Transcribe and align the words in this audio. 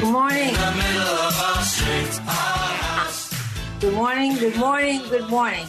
Good 0.00 0.12
morning. 0.12 0.54
Good 3.80 3.94
morning, 3.94 4.36
good 4.36 4.56
morning, 4.56 5.02
good 5.08 5.28
morning. 5.28 5.66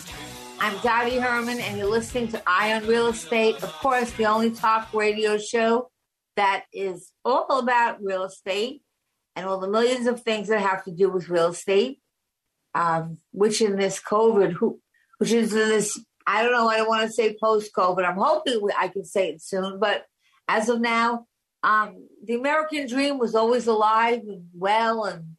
I'm 0.60 0.78
Dottie 0.82 1.20
Herman, 1.20 1.60
and 1.60 1.78
you're 1.78 1.90
listening 1.90 2.30
to 2.30 2.42
Eye 2.48 2.74
on 2.74 2.88
Real 2.88 3.08
Estate. 3.08 3.62
Of 3.64 3.72
course, 3.74 4.12
the 4.14 4.26
only 4.26 4.52
talk 4.52 4.94
radio 4.94 5.38
show 5.38 5.92
that 6.36 6.66
is 6.74 7.12
all 7.24 7.60
about 7.60 8.02
real 8.02 8.24
estate 8.24 8.82
and 9.36 9.46
all 9.46 9.60
the 9.60 9.70
millions 9.70 10.08
of 10.08 10.22
things 10.22 10.48
that 10.48 10.62
have 10.62 10.84
to 10.86 10.92
do 10.92 11.10
with 11.10 11.30
real 11.30 11.50
estate. 11.50 12.00
Um, 12.74 13.20
which 13.32 13.62
in 13.62 13.76
this 13.76 14.00
COVID, 14.00 14.54
who, 14.54 14.80
which 15.18 15.32
is 15.32 15.54
in 15.54 15.70
this, 15.70 16.00
I 16.26 16.44
don't 16.44 16.52
know, 16.52 16.70
I 16.70 16.78
don't 16.78 16.88
want 16.88 17.08
to 17.08 17.14
say 17.14 17.36
post 17.42 17.72
COVID. 17.76 18.04
I'm 18.04 18.18
hoping 18.18 18.62
I 18.78 18.88
can 18.88 19.06
say 19.06 19.30
it 19.30 19.42
soon, 19.42 19.80
but 19.80 20.06
as 20.48 20.70
of 20.70 20.80
now, 20.80 21.26
um, 21.68 22.08
the 22.24 22.36
American 22.36 22.88
dream 22.88 23.18
was 23.18 23.36
always 23.36 23.68
alive 23.68 24.22
and 24.26 24.46
well, 24.54 25.04
and 25.04 25.36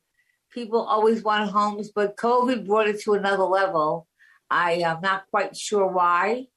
people 0.52 0.82
always 0.82 1.22
wanted 1.22 1.48
homes, 1.48 1.90
but 1.90 2.18
COVID 2.18 2.66
brought 2.66 2.86
it 2.86 3.00
to 3.02 3.14
another 3.14 3.44
level. 3.44 4.06
I 4.50 4.72
am 4.72 5.00
not 5.00 5.24
quite 5.30 5.56
sure 5.56 5.86
why, 5.86 6.48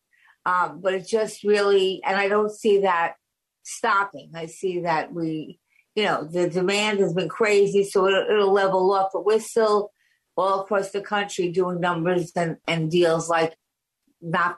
um, 0.45 0.81
but 0.81 0.93
it 0.93 1.07
just 1.07 1.45
really, 1.45 2.01
and 2.05 2.17
I 2.17 2.27
don't 2.27 2.51
see 2.51 2.81
that 2.81 3.13
stopping. 3.63 4.31
I 4.35 4.47
see 4.47 4.81
that 4.81 5.13
we, 5.13 5.57
you 5.95 6.03
know, 6.03 6.25
the 6.25 6.49
demand 6.49 6.99
has 6.99 7.13
been 7.13 7.29
crazy, 7.29 7.85
so 7.85 8.07
it'll, 8.07 8.25
it'll 8.29 8.51
level 8.51 8.91
off, 8.93 9.11
but 9.13 9.25
we're 9.25 9.39
still 9.39 9.91
all 10.35 10.61
across 10.61 10.91
the 10.91 11.01
country 11.01 11.49
doing 11.49 11.79
numbers 11.79 12.33
and, 12.35 12.57
and 12.67 12.91
deals 12.91 13.29
like 13.29 13.55
not 14.21 14.57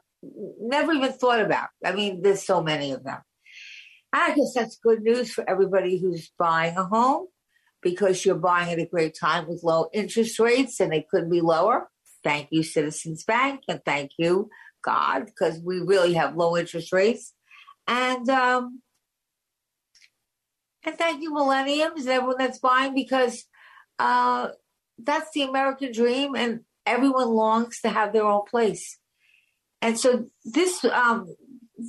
never 0.60 0.92
even 0.92 1.12
thought 1.12 1.42
about. 1.42 1.70
I 1.86 1.92
mean, 1.92 2.24
there's 2.24 2.44
so 2.44 2.64
many 2.64 2.94
of 2.94 3.04
them. 3.04 3.20
I 4.14 4.36
guess 4.36 4.54
that's 4.54 4.78
good 4.78 5.02
news 5.02 5.34
for 5.34 5.48
everybody 5.50 5.98
who's 5.98 6.32
buying 6.38 6.78
a 6.78 6.86
home 6.86 7.28
because 7.82 8.24
you're 8.24 8.36
buying 8.36 8.72
at 8.72 8.80
a 8.80 8.86
great 8.86 9.18
time 9.20 9.48
with 9.48 9.64
low 9.64 9.90
interest 9.92 10.38
rates 10.40 10.80
and 10.80 10.92
they 10.92 11.06
could 11.10 11.32
be 11.32 11.42
lower. 11.42 11.90
Thank 12.24 12.50
you, 12.52 12.62
Citizens 12.62 13.24
Bank, 13.26 13.62
and 13.68 13.82
thank 13.84 14.12
you, 14.18 14.50
God, 14.84 15.26
because 15.26 15.60
we 15.60 15.80
really 15.80 16.14
have 16.14 16.38
low 16.38 16.56
interest 16.56 16.94
rates. 16.94 17.34
And 17.88 18.30
um, 18.30 18.82
and 20.86 20.98
thank 20.98 21.22
you, 21.22 21.34
millenniums 21.34 22.06
and 22.06 22.10
everyone 22.10 22.38
that's 22.38 22.60
buying 22.60 22.94
because 22.94 23.46
uh, 24.00 24.50
that's 24.98 25.32
the 25.34 25.42
American 25.42 25.92
dream, 25.92 26.36
and 26.36 26.62
everyone 26.86 27.30
longs 27.30 27.82
to 27.82 27.90
have 27.90 28.14
their 28.14 28.26
own 28.26 28.44
place. 28.50 29.00
And 29.82 30.00
so 30.00 30.28
this 30.46 30.86
um, 30.86 31.28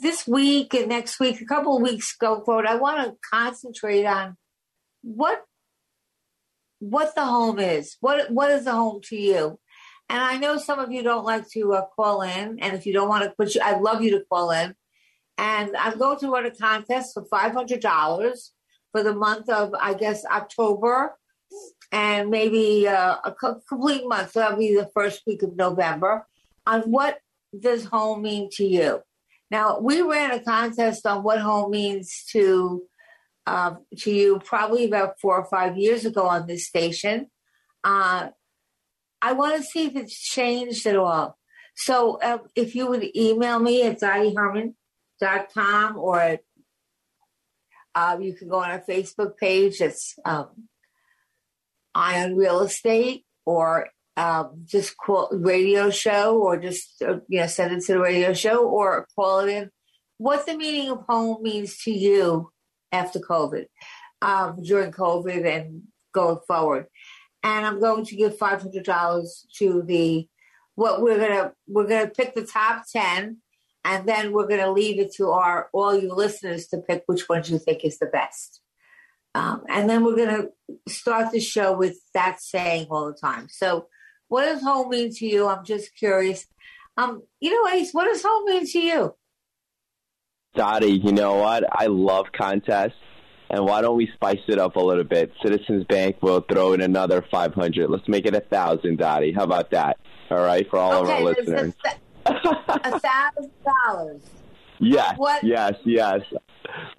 this 0.01 0.27
week 0.27 0.75
and 0.75 0.89
next 0.89 1.21
week, 1.21 1.41
a 1.41 1.45
couple 1.45 1.77
of 1.77 1.83
weeks 1.83 2.17
go 2.17 2.43
forward, 2.45 2.67
I 2.67 2.77
want 2.77 3.07
to 3.07 3.17
concentrate 3.31 4.05
on 4.05 4.37
what 5.03 5.43
what 6.81 7.15
the 7.15 7.25
home 7.25 7.59
is. 7.59 7.97
What 8.01 8.31
what 8.31 8.51
is 8.51 8.65
the 8.65 8.73
home 8.73 9.01
to 9.05 9.17
you? 9.17 9.59
And 10.09 10.21
I 10.21 10.37
know 10.37 10.59
some 10.59 10.79
of 10.79 10.93
you 10.93 11.03
don't 11.03 11.25
like 11.25 11.49
to 11.51 11.75
uh, 11.75 11.87
call 11.97 12.23
in, 12.23 12.59
and 12.59 12.75
if 12.75 12.87
you 12.87 12.93
don't 12.93 13.09
want 13.09 13.25
to, 13.25 13.35
but 13.39 13.55
you, 13.55 13.61
I'd 13.63 13.81
love 13.81 14.03
you 14.03 14.11
to 14.13 14.25
call 14.31 14.51
in. 14.51 14.75
And 15.39 15.77
I'm 15.77 15.99
going 15.99 16.19
to 16.19 16.31
run 16.31 16.47
a 16.47 16.51
contest 16.51 17.15
for 17.15 17.25
five 17.25 17.53
hundred 17.53 17.81
dollars 17.81 18.53
for 18.93 19.03
the 19.03 19.15
month 19.15 19.49
of, 19.49 19.75
I 19.81 19.95
guess, 19.95 20.25
October, 20.27 21.17
and 21.93 22.31
maybe 22.31 22.87
uh, 22.89 23.17
a 23.25 23.33
co- 23.33 23.61
complete 23.69 24.07
month. 24.07 24.33
So 24.33 24.41
that'll 24.41 24.59
be 24.59 24.75
the 24.75 24.91
first 24.93 25.23
week 25.27 25.43
of 25.43 25.57
November. 25.57 26.27
On 26.67 26.83
what 26.83 27.19
does 27.59 27.85
home 27.85 28.23
mean 28.23 28.49
to 28.53 28.65
you? 28.65 29.03
Now, 29.55 29.79
we 29.79 30.03
ran 30.03 30.33
a 30.33 30.41
contest 30.41 31.07
on 31.07 31.23
what 31.23 31.39
home 31.39 31.71
means 31.71 32.25
to 32.33 32.83
uh, 33.47 33.77
to 33.99 34.11
you 34.11 34.41
probably 34.45 34.85
about 34.85 35.21
four 35.21 35.39
or 35.39 35.45
five 35.45 35.79
years 35.79 36.05
ago 36.05 36.27
on 36.27 36.49
this 36.49 36.67
station. 36.67 37.31
Uh, 37.85 38.31
I 39.23 39.33
want 39.35 39.55
to 39.55 39.63
see 39.63 39.87
if 39.87 39.95
it's 39.95 40.19
changed 40.19 40.89
at 40.89 40.97
all. 40.97 41.39
So 41.77 42.19
uh, 42.21 42.39
if 42.57 42.75
you 42.75 42.89
would 42.89 43.05
email 43.17 43.61
me 43.61 43.85
at 43.85 44.01
dottieherman.com 44.01 45.99
or 45.99 46.39
uh, 47.95 48.19
you 48.21 48.35
can 48.35 48.49
go 48.49 48.59
on 48.59 48.73
our 48.73 48.83
Facebook 48.83 49.37
page. 49.37 49.81
It's 49.81 50.19
um, 50.25 50.69
Eye 51.95 52.25
on 52.25 52.35
Real 52.35 52.59
Estate 52.63 53.25
or 53.47 53.87
um, 54.17 54.65
just 54.65 54.97
call 54.97 55.29
radio 55.33 55.91
show 55.91 56.39
or 56.39 56.57
just 56.57 57.03
uh, 57.03 57.19
you 57.29 57.41
know 57.41 57.47
send 57.47 57.75
it 57.75 57.85
to 57.85 57.95
the 57.95 58.01
radio 58.01 58.33
show 58.33 58.67
or 58.67 59.07
call 59.17 59.41
it 59.41 59.51
in. 59.51 59.71
What 60.19 60.47
the 60.47 60.57
meaning 60.57 60.91
of 60.91 61.05
home 61.09 61.43
means 61.43 61.79
to 61.83 61.91
you 61.91 62.51
after 62.93 63.19
COVID, 63.19 63.67
um, 64.23 64.63
during 64.63 64.93
COVID 64.93 65.45
and 65.45 65.83
going 66.13 66.39
forward. 66.47 66.87
And 67.43 67.67
I'm 67.67 67.81
going 67.81 68.05
to 68.07 68.17
give 68.17 68.39
five 68.39 68.63
hundred 68.63 68.85
dollars 68.85 69.47
to 69.59 69.83
the 69.83 70.29
what 70.77 71.03
we're 71.03 71.19
gonna 71.19 71.53
we're 71.67 71.89
gonna 71.89 72.09
pick 72.09 72.35
the 72.35 72.47
top 72.47 72.85
ten, 72.91 73.39
and 73.85 74.09
then 74.09 74.33
we're 74.33 74.49
gonna 74.49 74.71
leave 74.71 75.01
it 75.01 75.13
to 75.17 75.31
our 75.31 75.69
all 75.73 75.99
you 75.99 76.13
listeners 76.13 76.69
to 76.69 76.79
pick 76.79 77.03
which 77.07 77.29
ones 77.29 77.51
you 77.51 77.59
think 77.59 77.85
is 77.85 77.99
the 77.99 78.07
best. 78.07 78.61
Um, 79.35 79.65
and 79.69 79.91
then 79.91 80.05
we're 80.05 80.17
gonna 80.17 80.49
start 80.89 81.33
the 81.33 81.41
show 81.41 81.77
with 81.77 81.99
that 82.15 82.41
saying 82.41 82.87
all 82.89 83.07
the 83.07 83.19
time. 83.19 83.49
So 83.51 83.89
what 84.29 84.45
does 84.45 84.63
home 84.63 84.91
mean 84.91 85.13
to 85.15 85.27
you? 85.27 85.49
I'm 85.49 85.65
just 85.65 85.95
curious. 85.97 86.47
Um, 86.97 87.23
you 87.41 87.51
know, 87.51 87.71
Ace, 87.73 87.93
what 87.93 88.05
does 88.05 88.23
home 88.23 88.45
mean 88.47 88.67
to 88.67 88.79
you? 88.81 89.15
Dottie, 90.55 91.01
you 91.03 91.13
know 91.13 91.35
what? 91.37 91.65
I 91.71 91.87
love 91.87 92.27
contests. 92.37 92.93
And 93.51 93.65
why 93.67 93.83
don't 93.83 93.97
we 93.97 94.09
spice 94.15 94.41
it 94.49 94.59
up 94.59 94.77
a 94.77 94.81
little 94.81 95.05
bit? 95.05 95.33
Citizens 95.43 95.85
Bank 95.85 96.17
will 96.23 96.41
throw 96.41 96.73
in 96.73 96.81
another 96.81 97.25
500. 97.31 97.91
Let's 97.91 98.09
make 98.09 98.27
it 98.27 98.35
a 98.35 98.41
thousand, 98.41 98.99
Dottie. 98.99 99.33
How 99.33 99.45
about 99.45 99.71
that? 99.73 99.99
All 100.31 100.43
right, 100.43 100.69
for 100.71 100.79
all 100.79 101.05
okay, 101.05 101.13
of 101.13 101.19
our 101.19 101.23
listeners. 101.23 101.75
A 102.27 103.01
thousand 103.01 103.51
dollars. 103.87 104.23
Yes, 104.81 105.15
What? 105.19 105.45
yes, 105.45 105.75
yes. 105.85 106.21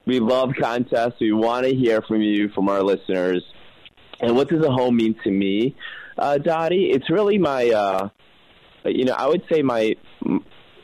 We 0.05 0.19
love 0.19 0.51
contests. 0.59 1.15
We 1.19 1.33
want 1.33 1.65
to 1.65 1.73
hear 1.73 2.01
from 2.03 2.21
you, 2.21 2.49
from 2.49 2.69
our 2.69 2.81
listeners. 2.83 3.43
And 4.21 4.35
what 4.35 4.47
does 4.49 4.63
a 4.63 4.71
home 4.71 4.95
mean 4.95 5.15
to 5.23 5.31
me, 5.31 5.75
uh, 6.17 6.37
Dottie? 6.37 6.89
It's 6.91 7.09
really 7.09 7.37
my, 7.37 7.69
uh, 7.69 8.09
you 8.85 9.05
know, 9.05 9.13
I 9.13 9.27
would 9.27 9.43
say 9.51 9.61
my, 9.61 9.95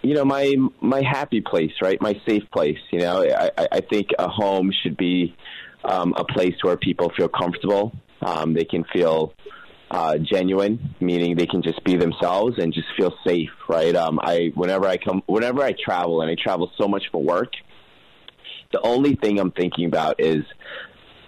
you 0.02 0.14
know, 0.16 0.26
my 0.26 0.56
my 0.82 1.02
happy 1.02 1.42
place, 1.42 1.72
right? 1.82 2.02
My 2.02 2.20
safe 2.28 2.44
place. 2.52 2.80
You 2.92 3.00
know, 3.00 3.24
I, 3.24 3.52
I- 3.72 3.82
think 3.82 4.10
a 4.18 4.28
home 4.30 4.72
should 4.82 4.98
be 4.98 5.36
um, 5.84 6.14
a 6.18 6.24
place 6.24 6.56
where 6.62 6.78
people 6.78 7.12
feel 7.16 7.28
comfortable. 7.28 7.92
Um, 8.22 8.54
they 8.54 8.66
can 8.66 8.84
feel 8.94 9.34
uh, 9.90 10.18
genuine, 10.18 10.96
meaning 11.00 11.36
they 11.36 11.46
can 11.48 11.62
just 11.62 11.84
be 11.84 11.98
themselves 11.98 12.56
and 12.58 12.74
just 12.74 12.88
feel 12.98 13.14
safe, 13.26 13.50
right? 13.68 13.96
Um, 13.96 14.20
I 14.22 14.52
whenever 14.56 14.88
I 14.88 14.98
come, 14.98 15.22
whenever 15.26 15.62
I 15.62 15.74
travel, 15.74 16.22
and 16.22 16.32
I 16.32 16.36
travel 16.42 16.72
so 16.80 16.88
much 16.88 17.04
for 17.12 17.22
work, 17.22 17.52
the 18.72 18.82
only 18.82 19.16
thing 19.16 19.40
I'm 19.40 19.52
thinking 19.52 19.86
about 19.86 20.16
is 20.20 20.44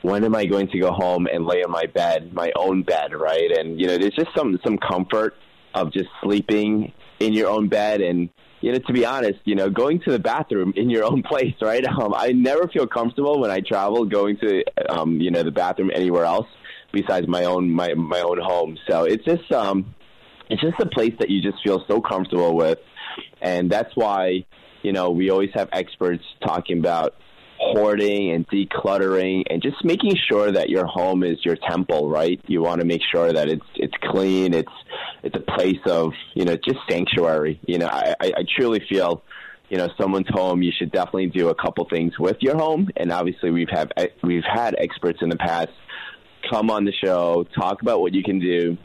when 0.03 0.23
am 0.23 0.35
I 0.35 0.45
going 0.45 0.67
to 0.67 0.79
go 0.79 0.91
home 0.91 1.27
and 1.27 1.45
lay 1.45 1.61
in 1.65 1.71
my 1.71 1.85
bed, 1.87 2.33
my 2.33 2.51
own 2.55 2.83
bed, 2.83 3.13
right? 3.13 3.49
And 3.57 3.79
you 3.79 3.87
know, 3.87 3.97
there's 3.97 4.13
just 4.13 4.29
some 4.35 4.59
some 4.63 4.77
comfort 4.77 5.35
of 5.73 5.91
just 5.91 6.09
sleeping 6.21 6.93
in 7.19 7.33
your 7.33 7.49
own 7.49 7.67
bed 7.69 8.01
and 8.01 8.29
you 8.61 8.71
know, 8.71 8.79
to 8.79 8.93
be 8.93 9.05
honest, 9.05 9.39
you 9.43 9.55
know, 9.55 9.69
going 9.69 9.99
to 10.01 10.11
the 10.11 10.19
bathroom 10.19 10.71
in 10.77 10.89
your 10.89 11.03
own 11.03 11.21
place, 11.29 11.55
right? 11.61 11.83
Um, 11.85 12.13
I 12.15 12.31
never 12.31 12.67
feel 12.67 12.87
comfortable 12.87 13.41
when 13.41 13.51
I 13.51 13.59
travel 13.59 14.05
going 14.05 14.37
to, 14.37 14.63
um, 14.89 15.19
you 15.19 15.31
know, 15.31 15.43
the 15.43 15.51
bathroom 15.51 15.91
anywhere 15.93 16.23
else 16.23 16.47
besides 16.93 17.27
my 17.27 17.43
own 17.43 17.69
my 17.69 17.93
my 17.93 18.21
own 18.21 18.39
home. 18.39 18.77
So 18.89 19.03
it's 19.03 19.25
just 19.25 19.51
um, 19.51 19.93
it's 20.49 20.61
just 20.61 20.79
a 20.79 20.85
place 20.85 21.13
that 21.19 21.29
you 21.29 21.41
just 21.41 21.61
feel 21.63 21.83
so 21.87 21.99
comfortable 21.99 22.55
with, 22.55 22.79
and 23.41 23.69
that's 23.69 23.93
why 23.95 24.45
you 24.81 24.93
know 24.93 25.11
we 25.11 25.29
always 25.29 25.49
have 25.53 25.67
experts 25.73 26.23
talking 26.45 26.79
about 26.79 27.15
hoarding 27.73 28.31
and 28.31 28.47
decluttering 28.47 29.43
and 29.49 29.61
just 29.61 29.83
making 29.83 30.15
sure 30.29 30.51
that 30.51 30.69
your 30.69 30.85
home 30.85 31.23
is 31.23 31.43
your 31.43 31.55
temple, 31.55 32.09
right? 32.09 32.39
You 32.47 32.61
want 32.61 32.81
to 32.81 32.85
make 32.85 33.01
sure 33.11 33.31
that 33.33 33.49
it's 33.49 33.65
it's 33.75 33.93
clean, 34.03 34.53
it's 34.53 34.71
it's 35.23 35.35
a 35.35 35.39
place 35.39 35.81
of 35.85 36.13
you 36.33 36.45
know 36.45 36.55
just 36.55 36.79
sanctuary. 36.89 37.59
You 37.65 37.79
know, 37.79 37.87
I 37.87 38.15
I, 38.19 38.45
truly 38.57 38.81
feel. 38.89 39.23
You 39.69 39.79
know, 39.79 39.89
someone's 39.99 40.27
home. 40.29 40.61
You 40.61 40.71
should 40.77 40.91
definitely 40.91 41.27
do 41.27 41.49
a 41.49 41.55
couple 41.55 41.87
things 41.89 42.19
with 42.19 42.37
your 42.41 42.55
home, 42.55 42.89
and 42.95 43.11
obviously, 43.11 43.49
we've 43.49 43.69
have 43.71 43.91
we've 44.21 44.43
had 44.43 44.75
experts 44.77 45.19
in 45.21 45.29
the 45.29 45.37
past 45.37 45.71
come 46.51 46.69
on 46.69 46.85
the 46.85 46.91
show, 46.91 47.45
talk 47.55 47.81
about 47.81 48.01
what 48.01 48.13
you 48.13 48.23
can 48.23 48.39
do 48.39 48.77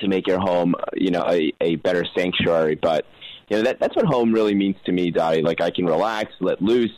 to 0.00 0.08
make 0.08 0.26
your 0.26 0.40
home, 0.40 0.74
you 0.94 1.10
know, 1.10 1.24
a, 1.28 1.52
a 1.60 1.76
better 1.76 2.04
sanctuary. 2.16 2.74
But 2.74 3.06
you 3.48 3.56
know, 3.56 3.62
that 3.64 3.80
that's 3.80 3.94
what 3.96 4.06
home 4.06 4.32
really 4.32 4.54
means 4.54 4.76
to 4.86 4.92
me, 4.92 5.10
Dottie. 5.10 5.42
Like 5.42 5.60
I 5.60 5.70
can 5.70 5.86
relax, 5.86 6.32
let 6.40 6.60
loose, 6.60 6.92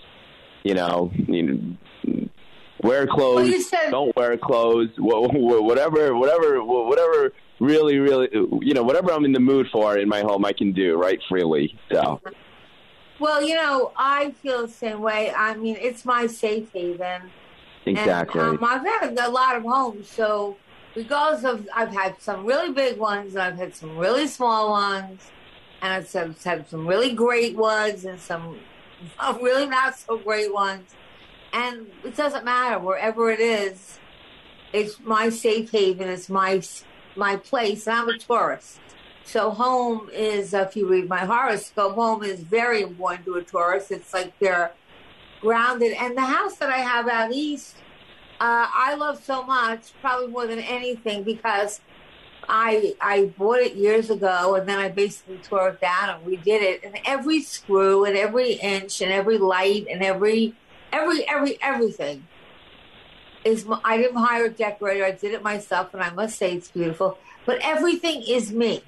you 0.64 0.74
know, 0.74 1.12
you 1.28 1.42
know 1.42 2.28
wear 2.82 3.06
clothes, 3.06 3.48
Well, 3.50 3.60
said- 3.62 3.90
don't 3.90 4.14
wear 4.16 4.36
clothes, 4.36 4.90
wha- 4.98 5.20
wha- 5.32 5.60
whatever, 5.60 6.14
whatever, 6.16 6.62
whatever. 6.62 7.32
Really, 7.60 7.98
really, 7.98 8.28
you 8.32 8.74
know, 8.74 8.82
whatever 8.82 9.12
I'm 9.12 9.24
in 9.24 9.32
the 9.32 9.40
mood 9.40 9.68
for 9.72 9.96
in 9.96 10.08
my 10.08 10.20
home, 10.22 10.44
I 10.44 10.52
can 10.52 10.72
do 10.72 10.96
right 10.96 11.20
freely. 11.28 11.78
So, 11.90 12.20
Well, 13.20 13.42
you 13.42 13.54
know, 13.54 13.92
I 13.96 14.32
feel 14.42 14.62
the 14.66 14.72
same 14.72 15.00
way. 15.00 15.32
I 15.34 15.54
mean, 15.54 15.76
it's 15.80 16.04
my 16.04 16.26
safe 16.26 16.70
haven. 16.72 17.30
exactly. 17.86 18.40
And, 18.40 18.58
um, 18.58 18.64
I've 18.64 18.84
had 18.84 19.16
a 19.18 19.30
lot 19.30 19.56
of 19.56 19.62
homes, 19.62 20.08
so 20.10 20.56
regardless 20.96 21.44
of, 21.44 21.68
I've 21.74 21.92
had 21.92 22.20
some 22.20 22.44
really 22.44 22.72
big 22.72 22.98
ones, 22.98 23.34
and 23.34 23.42
I've 23.42 23.56
had 23.56 23.74
some 23.74 23.96
really 23.96 24.26
small 24.26 24.70
ones, 24.70 25.30
and 25.80 25.92
I've 25.92 26.10
had 26.42 26.68
some 26.68 26.86
really 26.86 27.12
great 27.12 27.56
ones, 27.56 28.04
and 28.04 28.18
some 28.20 28.58
really 29.40 29.66
not 29.66 29.98
so 29.98 30.18
great 30.18 30.52
ones. 30.52 30.94
And 31.52 31.86
it 32.02 32.16
doesn't 32.16 32.44
matter 32.44 32.78
wherever 32.78 33.30
it 33.30 33.40
is. 33.40 33.98
It's 34.72 34.98
my 35.00 35.28
safe 35.28 35.70
haven. 35.70 36.08
It's 36.08 36.28
my 36.28 36.62
my 37.16 37.36
place. 37.36 37.86
And 37.86 37.96
I'm 37.96 38.08
a 38.08 38.18
Taurus, 38.18 38.80
so 39.24 39.50
home 39.50 40.10
is. 40.12 40.52
If 40.52 40.74
you 40.74 40.88
read 40.88 41.08
my 41.08 41.24
horoscope, 41.24 41.94
home 41.94 42.24
is 42.24 42.40
very 42.40 42.82
important 42.82 43.24
to 43.26 43.36
a 43.36 43.42
Taurus. 43.42 43.92
It's 43.92 44.12
like 44.12 44.36
they're 44.40 44.72
grounded. 45.40 45.92
And 45.92 46.16
the 46.16 46.22
house 46.22 46.56
that 46.56 46.70
I 46.70 46.78
have 46.78 47.06
out 47.06 47.30
east, 47.32 47.76
uh, 48.40 48.66
I 48.74 48.96
love 48.96 49.22
so 49.22 49.44
much, 49.44 49.92
probably 50.00 50.26
more 50.26 50.48
than 50.48 50.58
anything, 50.58 51.22
because 51.22 51.80
I 52.48 52.94
I 53.00 53.26
bought 53.38 53.58
it 53.58 53.74
years 53.74 54.10
ago, 54.10 54.54
and 54.54 54.68
then 54.68 54.78
I 54.78 54.88
basically 54.88 55.38
tore 55.38 55.68
it 55.70 55.80
down 55.80 56.10
and 56.10 56.26
redid 56.26 56.62
it. 56.62 56.84
And 56.84 56.98
every 57.04 57.40
screw 57.40 58.04
and 58.04 58.16
every 58.16 58.52
inch 58.54 59.00
and 59.00 59.12
every 59.12 59.38
light 59.38 59.86
and 59.90 60.02
every 60.02 60.54
every 60.92 61.28
every 61.28 61.58
everything 61.62 62.26
is. 63.44 63.66
I 63.84 63.96
didn't 63.96 64.16
hire 64.16 64.46
a 64.46 64.50
decorator; 64.50 65.04
I 65.04 65.12
did 65.12 65.32
it 65.34 65.42
myself, 65.42 65.94
and 65.94 66.02
I 66.02 66.10
must 66.10 66.38
say 66.38 66.54
it's 66.54 66.70
beautiful. 66.70 67.18
But 67.46 67.58
everything 67.62 68.22
is 68.26 68.52
me. 68.52 68.82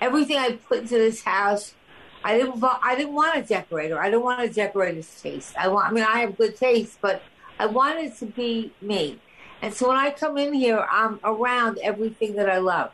Everything 0.00 0.38
I 0.38 0.52
put 0.52 0.80
into 0.80 0.96
this 0.96 1.22
house 1.22 1.74
I 2.22 2.36
didn't. 2.36 2.62
I 2.62 2.96
didn't 2.96 3.14
want 3.14 3.38
a 3.38 3.42
decorator. 3.42 4.00
I 4.00 4.10
don't 4.10 4.22
want 4.22 4.42
a 4.42 4.48
decorator's 4.48 5.08
taste. 5.20 5.54
I 5.56 5.68
want. 5.68 5.88
I 5.88 5.92
mean, 5.92 6.04
I 6.04 6.20
have 6.20 6.36
good 6.36 6.56
taste, 6.56 6.98
but 7.00 7.22
I 7.58 7.66
wanted 7.66 8.06
it 8.06 8.16
to 8.18 8.26
be 8.26 8.72
me. 8.80 9.18
And 9.62 9.74
so 9.74 9.88
when 9.88 9.96
I 9.96 10.10
come 10.10 10.38
in 10.38 10.52
here, 10.54 10.84
I'm 10.90 11.20
around 11.22 11.78
everything 11.82 12.36
that 12.36 12.48
I 12.48 12.58
love, 12.58 12.90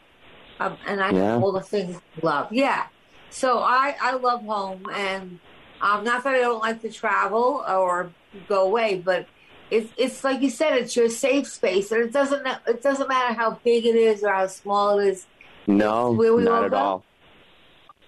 um, 0.59 0.79
and 0.87 1.03
I 1.03 1.13
Yeah. 1.13 1.37
all 1.37 1.53
the 1.53 1.63
things 1.63 1.97
I 1.97 2.01
love. 2.23 2.49
Yeah. 2.53 2.87
So 3.31 3.59
I 3.61 3.95
I 4.01 4.15
love 4.17 4.41
home, 4.43 4.89
and 4.93 5.41
um, 5.81 6.05
not 6.05 6.25
that 6.25 6.35
I 6.35 6.39
don't 6.41 6.61
like 6.61 6.81
to 6.83 6.91
travel 6.91 7.65
or 7.69 8.15
go 8.47 8.65
away, 8.67 9.01
but 9.05 9.29
it's 9.71 9.93
it's 9.97 10.25
like 10.25 10.41
you 10.43 10.51
said, 10.51 10.77
it's 10.77 10.97
your 10.97 11.09
safe 11.09 11.47
space, 11.49 11.91
and 11.93 12.03
it 12.03 12.13
doesn't 12.13 12.47
it 12.67 12.83
doesn't 12.83 13.09
matter 13.09 13.35
how 13.35 13.61
big 13.65 13.87
it 13.87 13.95
is 13.97 14.23
or 14.25 14.33
how 14.33 14.47
small 14.49 14.99
it 14.99 15.09
is. 15.09 15.27
no, 15.67 16.13
where 16.13 16.35
we 16.35 16.47
all 16.47 16.63
not 16.63 16.65
at 16.65 16.71
go. 16.71 16.77
all. 16.79 17.07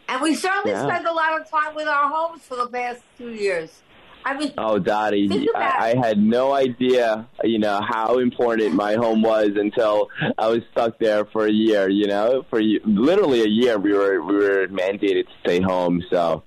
And 0.09 0.23
we 0.23 0.35
certainly 0.35 0.73
Yeah. 0.73 0.83
spend 0.85 1.07
a 1.07 1.13
lot 1.13 1.41
of 1.41 1.51
time 1.51 1.75
with 1.75 1.87
our 1.87 2.09
homes 2.09 2.45
for 2.47 2.57
the 2.57 2.69
past 2.69 3.03
two 3.17 3.31
years. 3.31 3.83
I 4.29 4.37
mean, 4.39 4.53
Oh, 4.59 4.79
Dottie, 4.79 5.29
I, 5.57 5.95
I 5.95 6.07
had 6.07 6.19
no 6.19 6.53
idea, 6.53 7.27
you 7.45 7.59
know, 7.59 7.81
how 7.81 8.19
important 8.19 8.75
my 8.75 8.95
home 8.95 9.23
was 9.23 9.51
until 9.57 10.09
I 10.37 10.49
was 10.49 10.61
stuck 10.73 10.99
there 10.99 11.25
for 11.27 11.47
a 11.47 11.51
year. 11.53 11.89
You 11.89 12.07
know, 12.09 12.45
for 12.51 12.61
literally 12.85 13.41
a 13.43 13.49
year, 13.49 13.79
we 13.79 13.93
were 13.95 14.21
we 14.23 14.35
were 14.37 14.67
mandated 14.69 15.25
to 15.25 15.35
stay 15.45 15.61
home. 15.63 16.03
So 16.11 16.43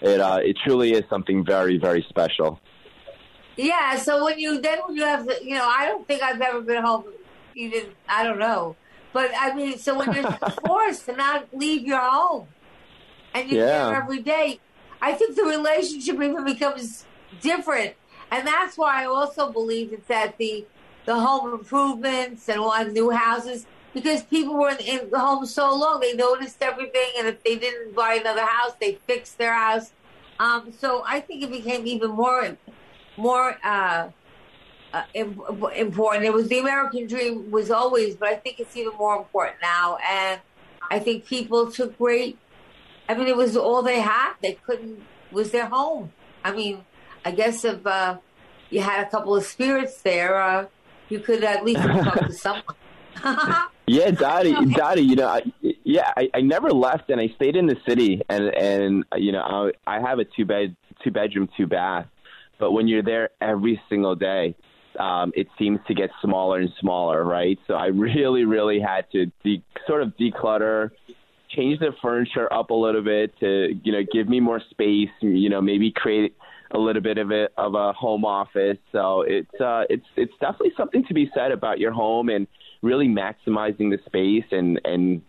it 0.00 0.18
uh, 0.20 0.38
it 0.42 0.56
truly 0.64 0.92
is 0.92 1.04
something 1.10 1.44
very 1.44 1.76
very 1.78 2.06
special. 2.08 2.58
yeah. 3.56 3.96
So 3.96 4.24
when 4.24 4.38
you 4.38 4.60
then 4.60 4.78
when 4.86 4.96
you 4.96 5.04
have 5.04 5.28
you 5.42 5.54
know, 5.56 5.68
I 5.68 5.86
don't 5.86 6.06
think 6.08 6.22
I've 6.22 6.40
ever 6.40 6.62
been 6.62 6.82
home. 6.82 7.04
Even 7.54 7.84
I 8.08 8.22
don't 8.24 8.38
know, 8.38 8.76
but 9.12 9.30
I 9.38 9.54
mean, 9.54 9.78
so 9.78 9.98
when 9.98 10.12
you're 10.12 10.30
forced 10.66 11.06
to 11.06 11.12
not 11.16 11.48
leave 11.54 11.82
your 11.86 12.00
home 12.00 12.48
and 13.34 13.50
you're 13.50 13.64
Yeah. 13.66 13.88
there 13.90 14.02
every 14.02 14.20
day, 14.22 14.60
I 15.00 15.12
think 15.12 15.36
the 15.36 15.44
relationship 15.44 16.14
even 16.16 16.44
becomes 16.44 17.04
different, 17.40 17.94
and 18.30 18.46
that's 18.46 18.76
why 18.76 19.02
I 19.02 19.06
also 19.06 19.50
believe 19.50 19.92
it's 19.92 20.08
that 20.08 20.38
the 20.38 20.66
the 21.04 21.14
home 21.14 21.52
improvements 21.52 22.48
and 22.48 22.58
all 22.58 22.84
the 22.84 22.90
new 22.90 23.10
houses 23.10 23.64
because 23.94 24.22
people 24.24 24.54
were 24.54 24.70
in, 24.70 24.78
in 24.78 25.10
the 25.10 25.18
home 25.18 25.46
so 25.46 25.74
long 25.74 26.00
they 26.00 26.12
noticed 26.14 26.60
everything, 26.60 27.10
and 27.18 27.26
if 27.26 27.42
they 27.42 27.56
didn't 27.56 27.94
buy 27.94 28.14
another 28.14 28.44
house, 28.44 28.72
they 28.80 28.98
fixed 29.06 29.38
their 29.38 29.54
house. 29.54 29.92
Um, 30.38 30.72
so 30.78 31.02
I 31.06 31.20
think 31.20 31.42
it 31.42 31.50
became 31.50 31.86
even 31.86 32.10
more 32.10 32.58
more 33.16 33.56
uh, 33.64 34.10
uh, 34.92 35.02
important. 35.14 36.24
It 36.24 36.32
was 36.32 36.48
the 36.48 36.58
American 36.58 37.06
dream 37.06 37.50
was 37.50 37.70
always, 37.70 38.16
but 38.16 38.28
I 38.28 38.36
think 38.36 38.60
it's 38.60 38.76
even 38.76 38.92
more 38.98 39.16
important 39.16 39.56
now. 39.62 39.96
And 40.06 40.40
I 40.90 40.98
think 40.98 41.24
people 41.24 41.70
took 41.72 41.96
great. 41.96 42.38
I 43.08 43.14
mean, 43.14 43.28
it 43.28 43.36
was 43.36 43.56
all 43.56 43.82
they 43.82 44.00
had. 44.00 44.34
They 44.42 44.58
couldn't 44.66 45.02
was 45.32 45.50
their 45.50 45.66
home. 45.66 46.12
I 46.44 46.52
mean, 46.52 46.84
I 47.26 47.32
guess 47.32 47.64
if 47.64 47.84
uh, 47.84 48.18
you 48.70 48.80
had 48.80 49.04
a 49.04 49.10
couple 49.10 49.34
of 49.34 49.44
spirits 49.44 50.00
there, 50.02 50.40
uh, 50.40 50.66
you 51.08 51.18
could 51.18 51.42
at 51.42 51.64
least 51.64 51.80
talk 51.82 52.26
to 52.26 52.32
someone. 52.32 52.64
Yeah, 53.88 54.10
Dottie, 54.10 54.52
Dottie, 54.72 55.02
you 55.02 55.14
know, 55.14 55.28
I, 55.28 55.42
yeah, 55.84 56.12
I, 56.16 56.28
I 56.34 56.40
never 56.40 56.72
left, 56.72 57.08
and 57.08 57.20
I 57.20 57.28
stayed 57.36 57.54
in 57.54 57.66
the 57.66 57.76
city, 57.88 58.20
and 58.28 58.46
and 58.46 59.04
you 59.14 59.30
know, 59.30 59.70
I, 59.86 59.98
I 59.98 60.00
have 60.00 60.18
a 60.18 60.24
two 60.24 60.44
bed, 60.44 60.74
two 61.04 61.12
bedroom, 61.12 61.48
two 61.56 61.68
bath, 61.68 62.06
but 62.58 62.72
when 62.72 62.88
you're 62.88 63.04
there 63.04 63.30
every 63.40 63.80
single 63.88 64.16
day, 64.16 64.56
um, 64.98 65.30
it 65.36 65.46
seems 65.56 65.78
to 65.86 65.94
get 65.94 66.10
smaller 66.20 66.58
and 66.58 66.70
smaller, 66.80 67.22
right? 67.22 67.60
So 67.68 67.74
I 67.74 67.86
really, 67.86 68.44
really 68.44 68.80
had 68.80 69.08
to 69.12 69.26
de- 69.44 69.62
sort 69.86 70.02
of 70.02 70.14
declutter, 70.16 70.90
change 71.50 71.78
the 71.78 71.92
furniture 72.02 72.52
up 72.52 72.70
a 72.70 72.74
little 72.74 73.04
bit 73.04 73.38
to 73.38 73.68
you 73.84 73.92
know 73.92 74.02
give 74.12 74.28
me 74.28 74.40
more 74.40 74.60
space, 74.70 75.10
you 75.20 75.48
know, 75.48 75.60
maybe 75.60 75.92
create 75.92 76.34
a 76.72 76.78
little 76.78 77.02
bit 77.02 77.18
of 77.18 77.30
a 77.30 77.48
of 77.56 77.74
a 77.74 77.92
home 77.92 78.24
office. 78.24 78.78
So 78.92 79.22
it's 79.22 79.60
uh, 79.60 79.84
it's 79.88 80.06
it's 80.16 80.32
definitely 80.40 80.72
something 80.76 81.04
to 81.06 81.14
be 81.14 81.30
said 81.34 81.52
about 81.52 81.78
your 81.78 81.92
home 81.92 82.28
and 82.28 82.46
really 82.82 83.08
maximizing 83.08 83.90
the 83.90 83.98
space 84.06 84.44
and 84.50 84.80
and 84.84 85.22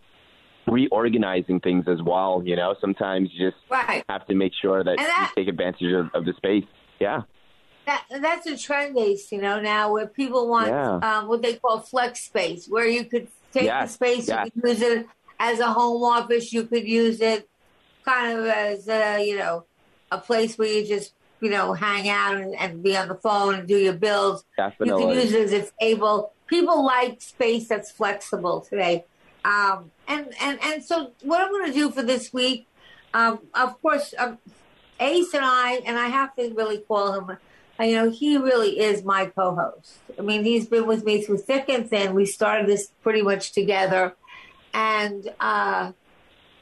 reorganizing 0.66 1.60
things 1.60 1.86
as 1.88 2.02
well. 2.02 2.42
You 2.44 2.56
know, 2.56 2.74
sometimes 2.80 3.30
you 3.32 3.50
just 3.50 3.62
right. 3.70 4.04
have 4.08 4.26
to 4.26 4.34
make 4.34 4.52
sure 4.60 4.84
that, 4.84 4.96
that- 4.98 5.32
you 5.36 5.44
take 5.44 5.48
advantage 5.48 5.92
of, 5.92 6.10
of 6.14 6.24
the 6.24 6.34
space. 6.36 6.64
Yeah, 7.00 7.22
That, 7.86 8.04
that's 8.20 8.46
a 8.46 8.58
trend 8.58 8.96
base, 8.96 9.30
you 9.30 9.40
know, 9.40 9.60
now 9.60 9.92
where 9.92 10.08
people 10.08 10.48
want 10.48 10.68
Yeah. 10.68 10.96
um, 10.96 11.28
what 11.28 11.42
they 11.42 11.54
call 11.54 11.78
flex 11.80 12.20
space, 12.20 12.66
where 12.66 12.88
you 12.88 13.04
could 13.04 13.28
take 13.52 13.64
Yes, 13.64 13.90
the 13.90 13.94
space, 13.94 14.28
yes. 14.28 14.46
you 14.46 14.60
could 14.60 14.70
use 14.70 14.82
it 14.82 15.06
as 15.38 15.60
a 15.60 15.68
home 15.72 16.02
office, 16.02 16.52
you 16.52 16.64
could 16.64 16.86
use 16.88 17.20
it 17.20 17.48
kind 18.04 18.36
of 18.36 18.46
as 18.46 18.88
a, 18.88 19.24
you 19.24 19.38
know, 19.38 19.64
a 20.10 20.18
place 20.18 20.58
where 20.58 20.68
you 20.68 20.84
just, 20.86 21.14
you 21.40 21.50
know, 21.50 21.72
hang 21.72 22.08
out 22.08 22.36
and, 22.36 22.54
and 22.54 22.82
be 22.82 22.96
on 22.96 23.08
the 23.08 23.14
phone 23.14 23.54
and 23.54 23.68
do 23.68 23.76
your 23.76 23.92
bills. 23.92 24.44
You 24.80 24.96
can 24.96 25.08
use 25.10 25.32
it 25.32 25.52
as 25.52 25.68
a 25.68 25.72
table. 25.80 26.32
People 26.46 26.84
like 26.84 27.20
space 27.20 27.68
that's 27.68 27.90
flexible 27.90 28.60
today. 28.60 29.04
Um, 29.44 29.90
and, 30.06 30.32
and, 30.40 30.58
and 30.62 30.84
so 30.84 31.12
what 31.22 31.40
I'm 31.40 31.50
going 31.50 31.66
to 31.66 31.72
do 31.72 31.90
for 31.90 32.02
this 32.02 32.32
week, 32.32 32.66
um, 33.14 33.40
of 33.54 33.80
course, 33.80 34.14
um, 34.18 34.38
Ace 35.00 35.32
and 35.32 35.44
I, 35.44 35.80
and 35.86 35.98
I 35.98 36.08
have 36.08 36.34
to 36.36 36.52
really 36.54 36.78
call 36.78 37.12
him, 37.12 37.38
you 37.80 37.94
know, 37.94 38.10
he 38.10 38.36
really 38.36 38.80
is 38.80 39.04
my 39.04 39.26
co-host. 39.26 39.98
I 40.18 40.22
mean, 40.22 40.44
he's 40.44 40.66
been 40.66 40.86
with 40.86 41.04
me 41.04 41.22
through 41.22 41.38
thick 41.38 41.68
and 41.68 41.88
thin. 41.88 42.14
We 42.14 42.26
started 42.26 42.66
this 42.66 42.90
pretty 43.02 43.22
much 43.22 43.52
together 43.52 44.16
and, 44.74 45.32
uh, 45.38 45.92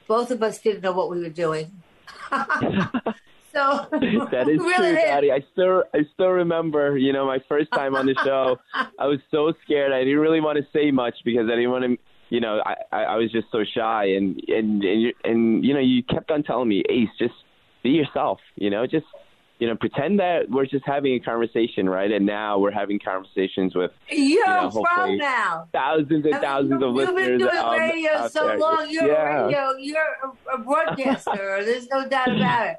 both 0.07 0.31
of 0.31 0.43
us 0.43 0.61
didn't 0.61 0.83
know 0.83 0.93
what 0.93 1.11
we 1.11 1.21
were 1.21 1.29
doing. 1.29 1.83
so 3.57 3.87
that 4.31 4.49
is 4.49 4.59
really 4.61 4.93
true. 4.93 5.03
Dottie. 5.07 5.33
I 5.33 5.45
still 5.53 5.85
I 5.95 6.01
still 6.15 6.29
remember, 6.29 6.99
you 6.99 7.13
know, 7.13 7.27
my 7.27 7.39
first 7.49 7.71
time 7.73 7.95
on 7.95 8.07
the 8.07 8.15
show. 8.25 8.59
I 8.99 9.07
was 9.07 9.19
so 9.31 9.53
scared. 9.65 9.93
I 9.93 10.05
didn't 10.05 10.19
really 10.19 10.41
want 10.41 10.59
to 10.59 10.67
say 10.73 10.91
much 10.91 11.15
because 11.25 11.47
I 11.51 11.57
didn't 11.57 11.71
want 11.71 11.85
to. 11.85 11.97
You 12.29 12.41
know, 12.41 12.61
I 12.65 12.75
I 12.93 13.03
I 13.05 13.17
was 13.17 13.31
just 13.31 13.47
so 13.53 13.65
shy, 13.65 14.07
and 14.17 14.41
and 14.49 14.83
and 14.83 15.03
you, 15.03 15.13
and 15.25 15.65
you 15.65 15.75
know, 15.75 15.81
you 15.81 16.03
kept 16.03 16.31
on 16.31 16.43
telling 16.43 16.69
me, 16.69 16.83
Ace, 16.89 17.09
just 17.19 17.35
be 17.83 17.91
yourself. 17.91 18.41
You 18.57 18.69
know, 18.69 18.85
just 18.87 19.07
you 19.59 19.67
know, 19.67 19.77
pretend 19.77 20.19
that 20.19 20.51
we're 20.51 20.67
just 20.67 20.85
having 20.85 21.15
a 21.15 21.21
conversation, 21.21 21.89
right? 21.89 22.11
And 22.11 22.27
now 22.27 22.59
we're 22.59 22.73
having 22.73 22.99
conversations 22.99 23.75
with 23.75 23.91
you 24.11 24.45
know, 24.45 24.69
hopefully 24.69 25.17
now. 25.17 25.69
thousands 25.73 26.25
and 26.25 26.35
I 26.35 26.39
mean, 26.39 26.41
thousands 26.43 26.73
of 26.75 26.81
You've 26.81 26.95
listeners. 26.95 27.27
been 27.27 27.39
doing 27.39 27.57
out- 27.57 27.79
radio 27.79 28.29
so 28.29 28.49
there. 28.49 28.59
long. 28.59 28.87
You're 28.91 29.07
yeah. 29.07 29.39
a 29.39 29.45
radio. 29.47 29.77
You're 29.79 30.17
a, 30.25 30.57
a 30.57 30.59
broadcaster. 30.59 31.65
There's 31.65 31.89
no 31.89 32.09
doubt 32.09 32.37
about 32.37 32.67
it. 32.67 32.77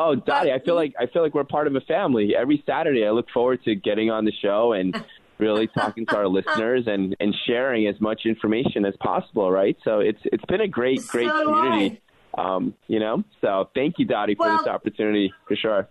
Oh, 0.00 0.14
Dottie, 0.14 0.52
I 0.52 0.60
feel 0.60 0.76
like 0.76 0.94
I 0.96 1.06
feel 1.06 1.22
like 1.22 1.34
we're 1.34 1.42
part 1.42 1.66
of 1.66 1.74
a 1.74 1.80
family. 1.80 2.32
Every 2.38 2.62
Saturday, 2.64 3.04
I 3.04 3.10
look 3.10 3.28
forward 3.34 3.64
to 3.64 3.74
getting 3.74 4.12
on 4.12 4.24
the 4.24 4.30
show 4.40 4.72
and 4.72 4.94
really 5.38 5.66
talking 5.66 6.06
to 6.06 6.16
our 6.16 6.28
listeners 6.28 6.84
and 6.86 7.16
and 7.18 7.34
sharing 7.48 7.88
as 7.88 8.00
much 8.00 8.20
information 8.24 8.84
as 8.84 8.94
possible. 9.00 9.50
Right? 9.50 9.76
So 9.82 9.98
it's 9.98 10.20
it's 10.22 10.44
been 10.44 10.60
a 10.60 10.68
great 10.68 11.04
great 11.08 11.28
So 11.28 11.52
community. 11.52 12.00
Um, 12.36 12.74
you 12.86 13.00
know, 13.00 13.24
so 13.40 13.70
thank 13.74 13.96
you, 13.98 14.06
Dottie, 14.06 14.36
for 14.36 14.46
Well- 14.46 14.58
this 14.58 14.68
opportunity 14.68 15.32
for 15.48 15.56
sure. 15.56 15.88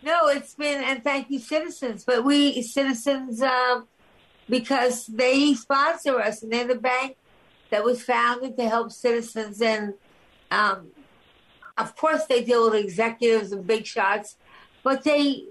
No, 0.00 0.28
it's 0.28 0.54
been, 0.54 0.84
and 0.84 1.02
thank 1.02 1.28
you, 1.28 1.40
citizens. 1.40 2.04
But 2.04 2.24
we 2.24 2.62
citizens, 2.62 3.42
um, 3.42 3.88
because 4.48 5.06
they 5.06 5.54
sponsor 5.54 6.20
us, 6.20 6.44
and 6.44 6.52
they're 6.52 6.68
the 6.68 6.76
bank 6.76 7.16
that 7.70 7.82
was 7.82 8.04
founded 8.04 8.56
to 8.58 8.68
help 8.68 8.92
citizens. 8.92 9.60
And 9.60 9.94
um, 10.52 10.92
of 11.78 11.96
course, 11.96 12.24
they 12.26 12.42
deal 12.44 12.64
with 12.70 12.74
executives 12.74 13.52
and 13.52 13.66
big 13.66 13.86
shots, 13.86 14.36
but 14.82 15.04
they, 15.04 15.46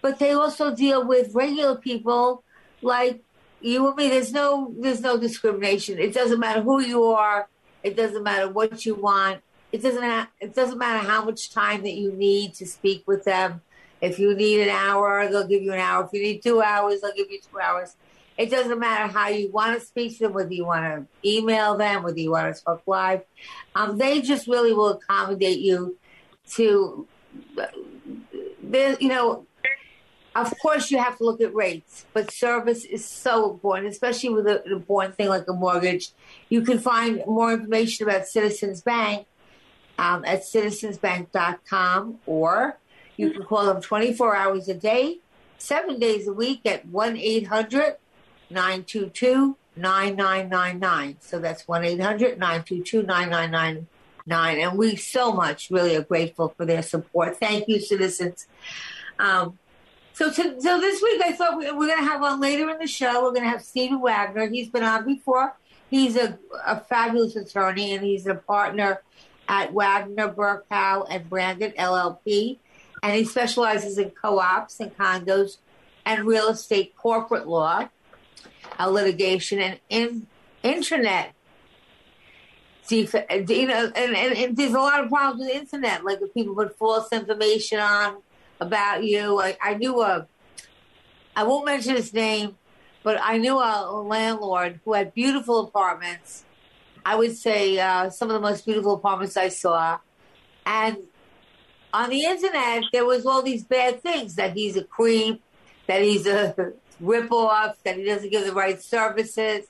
but 0.00 0.18
they 0.18 0.32
also 0.32 0.74
deal 0.74 1.06
with 1.06 1.34
regular 1.34 1.76
people 1.76 2.42
like 2.82 3.22
you 3.60 3.86
and 3.86 3.96
me. 3.96 4.08
There's 4.08 4.32
no, 4.32 4.74
there's 4.78 5.00
no 5.00 5.18
discrimination. 5.18 5.98
It 5.98 6.14
doesn't 6.14 6.40
matter 6.40 6.62
who 6.62 6.80
you 6.80 7.04
are. 7.04 7.48
It 7.82 7.96
doesn't 7.96 8.22
matter 8.22 8.48
what 8.50 8.84
you 8.86 8.94
want. 8.94 9.42
It 9.70 9.82
doesn't. 9.82 10.02
Ha- 10.02 10.30
it 10.40 10.54
doesn't 10.54 10.78
matter 10.78 11.06
how 11.06 11.24
much 11.24 11.50
time 11.50 11.82
that 11.82 11.94
you 11.94 12.12
need 12.12 12.54
to 12.54 12.66
speak 12.66 13.04
with 13.06 13.24
them. 13.24 13.60
If 14.00 14.18
you 14.18 14.34
need 14.34 14.62
an 14.62 14.70
hour, 14.70 15.28
they'll 15.28 15.46
give 15.46 15.62
you 15.62 15.72
an 15.72 15.80
hour. 15.80 16.04
If 16.04 16.12
you 16.12 16.22
need 16.22 16.42
two 16.42 16.62
hours, 16.62 17.00
they'll 17.00 17.14
give 17.14 17.30
you 17.30 17.40
two 17.40 17.60
hours. 17.60 17.96
It 18.38 18.50
doesn't 18.50 18.78
matter 18.78 19.12
how 19.12 19.28
you 19.28 19.50
want 19.50 19.78
to 19.78 19.84
speak 19.84 20.16
to 20.18 20.24
them, 20.24 20.32
whether 20.32 20.54
you 20.54 20.64
want 20.64 20.84
to 20.84 21.28
email 21.28 21.76
them, 21.76 22.04
whether 22.04 22.20
you 22.20 22.30
want 22.30 22.54
to 22.54 22.62
talk 22.62 22.82
live. 22.86 23.22
Um, 23.74 23.98
they 23.98 24.22
just 24.22 24.46
really 24.46 24.72
will 24.72 24.90
accommodate 24.90 25.58
you 25.58 25.98
to, 26.52 27.08
you 28.62 29.08
know, 29.08 29.44
of 30.36 30.54
course 30.62 30.88
you 30.92 30.98
have 30.98 31.18
to 31.18 31.24
look 31.24 31.40
at 31.40 31.52
rates, 31.52 32.06
but 32.12 32.30
service 32.30 32.84
is 32.84 33.04
so 33.04 33.50
important, 33.50 33.88
especially 33.88 34.30
with 34.30 34.46
an 34.46 34.62
important 34.66 35.16
thing 35.16 35.28
like 35.28 35.48
a 35.48 35.52
mortgage. 35.52 36.12
You 36.48 36.62
can 36.62 36.78
find 36.78 37.24
more 37.26 37.52
information 37.52 38.08
about 38.08 38.28
Citizens 38.28 38.82
Bank 38.82 39.26
um, 39.98 40.24
at 40.24 40.44
citizensbank.com 40.44 42.20
or 42.24 42.78
you 43.16 43.32
can 43.32 43.42
call 43.42 43.66
them 43.66 43.82
24 43.82 44.36
hours 44.36 44.68
a 44.68 44.74
day, 44.74 45.18
seven 45.58 45.98
days 45.98 46.28
a 46.28 46.32
week 46.32 46.64
at 46.66 46.86
1 46.86 47.16
800 47.16 47.96
922 48.50 49.56
9999. 49.76 51.16
So 51.20 51.38
that's 51.38 51.66
1 51.66 51.84
800 51.84 52.38
922 52.38 53.02
9999. 53.02 54.58
And 54.58 54.78
we 54.78 54.96
so 54.96 55.32
much 55.32 55.70
really 55.70 55.96
are 55.96 56.02
grateful 56.02 56.54
for 56.56 56.64
their 56.64 56.82
support. 56.82 57.38
Thank 57.38 57.68
you, 57.68 57.80
citizens. 57.80 58.46
Um, 59.18 59.58
so, 60.12 60.30
to, 60.30 60.60
so 60.60 60.80
this 60.80 61.00
week 61.02 61.22
I 61.24 61.32
thought 61.32 61.58
we, 61.58 61.70
we're 61.70 61.86
going 61.86 61.98
to 61.98 62.10
have 62.10 62.22
on 62.22 62.40
later 62.40 62.68
in 62.70 62.78
the 62.78 62.86
show. 62.86 63.22
We're 63.22 63.30
going 63.30 63.44
to 63.44 63.50
have 63.50 63.62
Stephen 63.62 64.00
Wagner. 64.00 64.48
He's 64.48 64.68
been 64.68 64.82
on 64.82 65.04
before. 65.04 65.54
He's 65.90 66.16
a, 66.16 66.38
a 66.66 66.80
fabulous 66.80 67.36
attorney 67.36 67.94
and 67.94 68.04
he's 68.04 68.26
a 68.26 68.34
partner 68.34 69.00
at 69.48 69.72
Wagner, 69.72 70.28
Berkow, 70.28 71.06
and 71.08 71.28
Brandt 71.30 71.60
LLP. 71.60 72.58
And 73.02 73.14
he 73.14 73.24
specializes 73.24 73.96
in 73.96 74.10
co 74.10 74.38
ops 74.38 74.80
and 74.80 74.96
condos 74.96 75.58
and 76.04 76.24
real 76.24 76.48
estate 76.48 76.96
corporate 76.96 77.46
law, 77.46 77.88
uh, 78.78 78.88
litigation, 78.88 79.58
and 79.60 79.80
in, 79.88 80.26
internet. 80.62 81.34
Def- 82.88 83.14
you 83.30 83.66
know, 83.66 83.92
and, 83.94 84.16
and, 84.16 84.34
and 84.34 84.56
there's 84.56 84.72
a 84.72 84.78
lot 84.78 85.02
of 85.02 85.10
problems 85.10 85.40
with 85.40 85.48
the 85.48 85.56
internet, 85.58 86.04
like 86.04 86.20
if 86.22 86.32
people 86.32 86.54
put 86.54 86.76
false 86.78 87.12
information 87.12 87.78
on 87.78 88.22
about 88.60 89.04
you. 89.04 89.40
I, 89.40 89.56
I 89.62 89.74
knew 89.74 90.00
a, 90.00 90.26
I 91.36 91.42
won't 91.44 91.66
mention 91.66 91.96
his 91.96 92.12
name, 92.14 92.56
but 93.02 93.20
I 93.22 93.36
knew 93.36 93.58
a 93.58 94.02
landlord 94.02 94.80
who 94.84 94.94
had 94.94 95.12
beautiful 95.12 95.60
apartments. 95.60 96.44
I 97.04 97.14
would 97.14 97.36
say 97.36 97.78
uh, 97.78 98.10
some 98.10 98.30
of 98.30 98.34
the 98.34 98.40
most 98.40 98.64
beautiful 98.64 98.94
apartments 98.94 99.36
I 99.36 99.48
saw. 99.48 99.98
And 100.66 100.98
on 101.92 102.10
the 102.10 102.24
internet, 102.24 102.84
there 102.92 103.04
was 103.04 103.24
all 103.24 103.42
these 103.42 103.64
bad 103.64 104.02
things 104.02 104.34
that 104.34 104.54
he's 104.54 104.76
a 104.76 104.84
creep, 104.84 105.42
that 105.86 106.02
he's 106.02 106.26
a 106.26 106.72
ripoff, 107.02 107.74
that 107.84 107.96
he 107.96 108.04
doesn't 108.04 108.30
give 108.30 108.44
the 108.44 108.52
right 108.52 108.80
services. 108.80 109.66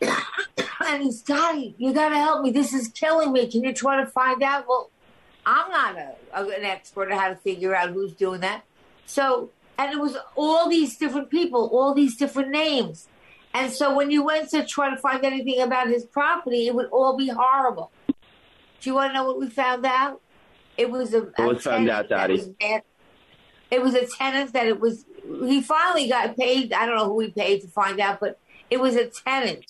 and 0.00 1.02
he's 1.02 1.22
Dottie, 1.22 1.74
you 1.78 1.92
got 1.92 2.10
to 2.10 2.16
help 2.16 2.42
me. 2.42 2.50
This 2.50 2.72
is 2.72 2.88
killing 2.88 3.32
me. 3.32 3.50
Can 3.50 3.64
you 3.64 3.72
try 3.72 4.02
to 4.02 4.06
find 4.06 4.42
out? 4.42 4.66
Well, 4.68 4.90
I'm 5.44 5.70
not 5.70 5.96
a, 5.96 6.14
a, 6.34 6.48
an 6.48 6.64
expert 6.64 7.10
on 7.10 7.18
how 7.18 7.28
to 7.28 7.36
figure 7.36 7.74
out 7.74 7.90
who's 7.90 8.12
doing 8.12 8.40
that. 8.40 8.64
So, 9.06 9.50
and 9.78 9.92
it 9.92 9.98
was 9.98 10.16
all 10.36 10.68
these 10.68 10.96
different 10.96 11.30
people, 11.30 11.70
all 11.72 11.94
these 11.94 12.16
different 12.16 12.50
names. 12.50 13.08
And 13.54 13.72
so 13.72 13.94
when 13.96 14.10
you 14.10 14.22
went 14.22 14.50
to 14.50 14.64
try 14.64 14.90
to 14.90 14.96
find 14.96 15.24
anything 15.24 15.60
about 15.60 15.88
his 15.88 16.04
property, 16.04 16.66
it 16.66 16.74
would 16.74 16.88
all 16.90 17.16
be 17.16 17.28
horrible. 17.28 17.90
Do 18.06 18.90
you 18.90 18.94
want 18.94 19.10
to 19.10 19.14
know 19.14 19.24
what 19.24 19.40
we 19.40 19.48
found 19.48 19.84
out? 19.86 20.20
It 20.76 20.90
was 20.90 21.14
a, 21.14 21.22
What 21.36 21.56
a 21.56 21.60
found 21.60 21.90
out, 21.90 22.08
Dottie? 22.08 22.54
It 23.70 23.82
was 23.82 23.94
a 23.94 24.06
tenant 24.06 24.52
that 24.54 24.66
it 24.66 24.80
was. 24.80 25.04
He 25.42 25.62
finally 25.62 26.08
got 26.08 26.36
paid. 26.36 26.72
I 26.72 26.86
don't 26.86 26.96
know 26.96 27.06
who 27.06 27.20
he 27.20 27.30
paid 27.32 27.60
to 27.62 27.68
find 27.68 28.00
out, 28.00 28.18
but 28.20 28.36
it 28.70 28.80
was 28.80 28.96
a 28.96 29.10
tenant 29.26 29.64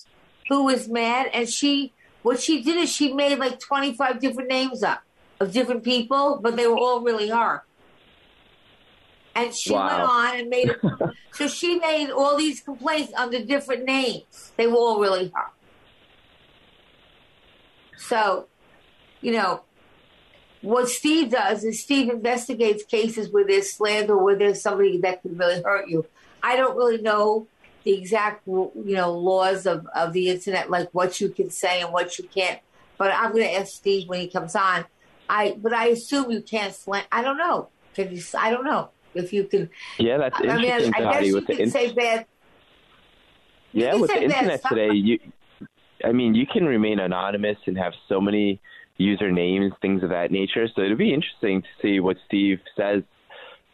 who 0.49 0.65
was 0.65 0.89
mad, 0.89 1.29
and 1.33 1.49
she. 1.49 1.93
What 2.21 2.41
she 2.41 2.61
did 2.61 2.75
is 2.77 2.91
she 2.93 3.13
made 3.13 3.39
like 3.39 3.59
twenty 3.59 3.95
five 3.95 4.19
different 4.19 4.49
names 4.49 4.83
up 4.83 5.01
of 5.39 5.53
different 5.53 5.83
people, 5.83 6.39
but 6.43 6.57
they 6.57 6.67
were 6.67 6.77
all 6.77 7.01
really 7.01 7.29
her. 7.29 7.63
And 9.35 9.55
she 9.55 9.73
Wow. 9.73 9.87
went 9.87 10.01
on 10.01 10.39
and 10.39 10.49
made 10.49 10.69
it. 10.69 10.81
so 11.33 11.47
she 11.47 11.79
made 11.79 12.09
all 12.11 12.37
these 12.37 12.61
complaints 12.61 13.13
under 13.15 13.43
different 13.45 13.85
names. 13.85 14.53
They 14.57 14.67
were 14.67 14.75
all 14.75 14.99
really 14.99 15.31
her. 15.33 15.43
So, 17.95 18.49
you 19.21 19.31
know, 19.33 19.63
what 20.61 20.89
Steve 20.89 21.31
does 21.31 21.63
is 21.63 21.81
Steve 21.81 22.09
investigates 22.09 22.83
cases 22.83 23.31
where 23.31 23.45
there's 23.45 23.73
slander, 23.73 24.17
where 24.17 24.35
there's 24.35 24.61
somebody 24.61 24.97
that 24.99 25.21
could 25.21 25.39
really 25.39 25.61
hurt 25.61 25.87
you. 25.87 26.05
I 26.43 26.55
don't 26.57 26.75
really 26.75 27.01
know 27.01 27.47
the 27.83 27.93
exact, 27.93 28.45
you 28.45 28.71
know, 28.75 29.13
laws 29.13 29.65
of, 29.65 29.87
of 29.95 30.13
the 30.13 30.29
internet, 30.29 30.69
like 30.69 30.89
what 30.91 31.21
you 31.21 31.29
can 31.29 31.49
say 31.49 31.81
and 31.81 31.93
what 31.93 32.17
you 32.17 32.25
can't. 32.27 32.59
But 32.97 33.11
I'm 33.13 33.31
going 33.31 33.45
to 33.45 33.53
ask 33.53 33.69
Steve 33.73 34.09
when 34.09 34.19
he 34.19 34.27
comes 34.27 34.55
on. 34.55 34.85
I, 35.29 35.55
but 35.57 35.73
I 35.73 35.87
assume 35.87 36.31
you 36.31 36.41
can't 36.41 36.75
slant. 36.75 37.07
I 37.11 37.21
don't 37.21 37.37
know. 37.37 37.69
Can 37.93 38.13
you? 38.13 38.21
I 38.37 38.49
don't 38.49 38.65
know 38.65 38.89
if 39.13 39.31
you 39.31 39.45
can. 39.45 39.69
Yeah, 39.97 40.17
that's 40.17 40.35
I 40.39 40.43
mean, 40.43 40.65
interesting, 40.65 40.93
I 40.95 41.13
guess 41.13 41.25
you 41.25 41.41
can 41.41 41.59
in- 41.59 41.71
say 41.71 41.93
bad. 41.93 42.25
yeah, 43.71 43.95
with 43.95 44.09
the 44.09 44.23
internet 44.23 44.59
stuff. 44.59 44.71
today, 44.71 44.93
you, 44.93 45.19
I 46.03 46.11
mean, 46.11 46.35
you 46.35 46.45
can 46.45 46.65
remain 46.65 46.99
anonymous 46.99 47.57
and 47.65 47.77
have 47.77 47.93
so 48.07 48.19
many 48.19 48.59
usernames, 48.99 49.71
things 49.81 50.03
of 50.03 50.09
that 50.09 50.31
nature. 50.31 50.67
So 50.75 50.81
it'd 50.81 50.97
be 50.97 51.13
interesting 51.13 51.61
to 51.61 51.67
see 51.81 51.99
what 51.99 52.17
Steve 52.27 52.59
says 52.75 53.03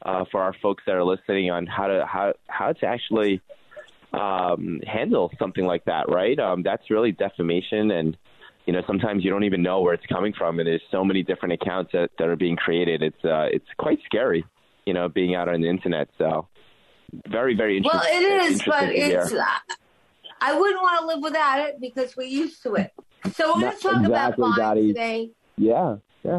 uh, 0.03 0.25
for 0.31 0.41
our 0.41 0.53
folks 0.61 0.83
that 0.85 0.95
are 0.95 1.03
listening 1.03 1.49
on 1.49 1.65
how 1.65 1.87
to 1.87 2.05
how 2.05 2.33
how 2.47 2.73
to 2.73 2.85
actually 2.85 3.41
um, 4.13 4.79
handle 4.85 5.31
something 5.39 5.65
like 5.65 5.85
that. 5.85 6.09
Right? 6.09 6.37
Um, 6.39 6.61
that's 6.63 6.89
really 6.89 7.11
defamation, 7.11 7.91
and 7.91 8.15
you 8.65 8.73
know 8.73 8.83
sometimes 8.85 9.23
you 9.23 9.31
don't 9.31 9.43
even 9.43 9.63
know 9.63 9.81
where 9.81 9.93
it's 9.93 10.05
coming 10.05 10.33
from, 10.37 10.59
and 10.59 10.67
there's 10.67 10.83
so 10.91 11.03
many 11.03 11.23
different 11.23 11.53
accounts 11.53 11.91
that, 11.93 12.11
that 12.19 12.27
are 12.27 12.35
being 12.35 12.55
created. 12.55 13.01
It's 13.01 13.25
uh, 13.25 13.47
it's 13.51 13.65
quite 13.77 13.99
scary, 14.05 14.45
you 14.85 14.93
know, 14.93 15.09
being 15.09 15.35
out 15.35 15.49
on 15.49 15.61
the 15.61 15.69
internet. 15.69 16.07
So 16.17 16.47
very 17.27 17.55
very 17.55 17.77
interesting. 17.77 18.01
Well, 18.01 18.21
it 18.21 18.51
is, 18.51 18.63
but 18.63 18.89
it's. 18.89 19.33
I 20.41 20.53
wouldn't 20.59 20.81
want 20.81 20.99
to 20.99 21.07
live 21.07 21.23
without 21.23 21.59
it 21.61 21.79
because 21.79 22.15
we're 22.15 22.27
used 22.27 22.61
to 22.63 22.75
it. 22.75 22.91
So 23.33 23.53
we're 23.55 23.61
going 23.61 23.75
to 23.75 23.81
talk 23.81 24.05
about 24.05 24.05
exactly, 24.05 24.41
buying 24.41 24.55
Dottie. 24.55 24.87
today, 24.87 25.29
yeah, 25.57 25.95
yeah. 26.23 26.37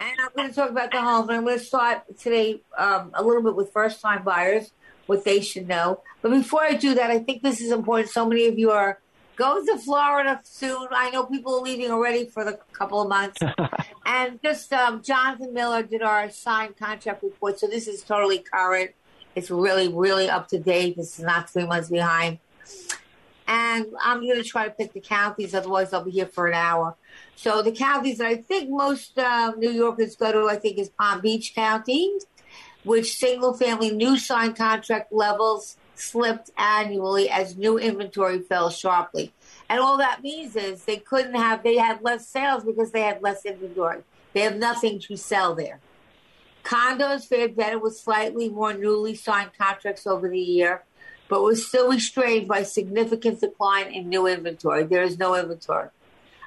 and 0.00 0.16
I'm 0.20 0.30
going 0.34 0.48
to 0.48 0.54
talk 0.54 0.70
about 0.70 0.90
the 0.90 1.00
home. 1.00 1.28
And 1.28 1.38
I'm 1.38 1.44
going 1.44 1.58
to 1.58 1.64
start 1.64 2.18
today 2.18 2.60
um, 2.76 3.12
a 3.14 3.22
little 3.22 3.42
bit 3.42 3.54
with 3.54 3.72
first-time 3.72 4.24
buyers, 4.24 4.72
what 5.06 5.24
they 5.24 5.40
should 5.40 5.68
know. 5.68 6.02
But 6.22 6.32
before 6.32 6.62
I 6.62 6.74
do 6.74 6.94
that, 6.94 7.10
I 7.10 7.20
think 7.20 7.42
this 7.42 7.60
is 7.60 7.70
important. 7.70 8.10
So 8.10 8.26
many 8.26 8.46
of 8.46 8.58
you 8.58 8.72
are 8.72 8.98
going 9.36 9.66
to 9.66 9.78
Florida 9.78 10.40
soon. 10.42 10.88
I 10.90 11.10
know 11.10 11.24
people 11.24 11.54
are 11.54 11.62
leaving 11.62 11.90
already 11.90 12.26
for 12.26 12.44
the 12.44 12.58
couple 12.72 13.00
of 13.00 13.08
months. 13.08 13.38
and 14.06 14.40
just 14.42 14.72
um, 14.72 15.02
Jonathan 15.02 15.54
Miller 15.54 15.82
did 15.84 16.02
our 16.02 16.28
signed 16.30 16.76
contract 16.76 17.22
report, 17.22 17.60
so 17.60 17.68
this 17.68 17.86
is 17.86 18.02
totally 18.02 18.38
current. 18.38 18.90
It's 19.36 19.50
really, 19.50 19.88
really 19.88 20.28
up 20.28 20.48
to 20.48 20.58
date. 20.58 20.96
This 20.96 21.18
is 21.18 21.24
not 21.24 21.50
three 21.50 21.66
months 21.66 21.90
behind. 21.90 22.38
And 23.48 23.86
I'm 24.02 24.20
going 24.20 24.42
to 24.42 24.48
try 24.48 24.64
to 24.64 24.70
pick 24.70 24.92
the 24.92 25.00
counties, 25.00 25.54
otherwise 25.54 25.92
I'll 25.92 26.04
be 26.04 26.10
here 26.10 26.26
for 26.26 26.48
an 26.48 26.54
hour. 26.54 26.96
So 27.36 27.62
the 27.62 27.72
counties 27.72 28.18
that 28.18 28.26
I 28.26 28.36
think 28.36 28.70
most 28.70 29.18
uh, 29.18 29.52
New 29.56 29.70
Yorkers 29.70 30.16
go 30.16 30.32
to, 30.32 30.48
I 30.48 30.56
think, 30.56 30.78
is 30.78 30.88
Palm 30.88 31.20
Beach 31.20 31.54
County, 31.54 32.12
which 32.82 33.16
single-family 33.16 33.90
new 33.92 34.18
signed 34.18 34.56
contract 34.56 35.12
levels 35.12 35.76
slipped 35.94 36.50
annually 36.58 37.30
as 37.30 37.56
new 37.56 37.78
inventory 37.78 38.40
fell 38.40 38.70
sharply. 38.70 39.32
And 39.68 39.80
all 39.80 39.98
that 39.98 40.22
means 40.22 40.56
is 40.56 40.84
they 40.84 40.98
couldn't 40.98 41.34
have, 41.34 41.62
they 41.62 41.76
had 41.76 42.02
less 42.02 42.26
sales 42.26 42.64
because 42.64 42.90
they 42.90 43.02
had 43.02 43.22
less 43.22 43.44
inventory. 43.44 44.02
They 44.32 44.40
have 44.40 44.56
nothing 44.56 45.00
to 45.00 45.16
sell 45.16 45.54
there. 45.54 45.80
Condos 46.64 47.26
fared 47.26 47.56
better 47.56 47.78
with 47.78 47.96
slightly 47.96 48.48
more 48.48 48.74
newly 48.74 49.14
signed 49.14 49.52
contracts 49.56 50.06
over 50.06 50.28
the 50.28 50.38
year, 50.38 50.82
but 51.28 51.42
was 51.42 51.66
still 51.66 51.90
restrained 51.90 52.48
by 52.48 52.62
significant 52.62 53.40
decline 53.40 53.92
in 53.92 54.08
new 54.08 54.26
inventory. 54.26 54.84
There 54.84 55.02
is 55.02 55.18
no 55.18 55.34
inventory. 55.34 55.88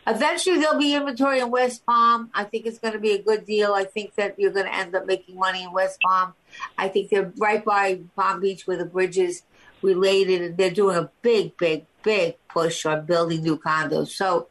Eventually, 0.07 0.57
there'll 0.57 0.79
be 0.79 0.95
inventory 0.95 1.39
in 1.39 1.51
West 1.51 1.86
Palm. 1.86 2.31
I 2.33 2.43
think 2.43 2.65
it's 2.65 2.79
going 2.79 2.93
to 2.93 3.00
be 3.00 3.12
a 3.12 3.21
good 3.21 3.45
deal. 3.45 3.74
I 3.74 3.83
think 3.83 4.15
that 4.15 4.39
you're 4.39 4.51
going 4.51 4.65
to 4.65 4.74
end 4.74 4.95
up 4.95 5.05
making 5.05 5.36
money 5.38 5.63
in 5.63 5.71
West 5.71 6.01
Palm. 6.01 6.33
I 6.77 6.88
think 6.88 7.09
they're 7.09 7.31
right 7.38 7.63
by 7.63 8.00
Palm 8.15 8.39
Beach 8.39 8.65
where 8.65 8.77
the 8.77 8.86
bridge 8.86 9.17
is 9.17 9.43
related, 9.81 10.41
and 10.41 10.57
they're 10.57 10.71
doing 10.71 10.95
a 10.95 11.12
big, 11.21 11.55
big, 11.57 11.86
big 12.01 12.36
push 12.48 12.86
on 12.86 13.05
building 13.05 13.43
new 13.43 13.57
condos. 13.57 14.09
So, 14.09 14.48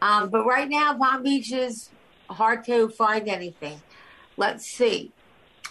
um, 0.00 0.28
but 0.28 0.44
right 0.46 0.68
now, 0.68 0.94
Palm 0.94 1.22
Beach 1.22 1.52
is 1.52 1.88
hard 2.30 2.64
to 2.66 2.88
find 2.90 3.28
anything. 3.28 3.82
Let's 4.36 4.66
see. 4.66 5.12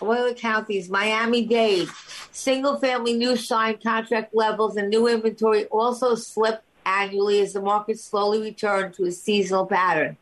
Are 0.02 0.34
counties? 0.34 0.90
Miami 0.90 1.46
Dade. 1.46 1.88
Single 2.32 2.80
family 2.80 3.14
new 3.14 3.36
signed 3.36 3.84
contract 3.84 4.34
levels 4.34 4.76
and 4.76 4.90
new 4.90 5.08
inventory 5.08 5.66
also 5.66 6.16
slipped 6.16 6.64
annually 6.86 7.40
as 7.42 7.54
the 7.54 7.62
market 7.62 8.00
slowly 8.00 8.42
returned 8.42 8.96
to 8.96 9.06
a 9.06 9.12
seasonal 9.12 9.68
pattern. 9.68 10.18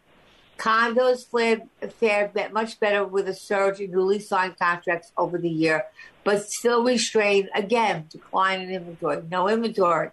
Condos 0.58 1.26
fared, 1.26 1.62
fared 1.94 2.52
much 2.52 2.80
better 2.82 3.06
with 3.06 3.30
a 3.30 3.34
surge 3.34 3.80
in 3.80 3.92
newly 3.92 4.20
signed 4.20 4.60
contracts 4.60 5.14
over 5.18 5.38
the 5.38 5.50
year, 5.50 5.86
but 6.26 6.50
still 6.50 6.84
restrained 6.84 7.50
again, 7.56 8.08
decline 8.10 8.60
in 8.60 8.70
inventory. 8.70 9.24
No 9.32 9.48
inventory. 9.48 10.10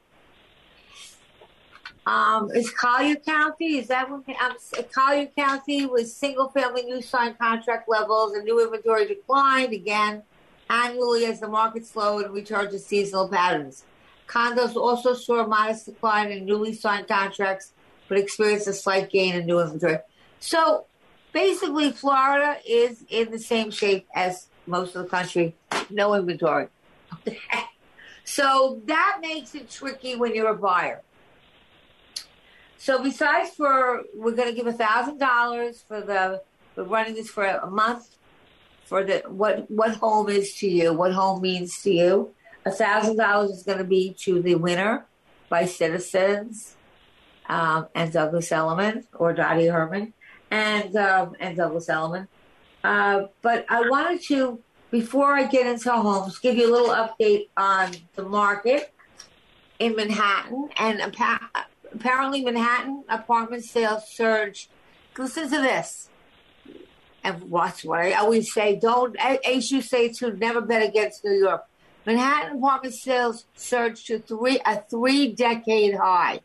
Um, 2.07 2.53
is 2.53 2.71
Collier 2.71 3.17
County? 3.17 3.79
Is 3.79 3.89
that 3.89 4.09
what 4.09 4.23
um, 4.41 4.57
Collier 4.95 5.27
County 5.37 5.87
was 5.87 6.15
single 6.15 6.49
family 6.49 6.85
new 6.85 7.03
signed 7.03 7.37
contract 7.37 7.89
levels 7.89 8.33
and 8.35 8.45
new 8.45 8.63
inventory 8.63 9.09
declined 9.09 9.73
again 9.73 10.23
annually 10.71 11.25
as 11.27 11.41
the 11.41 11.49
market 11.49 11.85
slowed 11.85 12.27
and 12.27 12.35
returned 12.35 12.71
to 12.71 12.79
seasonal 12.79 13.29
patterns. 13.29 13.85
Condos 14.29 14.77
also 14.77 15.15
saw 15.15 15.45
a 15.45 15.49
modest 15.49 15.87
decline 15.87 16.31
in 16.31 16.45
newly 16.45 16.73
signed 16.73 17.09
contracts, 17.09 17.73
but 18.09 18.19
experienced 18.19 18.69
a 18.69 18.73
slight 18.73 19.11
gain 19.11 19.35
in 19.35 19.47
new 19.47 19.61
inventory. 19.61 19.99
So 20.39 20.87
basically, 21.33 21.91
Florida 21.91 22.57
is 22.69 23.05
in 23.09 23.33
the 23.33 23.39
same 23.39 23.71
shape 23.73 24.07
as 24.15 24.47
most 24.67 24.95
of 24.95 25.05
the 25.05 25.09
country, 25.09 25.55
no 25.91 26.15
inventory. 26.15 26.69
so 28.25 28.81
that 28.87 29.19
makes 29.21 29.57
it 29.57 29.71
tricky 29.71 30.15
when 30.15 30.35
you're 30.35 30.51
a 30.51 30.57
buyer. 30.57 31.03
So 32.79 33.03
besides 33.03 33.51
for 33.51 34.03
we're 34.15 34.35
going 34.35 34.49
to 34.49 34.55
give 34.55 34.67
a 34.67 34.73
thousand 34.73 35.19
dollars 35.19 35.83
for 35.87 36.01
the 36.01 36.43
we're 36.77 36.85
running 36.85 37.15
this 37.15 37.31
for 37.31 37.45
a 37.45 37.71
month 37.71 38.17
for 38.85 39.03
the 39.03 39.23
what 39.29 39.71
what 39.71 39.97
home 39.97 40.29
is 40.29 40.55
to 40.55 40.69
you, 40.69 40.93
what 40.93 41.13
home 41.13 41.43
means 41.43 41.83
to 41.83 41.91
you. 41.91 42.35
A 42.65 42.71
thousand 42.71 43.17
dollars 43.17 43.51
is 43.51 43.63
going 43.63 43.79
to 43.79 43.85
be 43.85 44.15
to 44.21 44.43
the 44.43 44.57
winner 44.57 45.07
by 45.49 45.67
Citizens 45.67 46.77
um, 47.49 47.87
and 47.95 48.13
Douglas 48.13 48.51
Elliman 48.51 49.05
or 49.15 49.33
Dottie 49.33 49.67
Herman 49.67 50.13
and 50.51 50.95
um, 50.97 51.35
and 51.41 51.57
Douglas 51.57 51.89
Elliman. 51.89 52.29
Uh, 52.85 53.25
but 53.43 53.67
I 53.69 53.89
wanted 53.89 54.23
to 54.25 54.61
before 54.91 55.33
I 55.33 55.47
get 55.47 55.67
into 55.67 55.91
homes 55.91 56.39
give 56.39 56.57
you 56.57 56.71
a 56.71 56.73
little 56.73 56.95
update 56.95 57.49
on 57.57 57.93
the 58.15 58.23
market 58.23 58.93
in 59.79 59.97
Manhattan 59.97 60.69
and 60.79 61.01
apparently 61.93 62.45
Manhattan 62.45 63.05
apartment 63.09 63.65
sales 63.65 64.09
surged. 64.09 64.71
Listen 65.17 65.45
to 65.45 65.61
this. 65.61 66.09
And 67.25 67.51
watch 67.51 67.85
what 67.85 68.01
I 68.01 68.13
always 68.13 68.53
say. 68.53 68.77
Don't, 68.77 69.17
as 69.17 69.71
you 69.71 69.83
say 69.83 70.11
too, 70.11 70.33
never 70.35 70.61
bet 70.61 70.83
against 70.83 71.25
New 71.25 71.33
York. 71.33 71.65
Manhattan 72.07 72.59
apartment 72.59 72.95
sales 72.95 73.47
surged 73.57 74.07
to 74.07 74.21
three 74.21 74.61
a 74.65 74.81
three 74.89 75.33
decade 75.33 75.97
high. 75.97 76.41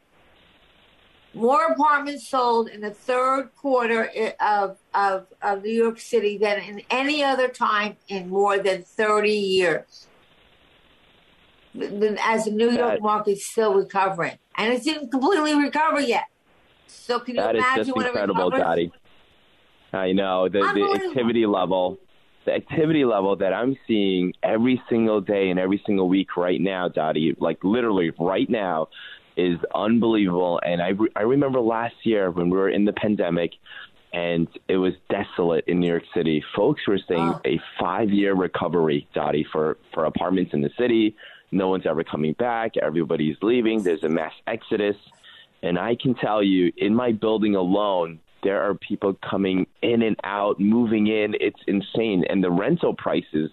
More 1.34 1.64
apartments 1.66 2.28
sold 2.28 2.68
in 2.68 2.82
the 2.82 2.90
third 2.90 3.52
quarter 3.56 4.10
of, 4.42 4.78
of, 4.94 5.28
of 5.42 5.64
New 5.64 5.72
York 5.72 6.00
City 6.00 6.38
than 6.38 6.60
in 6.60 6.82
any 6.90 7.24
other 7.24 7.48
time 7.48 7.96
in 8.10 8.30
more 8.30 8.58
than 8.58 8.84
30 8.84 9.32
years. 9.32 10.08
As 12.22 12.46
the 12.46 12.52
New 12.52 12.72
York 12.72 13.02
market 13.02 13.32
is 13.32 13.46
still 13.46 13.74
recovering 13.74 14.38
and 14.58 14.74
it 14.74 14.84
didn't 14.84 15.10
completely 15.10 15.56
recover 15.56 16.02
yet. 16.02 16.26
So 16.88 17.20
can 17.20 17.36
you 17.36 17.42
that 17.42 17.56
imagine 17.56 17.82
is 17.82 17.88
just 17.88 17.96
what 17.96 18.06
incredible, 18.08 18.50
it 18.50 18.56
recovers? 18.56 18.66
Dottie. 18.66 18.94
I 19.94 20.12
know 20.12 20.50
the, 20.50 20.60
the 20.60 21.08
activity 21.08 21.46
level, 21.46 21.98
the 22.46 22.54
activity 22.54 23.06
level 23.06 23.36
that 23.38 23.54
I'm 23.54 23.78
seeing 23.88 24.34
every 24.44 24.82
single 24.90 25.22
day 25.22 25.50
and 25.50 25.60
every 25.60 25.82
single 25.86 26.10
week 26.10 26.36
right 26.38 26.60
now, 26.60 26.88
Dottie, 26.90 27.36
like 27.40 27.64
literally 27.64 28.12
right 28.20 28.50
now, 28.50 28.88
is 29.38 29.58
unbelievable. 29.74 30.60
And 30.66 30.82
I 30.82 30.90
re- 30.90 31.12
I 31.16 31.22
remember 31.22 31.62
last 31.62 31.96
year 32.04 32.32
when 32.32 32.50
we 32.50 32.58
were 32.58 32.70
in 32.70 32.86
the 32.86 32.94
pandemic. 32.94 33.52
And 34.14 34.50
it 34.68 34.76
was 34.76 34.92
desolate 35.10 35.64
in 35.68 35.80
New 35.80 35.88
York 35.88 36.04
City. 36.14 36.44
Folks 36.54 36.86
were 36.86 37.00
saying 37.08 37.34
Oh. 37.34 37.42
a 37.46 37.62
five-year 37.80 38.34
recovery, 38.34 39.08
Dottie, 39.14 39.46
for 39.54 39.78
for 39.94 40.04
apartments 40.04 40.54
in 40.54 40.60
the 40.60 40.70
city. 40.78 41.16
No 41.52 41.68
one's 41.68 41.86
ever 41.86 42.04
coming 42.04 42.34
back. 42.34 42.78
Everybody's 42.78 43.36
leaving. 43.42 43.84
There's 43.84 44.04
a 44.04 44.10
mass 44.10 44.34
exodus. 44.48 44.96
And 45.64 45.78
I 45.78 45.96
can 45.96 46.16
tell 46.16 46.42
you, 46.42 46.72
in 46.78 46.96
my 46.96 47.12
building 47.12 47.56
alone, 47.56 48.20
there 48.44 48.62
are 48.64 48.74
people 48.74 49.16
coming 49.30 49.68
in 49.82 50.02
and 50.02 50.16
out, 50.24 50.60
moving 50.60 51.08
in. 51.08 51.36
It's 51.40 51.60
insane. 51.68 52.24
And 52.30 52.44
the 52.44 52.50
rental 52.50 52.96
prices, 52.96 53.52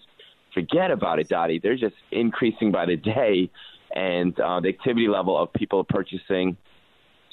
forget 0.53 0.91
about 0.91 1.19
it, 1.19 1.29
Dottie. 1.29 1.59
They're 1.59 1.77
just 1.77 1.95
increasing 2.11 2.71
by 2.71 2.85
the 2.85 2.95
day. 2.95 3.51
And 3.95 4.39
uh, 4.39 4.59
the 4.61 4.69
activity 4.69 5.07
level 5.07 5.37
of 5.37 5.51
people 5.53 5.83
purchasing 5.83 6.57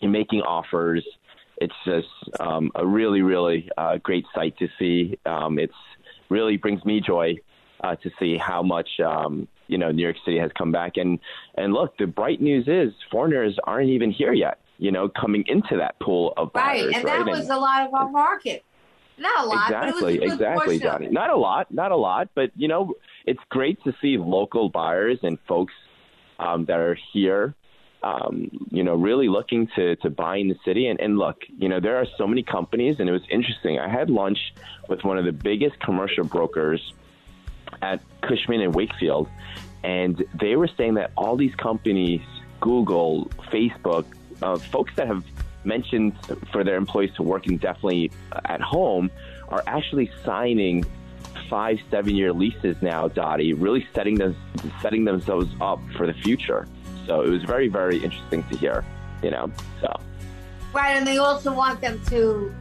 and 0.02 0.12
making 0.12 0.42
offers, 0.42 1.06
it's 1.58 1.74
just 1.84 2.08
um, 2.40 2.70
a 2.74 2.86
really, 2.86 3.22
really 3.22 3.70
uh, 3.78 3.98
great 3.98 4.24
sight 4.34 4.58
to 4.58 4.68
see. 4.78 5.18
Um, 5.24 5.58
it's 5.58 5.72
really 6.28 6.56
brings 6.56 6.84
me 6.84 7.00
joy 7.00 7.36
uh, 7.82 7.96
to 7.96 8.10
see 8.18 8.36
how 8.36 8.62
much 8.62 8.88
um, 9.00 9.48
you 9.68 9.78
know 9.78 9.90
New 9.90 10.02
York 10.02 10.16
City 10.24 10.38
has 10.38 10.50
come 10.56 10.72
back. 10.72 10.96
And 10.96 11.18
and 11.56 11.72
look, 11.72 11.96
the 11.98 12.06
bright 12.06 12.40
news 12.40 12.66
is 12.68 12.92
foreigners 13.10 13.58
aren't 13.64 13.90
even 13.90 14.10
here 14.10 14.32
yet. 14.32 14.58
You 14.78 14.92
know, 14.92 15.08
coming 15.08 15.44
into 15.46 15.76
that 15.78 15.98
pool 16.00 16.34
of 16.36 16.52
buyers, 16.52 16.86
Right, 16.86 16.94
and 16.96 17.04
right? 17.04 17.24
that 17.24 17.30
was 17.30 17.48
a 17.48 17.56
lot 17.56 17.86
of 17.86 17.94
our 17.94 18.10
market. 18.10 18.62
Not 19.18 19.44
a 19.44 19.48
lot, 19.48 19.70
exactly, 19.70 19.92
but 19.92 19.96
it 19.96 20.02
was 20.02 20.12
a 20.12 20.18
good 20.18 20.32
exactly, 20.32 20.78
Johnny. 20.78 21.08
Not 21.08 21.30
a 21.30 21.36
lot, 21.36 21.72
not 21.72 21.90
a 21.90 21.96
lot, 21.96 22.28
but 22.34 22.50
you 22.54 22.68
know, 22.68 22.94
it's 23.24 23.40
great 23.48 23.82
to 23.84 23.94
see 24.02 24.18
local 24.18 24.68
buyers 24.68 25.18
and 25.22 25.38
folks 25.48 25.72
um, 26.38 26.66
that 26.66 26.78
are 26.78 26.98
here. 27.12 27.54
Um, 28.02 28.50
you 28.70 28.84
know, 28.84 28.94
really 28.94 29.28
looking 29.28 29.68
to 29.74 29.96
to 29.96 30.10
buy 30.10 30.36
in 30.36 30.48
the 30.48 30.56
city. 30.64 30.86
And, 30.88 31.00
and 31.00 31.16
look, 31.18 31.38
you 31.58 31.68
know, 31.68 31.80
there 31.80 31.96
are 31.96 32.06
so 32.18 32.26
many 32.26 32.42
companies, 32.42 32.96
and 32.98 33.08
it 33.08 33.12
was 33.12 33.26
interesting. 33.30 33.78
I 33.78 33.88
had 33.88 34.10
lunch 34.10 34.52
with 34.88 35.02
one 35.02 35.16
of 35.16 35.24
the 35.24 35.32
biggest 35.32 35.80
commercial 35.80 36.24
brokers 36.24 36.92
at 37.82 38.00
Cushman 38.22 38.60
and 38.60 38.74
Wakefield, 38.74 39.28
and 39.84 40.24
they 40.38 40.56
were 40.56 40.68
saying 40.76 40.94
that 40.94 41.12
all 41.16 41.36
these 41.36 41.54
companies, 41.54 42.20
Google, 42.60 43.26
Facebook, 43.52 44.04
uh, 44.42 44.56
folks 44.58 44.92
that 44.96 45.06
have 45.06 45.24
mentioned 45.64 46.14
for 46.52 46.64
their 46.64 46.76
employees 46.76 47.12
to 47.16 47.22
work 47.22 47.46
indefinitely 47.46 48.10
at 48.44 48.60
home, 48.60 49.10
are 49.48 49.62
actually 49.66 50.10
signing 50.24 50.84
five, 51.48 51.78
seven 51.90 52.14
year 52.14 52.32
leases 52.32 52.80
now, 52.82 53.08
Dottie, 53.08 53.52
really 53.52 53.86
setting 53.94 54.16
them 54.16 54.36
setting 54.82 55.04
themselves 55.04 55.48
up 55.60 55.80
for 55.96 56.06
the 56.06 56.14
future. 56.14 56.66
So 57.06 57.22
it 57.22 57.30
was 57.30 57.44
very, 57.44 57.68
very 57.68 58.02
interesting 58.02 58.42
to 58.44 58.56
hear, 58.56 58.84
you 59.22 59.30
know. 59.30 59.50
So 59.80 60.00
Right, 60.72 60.96
and 60.96 61.06
they 61.06 61.18
also 61.18 61.54
want 61.54 61.80
them 61.80 62.00
to 62.06 62.54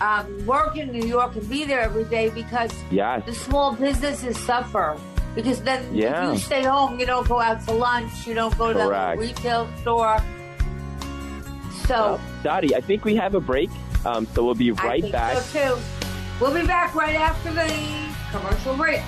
um, 0.00 0.46
work 0.46 0.76
in 0.76 0.90
New 0.92 1.06
York 1.06 1.36
and 1.36 1.48
be 1.48 1.64
there 1.64 1.80
every 1.80 2.04
day 2.04 2.30
because 2.30 2.72
yes, 2.90 3.24
the 3.26 3.34
small 3.34 3.72
businesses 3.74 4.38
suffer. 4.38 4.98
Because 5.34 5.62
then 5.62 5.94
Yeah. 5.94 6.32
if 6.32 6.34
you 6.34 6.38
stay 6.40 6.62
home, 6.64 6.98
you 6.98 7.06
don't 7.06 7.28
go 7.28 7.40
out 7.40 7.64
to 7.66 7.72
lunch, 7.72 8.26
you 8.26 8.34
don't 8.34 8.56
go 8.58 8.72
to 8.72 8.78
the 8.78 9.14
retail 9.16 9.68
store. 9.80 10.18
So, 11.86 11.94
well, 11.94 12.20
Dottie, 12.42 12.74
I 12.74 12.80
think 12.80 13.04
we 13.04 13.14
have 13.16 13.34
a 13.34 13.40
break, 13.40 13.70
um, 14.04 14.26
so 14.34 14.44
we'll 14.44 14.54
be 14.54 14.72
right 14.72 14.98
I 14.98 15.00
think 15.00 15.12
back. 15.12 15.36
So 15.38 15.76
too. 15.76 15.80
We'll 16.40 16.54
be 16.54 16.66
back 16.66 16.94
right 16.94 17.14
after 17.14 17.52
the 17.52 17.68
commercial 18.32 18.74
break. 18.76 19.02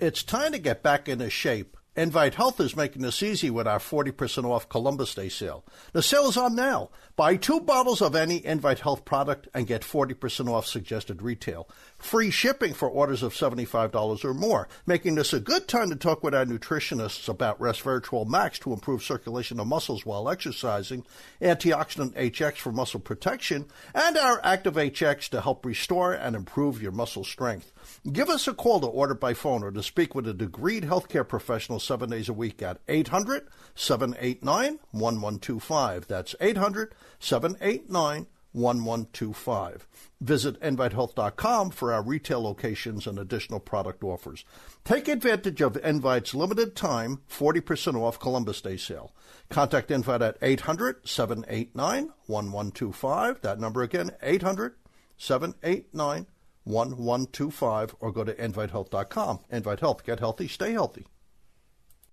It's 0.00 0.22
time 0.22 0.52
to 0.52 0.58
get 0.60 0.84
back 0.84 1.08
into 1.08 1.28
shape. 1.28 1.76
Invite 1.96 2.36
Health 2.36 2.60
is 2.60 2.76
making 2.76 3.02
this 3.02 3.20
easy 3.20 3.50
with 3.50 3.66
our 3.66 3.80
40% 3.80 4.44
off 4.44 4.68
Columbus 4.68 5.12
Day 5.16 5.28
sale. 5.28 5.64
The 5.92 6.04
sale 6.04 6.28
is 6.28 6.36
on 6.36 6.54
now. 6.54 6.90
Buy 7.16 7.34
two 7.34 7.58
bottles 7.58 8.00
of 8.00 8.14
any 8.14 8.46
Invite 8.46 8.78
Health 8.78 9.04
product 9.04 9.48
and 9.52 9.66
get 9.66 9.82
40% 9.82 10.48
off 10.48 10.66
suggested 10.66 11.20
retail. 11.20 11.68
Free 11.98 12.30
shipping 12.30 12.74
for 12.74 12.88
orders 12.88 13.24
of 13.24 13.34
$75 13.34 14.24
or 14.24 14.34
more, 14.34 14.68
making 14.86 15.16
this 15.16 15.32
a 15.32 15.40
good 15.40 15.66
time 15.66 15.90
to 15.90 15.96
talk 15.96 16.22
with 16.22 16.32
our 16.32 16.44
nutritionists 16.44 17.28
about 17.28 17.58
Resveratrol 17.58 18.28
Max 18.28 18.60
to 18.60 18.72
improve 18.72 19.02
circulation 19.02 19.58
of 19.58 19.66
muscles 19.66 20.06
while 20.06 20.28
exercising, 20.28 21.04
antioxidant 21.42 22.14
HX 22.14 22.58
for 22.58 22.70
muscle 22.70 23.00
protection, 23.00 23.66
and 23.92 24.16
our 24.16 24.40
Active 24.44 24.74
HX 24.74 25.28
to 25.30 25.40
help 25.40 25.66
restore 25.66 26.12
and 26.12 26.36
improve 26.36 26.80
your 26.80 26.92
muscle 26.92 27.24
strength. 27.24 27.72
Give 28.10 28.28
us 28.28 28.46
a 28.46 28.54
call 28.54 28.80
to 28.80 28.86
order 28.86 29.14
by 29.14 29.34
phone 29.34 29.62
or 29.62 29.70
to 29.70 29.82
speak 29.82 30.14
with 30.14 30.28
a 30.28 30.34
degreed 30.34 30.84
healthcare 30.84 31.26
professional 31.26 31.80
seven 31.80 32.10
days 32.10 32.28
a 32.28 32.32
week 32.32 32.62
at 32.62 32.80
800 32.88 33.48
789 33.74 34.78
1125. 34.92 36.06
That's 36.06 36.34
800 36.40 36.94
789 37.18 38.26
1125. 38.52 39.86
Visit 40.20 40.60
InviteHealth.com 40.60 41.70
for 41.70 41.92
our 41.92 42.02
retail 42.02 42.42
locations 42.42 43.06
and 43.06 43.18
additional 43.18 43.60
product 43.60 44.02
offers. 44.02 44.44
Take 44.84 45.06
advantage 45.08 45.60
of 45.60 45.76
Invite's 45.76 46.34
limited 46.34 46.74
time 46.74 47.20
40% 47.30 47.94
off 47.96 48.18
Columbus 48.18 48.60
Day 48.60 48.76
sale. 48.76 49.14
Contact 49.48 49.90
Invite 49.90 50.22
at 50.22 50.38
800 50.42 51.06
789 51.08 52.12
1125. 52.26 53.40
That 53.42 53.60
number 53.60 53.82
again, 53.82 54.10
800 54.22 54.74
789 55.16 56.26
1125 56.64 57.96
or 58.00 58.12
go 58.12 58.24
to 58.24 58.34
invitehealth.com. 58.34 59.40
Invite 59.50 59.80
Health. 59.80 60.04
Get 60.04 60.20
healthy. 60.20 60.48
Stay 60.48 60.72
healthy. 60.72 61.06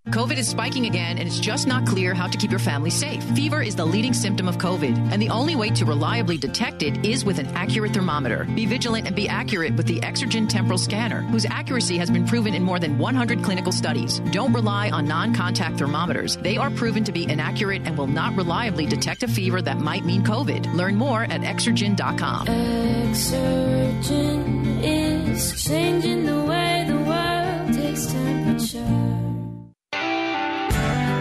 COVID 0.09 0.37
is 0.37 0.47
spiking 0.47 0.85
again, 0.85 1.17
and 1.17 1.27
it's 1.27 1.39
just 1.39 1.65
not 1.65 1.87
clear 1.87 2.13
how 2.13 2.27
to 2.27 2.37
keep 2.37 2.51
your 2.51 2.59
family 2.59 2.91
safe. 2.91 3.23
Fever 3.35 3.63
is 3.63 3.75
the 3.75 3.85
leading 3.85 4.13
symptom 4.13 4.47
of 4.47 4.59
COVID, 4.59 5.11
and 5.11 5.19
the 5.19 5.29
only 5.29 5.55
way 5.55 5.71
to 5.71 5.83
reliably 5.83 6.37
detect 6.37 6.83
it 6.83 7.03
is 7.03 7.25
with 7.25 7.39
an 7.39 7.47
accurate 7.55 7.91
thermometer. 7.91 8.43
Be 8.55 8.67
vigilant 8.67 9.07
and 9.07 9.15
be 9.15 9.27
accurate 9.27 9.75
with 9.75 9.87
the 9.87 9.99
Exergen 10.01 10.47
Temporal 10.47 10.77
Scanner, 10.77 11.21
whose 11.21 11.47
accuracy 11.47 11.97
has 11.97 12.11
been 12.11 12.27
proven 12.27 12.53
in 12.53 12.61
more 12.61 12.77
than 12.77 12.99
100 12.99 13.43
clinical 13.43 13.71
studies. 13.71 14.19
Don't 14.31 14.53
rely 14.53 14.91
on 14.91 15.07
non 15.07 15.33
contact 15.33 15.79
thermometers. 15.79 16.37
They 16.37 16.57
are 16.57 16.69
proven 16.69 17.03
to 17.05 17.11
be 17.11 17.23
inaccurate 17.27 17.81
and 17.85 17.97
will 17.97 18.05
not 18.05 18.35
reliably 18.35 18.85
detect 18.85 19.23
a 19.23 19.27
fever 19.27 19.59
that 19.63 19.79
might 19.79 20.05
mean 20.05 20.21
COVID. 20.23 20.71
Learn 20.75 20.97
more 20.97 21.23
at 21.23 21.41
Exergen.com. 21.41 22.45
Exergen 22.45 23.55
is 24.83 25.63
changing 25.63 26.27
the 26.27 26.43
way 26.43 26.85
the 26.87 26.97
world 26.99 27.73
takes 27.73 28.05
temperature. 28.05 29.14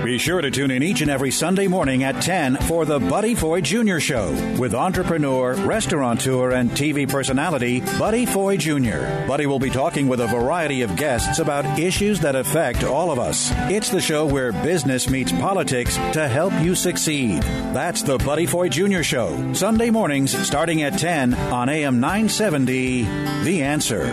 Be 0.04 0.18
sure 0.18 0.42
to 0.42 0.50
tune 0.50 0.70
in 0.70 0.82
each 0.82 1.00
and 1.00 1.10
every 1.10 1.30
Sunday 1.30 1.66
morning 1.66 2.04
at 2.04 2.20
10 2.20 2.56
for 2.56 2.84
the 2.84 2.98
Buddy 2.98 3.34
Foy 3.34 3.62
Jr. 3.62 3.98
Show 3.98 4.30
with 4.58 4.74
entrepreneur, 4.74 5.54
restaurateur, 5.54 6.50
and 6.50 6.70
TV 6.72 7.08
personality 7.08 7.80
Buddy 7.98 8.26
Foy 8.26 8.58
Jr. 8.58 9.26
Buddy 9.26 9.46
will 9.46 9.58
be 9.58 9.70
talking 9.70 10.06
with 10.06 10.20
a 10.20 10.26
variety 10.26 10.82
of 10.82 10.94
guests 10.96 11.38
about 11.38 11.78
issues 11.78 12.20
that 12.20 12.36
affect 12.36 12.84
all 12.84 13.10
of 13.10 13.18
us. 13.18 13.50
It's 13.70 13.88
the 13.88 14.02
show 14.02 14.26
where 14.26 14.52
business 14.52 15.08
meets 15.08 15.32
politics 15.32 15.96
to 16.12 16.28
help 16.28 16.52
you 16.60 16.74
succeed. 16.74 17.42
That's 17.72 18.02
the 18.02 18.18
Buddy 18.18 18.44
Foy 18.44 18.68
Jr. 18.68 19.02
Show, 19.02 19.54
Sunday 19.54 19.88
mornings 19.88 20.36
starting 20.46 20.82
at 20.82 20.98
10 20.98 21.32
on 21.32 21.70
AM 21.70 21.98
970. 22.00 23.04
The 23.44 23.62
Answer. 23.62 24.04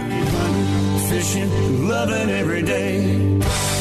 Fishing, 1.09 1.85
loving 1.85 2.29
every 2.29 2.61
day. 2.61 3.80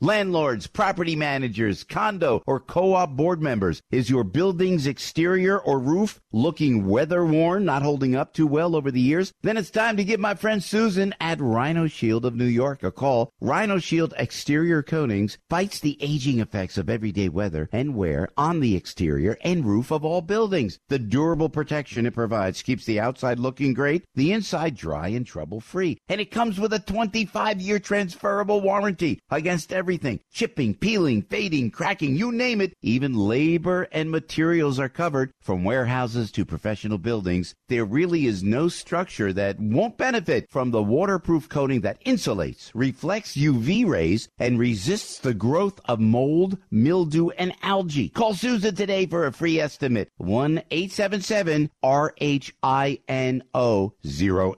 Landlords, 0.00 0.68
property 0.68 1.16
managers, 1.16 1.82
condo 1.82 2.40
or 2.46 2.60
co-op 2.60 3.16
board 3.16 3.42
members, 3.42 3.82
is 3.90 4.08
your 4.08 4.22
building's 4.22 4.86
exterior 4.86 5.58
or 5.58 5.80
roof 5.80 6.20
looking 6.30 6.86
weather 6.86 7.24
worn, 7.24 7.64
not 7.64 7.82
holding 7.82 8.14
up 8.14 8.32
too 8.32 8.46
well 8.46 8.76
over 8.76 8.92
the 8.92 9.00
years? 9.00 9.32
Then 9.42 9.56
it's 9.56 9.70
time 9.70 9.96
to 9.96 10.04
give 10.04 10.20
my 10.20 10.36
friend 10.36 10.62
Susan 10.62 11.16
at 11.20 11.40
Rhino 11.40 11.88
Shield 11.88 12.24
of 12.24 12.36
New 12.36 12.44
York 12.44 12.84
a 12.84 12.92
call. 12.92 13.32
Rhino 13.40 13.80
Shield 13.80 14.14
exterior 14.16 14.84
coatings 14.84 15.36
fights 15.50 15.80
the 15.80 15.98
aging 16.00 16.38
effects 16.38 16.78
of 16.78 16.88
everyday 16.88 17.28
weather 17.28 17.68
and 17.72 17.96
wear 17.96 18.28
on 18.36 18.60
the 18.60 18.76
exterior 18.76 19.36
and 19.42 19.66
roof 19.66 19.90
of 19.90 20.04
all 20.04 20.22
buildings. 20.22 20.78
The 20.86 21.00
durable 21.00 21.48
protection 21.48 22.06
it 22.06 22.14
provides 22.14 22.62
keeps 22.62 22.84
the 22.84 23.00
outside 23.00 23.40
looking 23.40 23.74
great, 23.74 24.04
the 24.14 24.30
inside 24.30 24.76
dry 24.76 25.08
and 25.08 25.26
trouble 25.26 25.60
free. 25.60 25.98
And 26.08 26.20
it 26.20 26.30
comes 26.30 26.60
with 26.60 26.72
a 26.72 26.78
25 26.78 27.60
year 27.60 27.80
transferable 27.80 28.60
warranty 28.60 29.18
against 29.28 29.72
every 29.72 29.87
everything 29.88 30.20
chipping, 30.30 30.74
peeling, 30.74 31.22
fading, 31.22 31.70
cracking, 31.70 32.14
you 32.14 32.30
name 32.30 32.60
it. 32.60 32.74
Even 32.82 33.14
labor 33.14 33.88
and 33.90 34.10
materials 34.10 34.78
are 34.78 34.90
covered 34.90 35.32
from 35.40 35.64
warehouses 35.64 36.30
to 36.30 36.44
professional 36.44 36.98
buildings. 36.98 37.54
There 37.68 37.86
really 37.86 38.26
is 38.26 38.44
no 38.44 38.68
structure 38.68 39.32
that 39.32 39.58
won't 39.58 39.96
benefit 39.96 40.50
from 40.50 40.70
the 40.70 40.82
waterproof 40.82 41.48
coating 41.48 41.80
that 41.80 42.04
insulates, 42.04 42.70
reflects 42.74 43.34
UV 43.34 43.88
rays, 43.88 44.28
and 44.38 44.58
resists 44.58 45.20
the 45.20 45.32
growth 45.32 45.80
of 45.86 46.00
mold, 46.00 46.58
mildew, 46.70 47.30
and 47.30 47.54
algae. 47.62 48.10
Call 48.10 48.34
Susan 48.34 48.74
today 48.74 49.06
for 49.06 49.26
a 49.26 49.32
free 49.32 49.58
estimate. 49.58 50.10
1 50.18 50.64
877 50.70 51.70
RHINO 51.82 52.52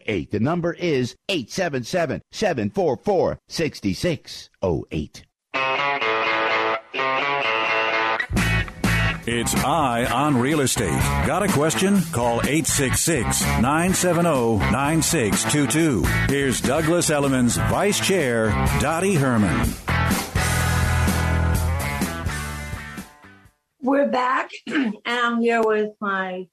08. 0.07 0.31
The 0.33 0.41
number 0.41 0.73
is 0.73 1.15
877 1.29 2.23
744 2.33 3.39
6608. 4.63 5.25
It's 9.27 9.55
Eye 9.55 10.07
on 10.07 10.37
Real 10.39 10.61
Estate. 10.61 11.01
Got 11.27 11.43
a 11.43 11.49
question? 11.49 12.01
Call 12.13 12.41
866 12.41 13.41
970 13.43 14.59
9622. 14.73 16.03
Here's 16.29 16.61
Douglas 16.61 17.11
Elliman's 17.11 17.57
Vice 17.57 18.05
Chair, 18.05 18.51
Dottie 18.81 19.15
Herman. 19.15 19.71
We're 23.83 24.09
back, 24.09 24.51
and 24.67 24.95
I'm 25.07 25.41
here 25.41 25.63
with 25.63 25.93
my 26.01 26.49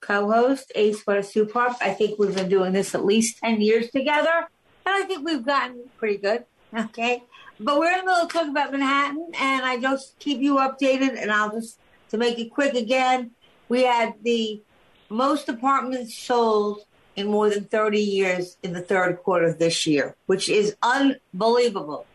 co 0.00 0.30
host, 0.30 0.72
Ace 0.74 1.04
Supar. 1.04 1.76
I 1.80 1.90
think 1.90 2.18
we've 2.18 2.34
been 2.34 2.48
doing 2.48 2.72
this 2.72 2.94
at 2.94 3.04
least 3.04 3.38
10 3.44 3.60
years 3.60 3.90
together. 3.90 4.48
and 4.86 4.94
I 4.94 5.02
think 5.02 5.24
we've 5.24 5.44
gotten 5.44 5.84
pretty 5.98 6.16
good. 6.18 6.44
Okay, 6.76 7.22
but 7.60 7.78
we're 7.78 7.98
in 7.98 8.04
the 8.04 8.22
of 8.22 8.32
talking 8.32 8.50
about 8.50 8.72
Manhattan, 8.72 9.32
and 9.38 9.64
I 9.64 9.78
just 9.78 10.18
keep 10.18 10.40
you 10.40 10.56
updated, 10.56 11.20
and 11.20 11.30
I'll 11.30 11.50
just 11.50 11.78
to 12.10 12.16
make 12.16 12.38
it 12.38 12.50
quick 12.50 12.74
again. 12.74 13.32
We 13.68 13.82
had 13.82 14.14
the 14.22 14.62
most 15.08 15.48
apartments 15.48 16.16
sold 16.16 16.84
in 17.16 17.26
more 17.26 17.50
than 17.50 17.64
30 17.64 18.00
years 18.00 18.56
in 18.62 18.72
the 18.72 18.80
third 18.80 19.18
quarter 19.22 19.46
of 19.46 19.58
this 19.58 19.86
year, 19.86 20.16
which 20.26 20.48
is 20.48 20.76
unbelievable. 20.82 22.06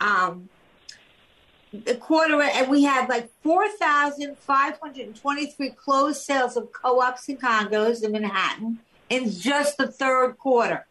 Um, 0.00 0.48
the 1.72 1.94
quarter, 1.94 2.40
and 2.40 2.70
we 2.70 2.82
had 2.82 3.08
like 3.08 3.30
4,523 3.42 5.70
closed 5.70 6.22
sales 6.22 6.56
of 6.56 6.72
co 6.72 7.00
ops 7.00 7.28
and 7.28 7.40
condos 7.40 8.02
in 8.02 8.10
Manhattan 8.12 8.80
in 9.08 9.30
just 9.30 9.76
the 9.76 9.86
third 9.86 10.36
quarter. 10.38 10.86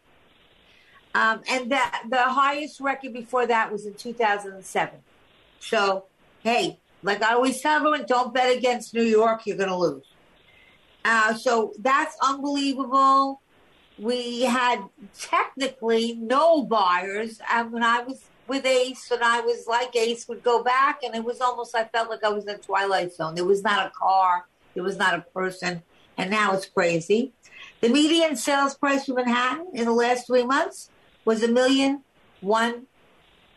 Um, 1.16 1.42
and 1.50 1.72
that 1.72 2.04
the 2.10 2.22
highest 2.22 2.80
record 2.80 3.14
before 3.14 3.48
that 3.48 3.72
was 3.72 3.86
in 3.86 3.96
2007. 3.96 5.00
So, 5.60 6.06
hey, 6.42 6.80
like 7.02 7.24
I 7.24 7.34
always 7.34 7.60
tell 7.62 7.78
everyone, 7.78 8.06
don't 8.08 8.34
bet 8.34 8.56
against 8.56 8.94
New 8.94 9.04
York, 9.04 9.46
you're 9.46 9.58
going 9.58 9.70
to 9.70 9.76
lose. 9.76 10.06
Uh, 11.04 11.34
so 11.34 11.74
that's 11.80 12.16
unbelievable. 12.22 13.42
We 13.98 14.42
had 14.42 14.84
technically 15.18 16.16
no 16.16 16.64
buyers. 16.64 17.40
And 17.52 17.72
when 17.72 17.84
I 17.84 18.02
was 18.02 18.30
with 18.48 18.66
Ace, 18.66 19.10
and 19.12 19.24
I 19.24 19.42
was 19.42 19.68
like 19.68 19.96
Ace, 19.96 20.28
would 20.28 20.44
go 20.44 20.64
back, 20.64 21.02
and 21.04 21.16
it 21.16 21.24
was 21.24 21.42
almost 21.42 21.76
I 21.76 21.86
felt 21.86 22.10
like 22.10 22.24
I 22.24 22.30
was 22.30 22.46
in 22.46 22.56
a 22.56 22.58
twilight 22.58 23.14
zone. 23.14 23.36
There 23.36 23.46
was 23.46 23.64
not 23.64 23.88
a 23.88 23.92
car, 23.92 24.46
there 24.74 24.84
was 24.84 24.98
not 24.98 25.14
a 25.14 25.22
person, 25.22 25.84
and 26.18 26.30
now 26.30 26.54
it's 26.54 26.66
crazy. 26.66 27.34
The 27.82 27.90
median 27.90 28.36
sales 28.36 28.76
price 28.76 29.06
for 29.06 29.14
Manhattan 29.14 29.68
in 29.74 29.86
the 29.86 29.94
last 29.94 30.28
three 30.28 30.44
months 30.44 30.90
was 31.30 31.44
a 31.44 31.48
million 31.48 32.04
one, 32.42 32.88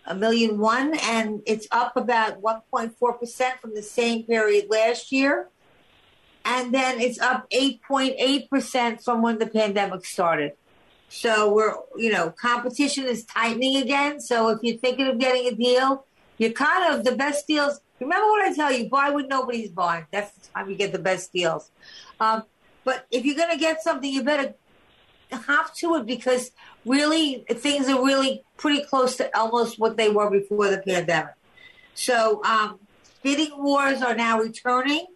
a 0.06 0.14
million 0.14 0.58
one, 0.58 0.88
and 0.98 1.42
it's 1.46 1.66
up 1.70 1.96
about 1.96 2.42
1.4 2.42 3.20
percent 3.20 3.60
from 3.60 3.74
the 3.74 3.82
same 3.82 4.24
period 4.24 4.66
last 4.68 5.12
year 5.12 5.48
and 6.44 6.74
then 6.74 7.00
it's 7.00 7.20
up 7.20 7.48
8.8% 7.50 9.04
from 9.04 9.22
when 9.22 9.38
the 9.38 9.46
pandemic 9.46 10.04
started. 10.04 10.52
So 11.08 11.52
we're, 11.52 11.74
you 11.96 12.10
know, 12.10 12.30
competition 12.30 13.04
is 13.04 13.24
tightening 13.24 13.76
again. 13.76 14.20
So 14.20 14.48
if 14.48 14.60
you're 14.62 14.78
thinking 14.78 15.06
of 15.08 15.18
getting 15.18 15.46
a 15.46 15.54
deal, 15.54 16.06
you're 16.38 16.52
kind 16.52 16.94
of 16.94 17.04
the 17.04 17.12
best 17.12 17.46
deals. 17.46 17.80
Remember 18.00 18.26
what 18.26 18.48
I 18.48 18.54
tell 18.54 18.72
you, 18.72 18.88
buy 18.88 19.10
when 19.10 19.28
nobody's 19.28 19.70
buying. 19.70 20.06
That's 20.10 20.32
the 20.32 20.48
time 20.48 20.70
you 20.70 20.76
get 20.76 20.92
the 20.92 20.98
best 20.98 21.32
deals. 21.32 21.70
Um, 22.18 22.44
but 22.84 23.06
if 23.10 23.24
you're 23.24 23.36
going 23.36 23.52
to 23.52 23.58
get 23.58 23.82
something, 23.82 24.10
you 24.10 24.24
better 24.24 24.54
hop 25.36 25.74
to 25.76 25.96
it 25.96 26.06
because 26.06 26.50
really 26.84 27.44
things 27.50 27.88
are 27.88 28.04
really 28.04 28.42
pretty 28.56 28.82
close 28.82 29.16
to 29.16 29.36
almost 29.38 29.78
what 29.78 29.96
they 29.96 30.08
were 30.08 30.30
before 30.30 30.68
the 30.68 30.78
pandemic. 30.78 31.34
So 31.94 32.42
um, 32.44 32.78
bidding 33.22 33.62
wars 33.62 34.02
are 34.02 34.14
now 34.14 34.40
returning 34.40 35.06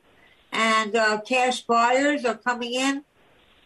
and 0.52 0.94
uh, 0.96 1.20
cash 1.20 1.62
buyers 1.62 2.24
are 2.24 2.36
coming 2.36 2.74
in, 2.74 3.04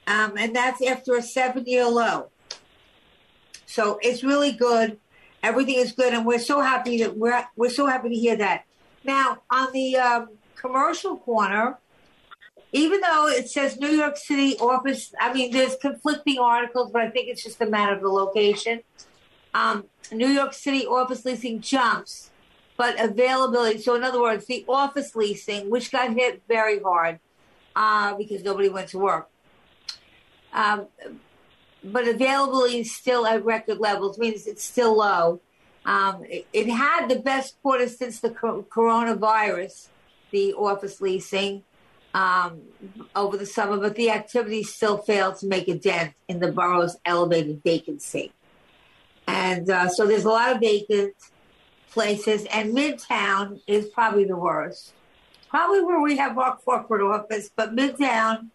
um, 0.07 0.37
and 0.37 0.55
that's 0.57 0.83
after 0.83 1.15
a 1.15 1.23
seven-year 1.23 1.87
low. 1.87 2.31
So 3.67 3.99
it's 4.03 4.25
really 4.25 4.53
good. 4.53 4.99
Everything 5.43 5.77
is 5.77 5.93
good, 5.93 6.13
and 6.13 6.27
we're 6.27 6.41
so 6.41 6.61
happy 6.61 6.99
that 7.03 7.17
we're 7.17 7.47
we're 7.57 7.71
so 7.71 7.87
happy 7.87 8.09
to 8.09 8.15
hear 8.15 8.37
that. 8.37 8.65
Now 9.05 9.39
on 9.51 9.73
the 9.73 9.97
um, 9.97 10.29
commercial 10.57 11.17
corner, 11.17 11.79
even 12.73 13.01
though 13.01 13.29
it 13.29 13.49
says 13.51 13.79
New 13.79 13.91
York 13.91 14.17
City 14.17 14.57
office, 14.59 15.13
I 15.21 15.33
mean 15.33 15.53
there's 15.53 15.77
conflicting 15.77 16.39
articles, 16.39 16.91
but 16.93 17.03
I 17.03 17.11
think 17.11 17.29
it's 17.29 17.43
just 17.43 17.61
a 17.61 17.67
matter 17.67 17.95
of 17.95 18.01
the 18.01 18.09
location. 18.09 18.83
Um, 19.53 19.87
New 20.13 20.29
York 20.29 20.53
City 20.53 20.87
office 20.87 21.25
leasing 21.25 21.61
jumps 21.61 22.31
but 22.81 22.99
availability. 22.99 23.79
So, 23.83 23.95
in 23.95 24.03
other 24.03 24.23
words, 24.23 24.47
the 24.47 24.65
office 24.67 25.15
leasing, 25.15 25.69
which 25.69 25.93
got 25.93 26.15
hit 26.15 26.43
very 26.49 26.81
hard 26.81 27.21
uh, 27.77 28.15
because 28.17 28.43
nobody 28.43 28.71
went 28.71 28.89
to 28.89 28.99
work. 28.99 29.29
Um, 30.55 30.87
but 31.85 32.09
availability 32.09 32.79
is 32.81 32.97
still 32.97 33.27
at 33.27 33.45
record 33.45 33.81
levels, 33.81 34.19
means 34.19 34.47
it's 34.47 34.65
still 34.65 34.97
low. 34.97 35.43
Um, 35.85 36.25
it, 36.25 36.47
it, 36.55 36.71
had 36.71 37.09
the 37.09 37.17
best 37.17 37.61
quarter 37.61 37.87
since 37.87 38.21
the 38.21 38.31
coronavirus, 38.31 39.89
the 40.31 40.55
office 40.55 41.03
leasing 41.03 41.65
um, 42.15 42.63
over 43.15 43.37
the 43.37 43.47
summer, 43.47 43.77
but 43.77 43.95
the 43.95 44.11
activity 44.11 44.63
still 44.63 44.99
failed 44.99 45.37
to 45.39 45.47
make 45.47 45.69
a 45.69 45.75
dent 45.75 46.15
in 46.29 46.41
the 46.41 46.51
borough's 46.51 46.97
elevated 47.05 47.63
vacancy. 47.63 48.33
And 49.27 49.71
uh, 49.71 49.89
so 49.89 50.07
there's 50.07 50.25
a 50.25 50.31
lot 50.31 50.53
of 50.53 50.61
vacant 50.61 51.15
places, 51.91 52.47
and 52.47 52.75
Midtown 52.75 53.61
is 53.67 53.87
probably 53.89 54.25
the 54.25 54.37
worst. 54.37 54.93
Probably 55.49 55.83
where 55.83 56.01
we 56.01 56.17
have 56.17 56.39
our 56.39 56.57
corporate 56.57 57.03
office, 57.03 57.51
but 57.55 57.75
Midtown 57.75 58.51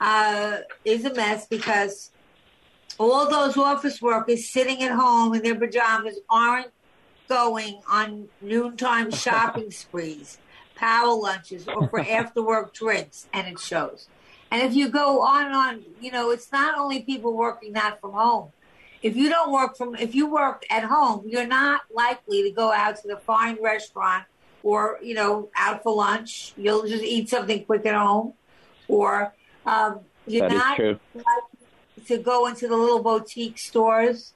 uh, 0.00 0.58
is 0.84 1.04
a 1.04 1.14
mess 1.14 1.46
because 1.46 2.10
all 2.98 3.28
those 3.30 3.56
office 3.56 4.02
workers 4.02 4.48
sitting 4.48 4.82
at 4.82 4.92
home 4.92 5.34
in 5.34 5.42
their 5.42 5.54
pajamas 5.54 6.18
aren't 6.28 6.68
going 7.28 7.80
on 7.90 8.28
noontime 8.40 9.10
shopping 9.24 9.70
sprees, 9.70 10.38
power 10.78 11.12
lunches, 11.14 11.66
or 11.68 11.88
for 11.88 12.00
after 12.18 12.42
work 12.42 12.72
drinks, 12.72 13.28
and 13.32 13.46
it 13.46 13.58
shows. 13.58 14.08
And 14.50 14.62
if 14.62 14.74
you 14.74 14.88
go 14.88 15.20
on 15.20 15.46
and 15.46 15.54
on, 15.54 15.84
you 16.00 16.10
know, 16.10 16.30
it's 16.30 16.50
not 16.50 16.78
only 16.78 17.02
people 17.02 17.36
working 17.36 17.72
not 17.72 18.00
from 18.00 18.12
home. 18.12 18.52
If 19.02 19.14
you 19.14 19.28
don't 19.28 19.52
work 19.52 19.76
from 19.76 19.94
if 19.94 20.14
you 20.14 20.26
work 20.26 20.64
at 20.70 20.82
home 20.82 21.22
you're 21.24 21.46
not 21.46 21.82
likely 21.94 22.42
to 22.42 22.50
go 22.50 22.72
out 22.72 22.96
to 22.96 23.06
the 23.06 23.16
fine 23.16 23.56
restaurant 23.62 24.24
or 24.62 24.98
you 25.02 25.14
know 25.14 25.50
out 25.56 25.82
for 25.82 25.94
lunch. 25.94 26.52
You'll 26.56 26.86
just 26.86 27.04
eat 27.04 27.28
something 27.28 27.64
quick 27.64 27.86
at 27.86 27.94
home. 27.94 28.34
Or 28.88 29.34
um, 29.66 30.00
you're 30.26 30.48
not 30.48 30.78
likely 30.78 30.98
to 32.06 32.18
go 32.18 32.46
into 32.46 32.68
the 32.68 32.76
little 32.76 33.02
boutique 33.02 33.58
stores 33.58 34.32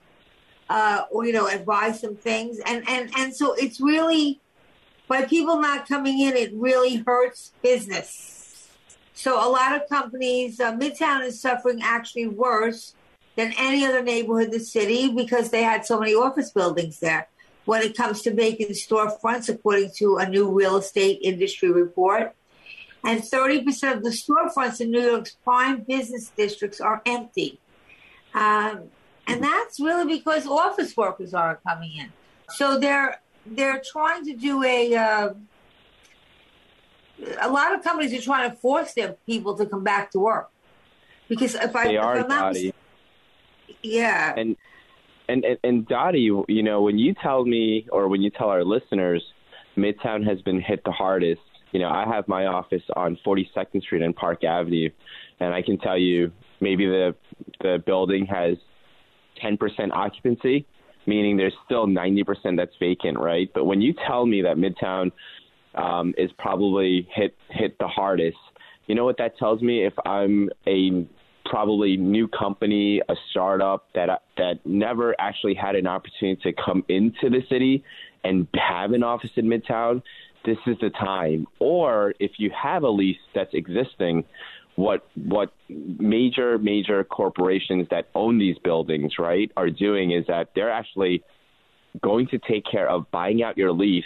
uh, 0.68 1.04
or 1.10 1.26
you 1.26 1.32
know 1.32 1.48
and 1.48 1.64
buy 1.64 1.92
some 1.92 2.16
things. 2.16 2.60
And 2.64 2.88
and 2.88 3.10
and 3.16 3.34
so 3.34 3.54
it's 3.54 3.80
really 3.80 4.40
by 5.12 5.26
people 5.26 5.60
not 5.60 5.88
coming 5.88 6.20
in 6.20 6.36
it 6.36 6.50
really 6.54 6.96
hurts 6.96 7.52
business 7.62 8.68
so 9.14 9.36
a 9.36 9.48
lot 9.48 9.74
of 9.74 9.88
companies 9.88 10.58
uh, 10.58 10.72
midtown 10.72 11.24
is 11.24 11.40
suffering 11.40 11.80
actually 11.82 12.26
worse 12.26 12.94
than 13.36 13.52
any 13.58 13.84
other 13.84 14.02
neighborhood 14.02 14.46
in 14.46 14.50
the 14.50 14.60
city 14.60 15.12
because 15.12 15.50
they 15.50 15.62
had 15.62 15.86
so 15.86 15.98
many 15.98 16.14
office 16.14 16.50
buildings 16.50 17.00
there. 17.00 17.28
When 17.64 17.82
it 17.82 17.96
comes 17.96 18.22
to 18.22 18.34
vacant 18.34 18.70
storefronts, 18.70 19.48
according 19.48 19.92
to 19.98 20.16
a 20.16 20.28
new 20.28 20.50
real 20.50 20.76
estate 20.76 21.20
industry 21.22 21.70
report, 21.70 22.34
and 23.04 23.22
30% 23.22 23.96
of 23.96 24.02
the 24.02 24.10
storefronts 24.10 24.80
in 24.80 24.90
New 24.90 25.00
York's 25.00 25.36
prime 25.44 25.82
business 25.82 26.32
districts 26.36 26.80
are 26.80 27.02
empty. 27.06 27.60
Um, 28.34 28.84
and 29.26 29.42
that's 29.42 29.78
really 29.78 30.16
because 30.16 30.46
office 30.46 30.96
workers 30.96 31.34
aren't 31.34 31.62
coming 31.62 31.92
in. 31.96 32.12
So 32.50 32.78
they're 32.78 33.20
they're 33.46 33.82
trying 33.84 34.24
to 34.24 34.34
do 34.34 34.62
a 34.64 34.94
uh, 34.94 35.34
a 37.40 37.50
lot 37.50 37.74
of 37.74 37.82
companies 37.82 38.12
are 38.12 38.22
trying 38.22 38.50
to 38.50 38.56
force 38.56 38.94
their 38.94 39.14
people 39.26 39.56
to 39.56 39.66
come 39.66 39.84
back 39.84 40.10
to 40.12 40.18
work 40.18 40.50
because 41.28 41.54
if 41.54 41.74
I 41.74 41.88
they 41.88 41.96
are, 41.96 42.18
if 42.18 42.24
I'm 42.24 42.28
not, 42.28 42.56
yeah. 43.82 44.34
And 44.36 44.56
and 45.28 45.44
and, 45.44 45.58
and 45.62 45.88
Dottie, 45.88 46.30
you 46.48 46.62
know, 46.62 46.82
when 46.82 46.98
you 46.98 47.14
tell 47.14 47.44
me 47.44 47.86
or 47.90 48.08
when 48.08 48.22
you 48.22 48.30
tell 48.30 48.48
our 48.48 48.64
listeners, 48.64 49.22
Midtown 49.76 50.26
has 50.26 50.40
been 50.42 50.60
hit 50.60 50.82
the 50.84 50.92
hardest. 50.92 51.40
You 51.72 51.80
know, 51.80 51.88
I 51.88 52.04
have 52.06 52.28
my 52.28 52.46
office 52.46 52.82
on 52.96 53.18
42nd 53.24 53.82
Street 53.82 54.02
and 54.02 54.14
Park 54.14 54.44
Avenue, 54.44 54.90
and 55.40 55.54
I 55.54 55.62
can 55.62 55.78
tell 55.78 55.96
you, 55.96 56.32
maybe 56.60 56.86
the 56.86 57.14
the 57.60 57.82
building 57.84 58.26
has 58.26 58.56
10% 59.42 59.58
occupancy, 59.92 60.66
meaning 61.06 61.36
there's 61.36 61.54
still 61.64 61.86
90% 61.86 62.56
that's 62.56 62.74
vacant, 62.78 63.18
right? 63.18 63.50
But 63.54 63.64
when 63.64 63.80
you 63.80 63.94
tell 64.06 64.26
me 64.26 64.42
that 64.42 64.56
Midtown 64.56 65.12
um, 65.74 66.14
is 66.18 66.30
probably 66.38 67.08
hit 67.14 67.34
hit 67.50 67.78
the 67.78 67.88
hardest, 67.88 68.36
you 68.86 68.94
know 68.94 69.04
what 69.04 69.18
that 69.18 69.38
tells 69.38 69.62
me? 69.62 69.84
If 69.84 69.94
I'm 70.04 70.50
a 70.66 71.06
probably 71.44 71.96
new 71.96 72.28
company, 72.28 73.00
a 73.08 73.14
startup 73.30 73.86
that 73.94 74.22
that 74.36 74.60
never 74.64 75.14
actually 75.20 75.54
had 75.54 75.74
an 75.74 75.86
opportunity 75.86 76.40
to 76.42 76.52
come 76.52 76.84
into 76.88 77.30
the 77.30 77.40
city 77.48 77.82
and 78.24 78.46
have 78.54 78.92
an 78.92 79.02
office 79.02 79.30
in 79.36 79.46
Midtown, 79.46 80.02
this 80.44 80.58
is 80.66 80.76
the 80.80 80.90
time. 80.90 81.46
Or 81.58 82.14
if 82.20 82.32
you 82.38 82.50
have 82.50 82.82
a 82.82 82.88
lease 82.88 83.16
that's 83.34 83.52
existing, 83.54 84.24
what 84.76 85.06
what 85.14 85.52
major 85.68 86.58
major 86.58 87.04
corporations 87.04 87.86
that 87.90 88.08
own 88.14 88.38
these 88.38 88.56
buildings, 88.64 89.12
right, 89.18 89.50
are 89.56 89.70
doing 89.70 90.12
is 90.12 90.26
that 90.28 90.50
they're 90.54 90.70
actually 90.70 91.22
going 92.02 92.26
to 92.28 92.38
take 92.38 92.64
care 92.70 92.88
of 92.88 93.10
buying 93.10 93.42
out 93.42 93.58
your 93.58 93.72
lease 93.72 94.04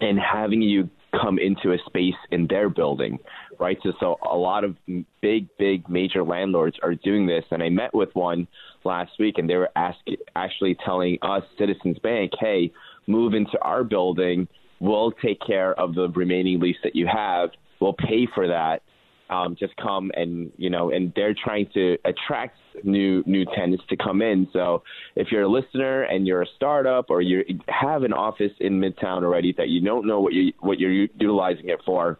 and 0.00 0.18
having 0.18 0.62
you 0.62 0.88
come 1.12 1.38
into 1.38 1.72
a 1.72 1.78
space 1.86 2.14
in 2.30 2.46
their 2.48 2.68
building, 2.68 3.18
right? 3.58 3.78
So, 3.82 3.92
so 4.00 4.16
a 4.28 4.36
lot 4.36 4.64
of 4.64 4.76
big, 5.20 5.48
big, 5.58 5.88
major 5.88 6.22
landlords 6.22 6.76
are 6.82 6.94
doing 6.94 7.26
this. 7.26 7.44
And 7.50 7.62
I 7.62 7.68
met 7.68 7.92
with 7.94 8.10
one 8.14 8.46
last 8.84 9.12
week, 9.18 9.38
and 9.38 9.48
they 9.48 9.56
were 9.56 9.70
ask, 9.76 9.98
actually 10.36 10.76
telling 10.84 11.18
us, 11.22 11.42
Citizens 11.58 11.98
Bank, 11.98 12.32
hey, 12.38 12.72
move 13.06 13.34
into 13.34 13.58
our 13.60 13.84
building. 13.84 14.46
We'll 14.80 15.12
take 15.12 15.40
care 15.44 15.78
of 15.78 15.94
the 15.94 16.08
remaining 16.08 16.60
lease 16.60 16.76
that 16.84 16.94
you 16.94 17.06
have. 17.12 17.50
We'll 17.80 17.94
pay 17.94 18.26
for 18.34 18.46
that. 18.48 18.82
Um, 19.30 19.54
just 19.58 19.76
come 19.76 20.10
and 20.14 20.50
you 20.56 20.70
know, 20.70 20.90
and 20.90 21.12
they're 21.14 21.34
trying 21.34 21.68
to 21.74 21.96
attract 22.04 22.58
new 22.82 23.22
new 23.26 23.44
tenants 23.56 23.84
to 23.88 23.96
come 23.96 24.22
in. 24.22 24.48
So 24.52 24.82
if 25.14 25.28
you're 25.30 25.42
a 25.42 25.48
listener 25.48 26.02
and 26.02 26.26
you're 26.26 26.42
a 26.42 26.46
startup 26.56 27.10
or 27.10 27.20
you 27.22 27.44
have 27.68 28.02
an 28.02 28.12
office 28.12 28.52
in 28.58 28.80
Midtown 28.80 29.22
already 29.22 29.54
that 29.56 29.68
you 29.68 29.80
don't 29.80 30.06
know 30.06 30.20
what 30.20 30.32
you 30.32 30.52
what 30.60 30.80
you're 30.80 30.92
utilizing 30.92 31.68
it 31.68 31.80
for, 31.86 32.18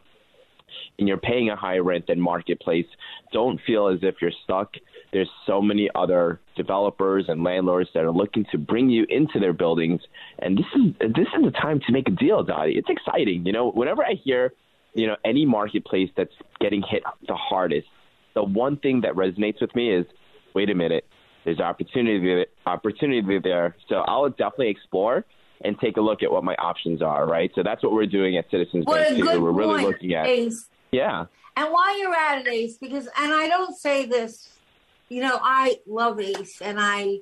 and 0.98 1.08
you're 1.08 1.18
paying 1.18 1.50
a 1.50 1.56
higher 1.56 1.82
rent 1.82 2.06
than 2.06 2.20
marketplace, 2.20 2.86
don't 3.32 3.60
feel 3.66 3.88
as 3.88 3.98
if 4.02 4.16
you're 4.20 4.32
stuck. 4.44 4.74
There's 5.12 5.30
so 5.46 5.60
many 5.60 5.90
other 5.94 6.40
developers 6.56 7.24
and 7.26 7.42
landlords 7.42 7.90
that 7.94 8.04
are 8.04 8.12
looking 8.12 8.46
to 8.52 8.58
bring 8.58 8.88
you 8.88 9.04
into 9.08 9.40
their 9.40 9.52
buildings, 9.52 10.00
and 10.38 10.56
this 10.56 10.66
is 10.76 10.94
this 11.00 11.26
is 11.36 11.44
the 11.44 11.50
time 11.50 11.80
to 11.86 11.92
make 11.92 12.06
a 12.06 12.12
deal, 12.12 12.44
Dottie. 12.44 12.78
It's 12.78 12.88
exciting. 12.88 13.44
You 13.44 13.52
know, 13.52 13.70
whenever 13.72 14.04
I 14.04 14.14
hear 14.22 14.52
you 14.94 15.06
know, 15.06 15.16
any 15.24 15.46
marketplace 15.46 16.10
that's 16.16 16.34
getting 16.60 16.82
hit 16.82 17.02
the 17.26 17.34
hardest, 17.34 17.86
the 18.34 18.42
one 18.42 18.76
thing 18.76 19.02
that 19.02 19.14
resonates 19.14 19.60
with 19.60 19.74
me 19.74 19.92
is, 19.92 20.06
wait 20.54 20.70
a 20.70 20.74
minute, 20.74 21.06
there's 21.44 21.60
opportunity 21.60 22.44
opportunity 22.66 23.38
there. 23.38 23.76
So 23.88 23.96
I'll 23.96 24.28
definitely 24.28 24.68
explore 24.68 25.24
and 25.62 25.78
take 25.78 25.96
a 25.96 26.00
look 26.00 26.22
at 26.22 26.30
what 26.30 26.44
my 26.44 26.54
options 26.54 27.02
are. 27.02 27.26
Right. 27.26 27.50
So 27.54 27.62
that's 27.62 27.82
what 27.82 27.92
we're 27.92 28.06
doing 28.06 28.36
at 28.36 28.50
Citizens 28.50 28.84
what 28.84 29.00
Bank. 29.00 29.24
We're 29.24 29.40
point, 29.40 29.56
really 29.56 29.82
looking 29.82 30.14
at. 30.14 30.26
Ace. 30.26 30.68
Yeah. 30.92 31.26
And 31.56 31.72
while 31.72 31.98
you're 31.98 32.14
at 32.14 32.46
it, 32.46 32.48
Ace, 32.48 32.78
because 32.78 33.06
and 33.18 33.32
I 33.32 33.48
don't 33.48 33.76
say 33.76 34.06
this, 34.06 34.48
you 35.08 35.20
know, 35.20 35.38
I 35.42 35.78
love 35.86 36.20
Ace, 36.20 36.60
and 36.62 36.78
I 36.80 37.18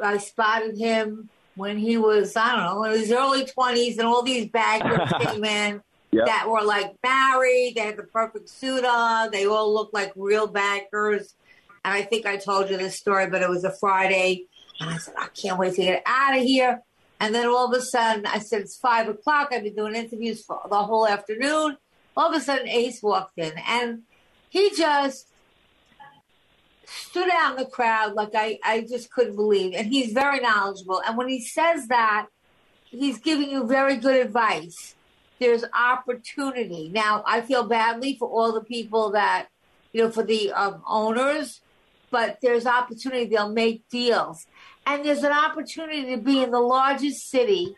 I 0.00 0.18
spotted 0.18 0.78
him 0.78 1.28
when 1.56 1.78
he 1.78 1.96
was 1.96 2.36
I 2.36 2.54
don't 2.54 2.64
know 2.64 2.84
in 2.84 2.98
his 2.98 3.12
early 3.12 3.44
twenties, 3.44 3.98
and 3.98 4.06
all 4.06 4.22
these 4.22 4.48
baggers 4.48 5.12
came 5.20 5.44
in 5.44 5.82
yep. 6.14 6.26
that 6.26 6.48
were 6.48 6.62
like 6.62 6.94
married. 7.02 7.74
They 7.76 7.82
had 7.82 7.96
the 7.96 8.04
perfect 8.04 8.48
suit 8.48 8.84
on. 8.84 9.30
They 9.30 9.46
all 9.46 9.72
looked 9.72 9.94
like 9.94 10.12
real 10.16 10.46
bankers. 10.46 11.34
And 11.84 11.92
I 11.92 12.02
think 12.02 12.26
I 12.26 12.36
told 12.36 12.70
you 12.70 12.76
this 12.76 12.96
story, 12.96 13.28
but 13.28 13.42
it 13.42 13.48
was 13.48 13.64
a 13.64 13.72
Friday. 13.72 14.46
And 14.80 14.90
I 14.90 14.96
said, 14.96 15.14
I 15.18 15.28
can't 15.28 15.58
wait 15.58 15.74
to 15.74 15.82
get 15.82 16.02
out 16.06 16.36
of 16.36 16.42
here. 16.42 16.80
And 17.20 17.34
then 17.34 17.46
all 17.46 17.72
of 17.72 17.78
a 17.78 17.82
sudden, 17.82 18.26
I 18.26 18.38
said, 18.38 18.62
it's 18.62 18.76
five 18.76 19.08
o'clock. 19.08 19.48
I've 19.52 19.62
been 19.62 19.76
doing 19.76 19.94
interviews 19.94 20.42
for 20.44 20.60
the 20.68 20.82
whole 20.82 21.06
afternoon. 21.06 21.76
All 22.16 22.30
of 22.30 22.36
a 22.36 22.40
sudden, 22.40 22.68
Ace 22.68 23.02
walked 23.02 23.38
in 23.38 23.52
and 23.66 24.02
he 24.50 24.70
just 24.76 25.28
stood 26.86 27.28
out 27.32 27.52
in 27.52 27.64
the 27.64 27.70
crowd 27.70 28.14
like 28.14 28.30
I, 28.34 28.58
I 28.64 28.80
just 28.82 29.10
couldn't 29.10 29.36
believe. 29.36 29.74
And 29.74 29.86
he's 29.86 30.12
very 30.12 30.40
knowledgeable. 30.40 31.02
And 31.06 31.16
when 31.16 31.28
he 31.28 31.40
says 31.40 31.88
that, 31.88 32.26
he's 32.84 33.18
giving 33.18 33.50
you 33.50 33.66
very 33.66 33.96
good 33.96 34.24
advice 34.24 34.93
there's 35.38 35.64
opportunity. 35.74 36.90
Now, 36.92 37.22
I 37.26 37.40
feel 37.40 37.64
badly 37.64 38.16
for 38.16 38.28
all 38.28 38.52
the 38.52 38.62
people 38.62 39.10
that, 39.12 39.48
you 39.92 40.02
know, 40.02 40.10
for 40.10 40.22
the 40.22 40.52
um, 40.52 40.82
owners, 40.86 41.60
but 42.10 42.38
there's 42.40 42.66
opportunity. 42.66 43.26
They'll 43.26 43.52
make 43.52 43.88
deals. 43.88 44.46
And 44.86 45.04
there's 45.04 45.24
an 45.24 45.32
opportunity 45.32 46.14
to 46.14 46.18
be 46.20 46.42
in 46.42 46.50
the 46.50 46.60
largest 46.60 47.28
city, 47.28 47.74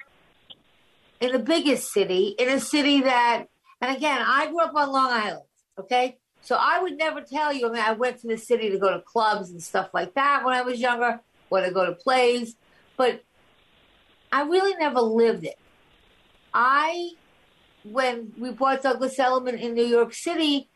in 1.21 1.33
the 1.33 1.39
biggest 1.39 1.93
city, 1.93 2.35
in 2.39 2.49
a 2.49 2.61
city 2.61 3.01
that, 3.03 3.47
and 3.81 3.97
again, 3.97 4.21
I 4.21 4.49
grew 4.49 4.61
up 4.61 4.75
on 4.75 4.93
Long 4.93 5.11
Island, 5.11 5.47
okay? 5.79 6.19
So 6.43 6.57
I 6.61 6.81
would 6.81 6.97
never 6.97 7.21
tell 7.23 7.53
you, 7.53 7.69
I 7.69 7.73
mean, 7.73 7.83
I 7.83 7.93
went 7.93 8.21
to 8.21 8.29
the 8.29 8.37
city 8.37 8.71
to 8.71 8.79
go 8.79 8.93
to 8.93 9.01
clubs 9.01 9.51
and 9.51 9.63
stuff 9.63 9.91
like 9.95 10.15
that 10.15 10.45
when 10.45 10.55
I 10.55 10.63
was 10.63 10.81
younger, 10.81 11.21
or 11.49 11.61
to 11.61 11.71
go 11.71 11.87
to 11.87 11.93
plays, 11.93 12.57
but 12.97 13.23
I 14.33 14.43
really 14.43 14.75
never 14.77 15.01
lived 15.01 15.45
it. 15.45 15.59
I 16.53 17.11
when 17.91 18.33
we 18.39 18.51
bought 18.51 18.83
Douglas 18.83 19.19
Elliman 19.19 19.57
in 19.57 19.75
New 19.75 19.85
York 19.85 20.15
City, 20.15 20.69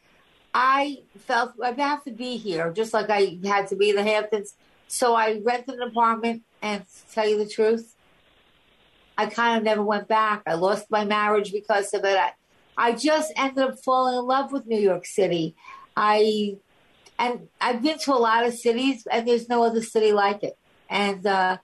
I 0.52 0.98
felt 1.18 1.52
I 1.62 1.72
have 1.72 2.04
to 2.04 2.12
be 2.12 2.36
here, 2.36 2.72
just 2.72 2.92
like 2.92 3.10
I 3.10 3.38
had 3.44 3.68
to 3.68 3.76
be 3.76 3.90
in 3.90 3.96
the 3.96 4.02
Hamptons. 4.02 4.54
So 4.88 5.14
I 5.14 5.40
rented 5.44 5.76
an 5.76 5.82
apartment, 5.82 6.42
and 6.62 6.84
tell 7.12 7.28
you 7.28 7.38
the 7.38 7.48
truth, 7.48 7.94
I 9.16 9.26
kind 9.26 9.58
of 9.58 9.64
never 9.64 9.82
went 9.82 10.08
back. 10.08 10.42
I 10.46 10.54
lost 10.54 10.90
my 10.90 11.04
marriage 11.04 11.52
because 11.52 11.92
of 11.94 12.04
it. 12.04 12.18
I, 12.18 12.32
I 12.76 12.92
just 12.92 13.32
ended 13.36 13.58
up 13.64 13.78
falling 13.84 14.18
in 14.18 14.24
love 14.24 14.52
with 14.52 14.66
New 14.66 14.80
York 14.80 15.06
City. 15.06 15.54
I 15.96 16.56
and 17.18 17.48
I've 17.60 17.82
been 17.82 17.98
to 17.98 18.14
a 18.14 18.16
lot 18.16 18.46
of 18.46 18.54
cities, 18.54 19.06
and 19.10 19.28
there's 19.28 19.48
no 19.48 19.62
other 19.62 19.82
city 19.82 20.12
like 20.12 20.42
it. 20.42 20.56
And 20.88 21.26
uh, 21.26 21.58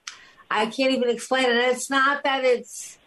I 0.51 0.67
can't 0.67 0.93
even 0.93 1.09
explain 1.09 1.45
it. 1.45 1.53
And 1.53 1.73
it's 1.73 1.89
not 1.89 2.23
that 2.25 2.45
it's 2.45 2.99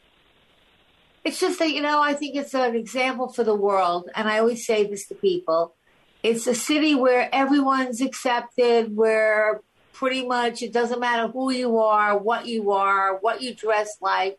it's 1.24 1.40
just 1.40 1.60
that, 1.60 1.72
you 1.72 1.82
know, 1.82 2.02
I 2.02 2.14
think 2.14 2.36
it's 2.36 2.54
an 2.54 2.76
example 2.76 3.28
for 3.32 3.44
the 3.44 3.56
world. 3.56 4.10
And 4.16 4.28
I 4.30 4.40
always 4.40 4.66
say 4.66 4.86
this 4.86 5.08
to 5.08 5.16
people 5.16 5.76
it's 6.22 6.48
a 6.48 6.56
city 6.56 6.96
where 6.96 7.34
everyone's 7.34 8.02
accepted, 8.02 8.96
where 8.96 9.62
pretty 9.94 10.26
much 10.26 10.62
it 10.62 10.74
doesn't 10.74 11.00
matter 11.00 11.28
who 11.28 11.52
you 11.52 11.78
are, 11.78 12.18
what 12.18 12.46
you 12.46 12.72
are, 12.72 13.18
what 13.18 13.42
you 13.42 13.54
dress 13.54 13.98
like. 14.02 14.38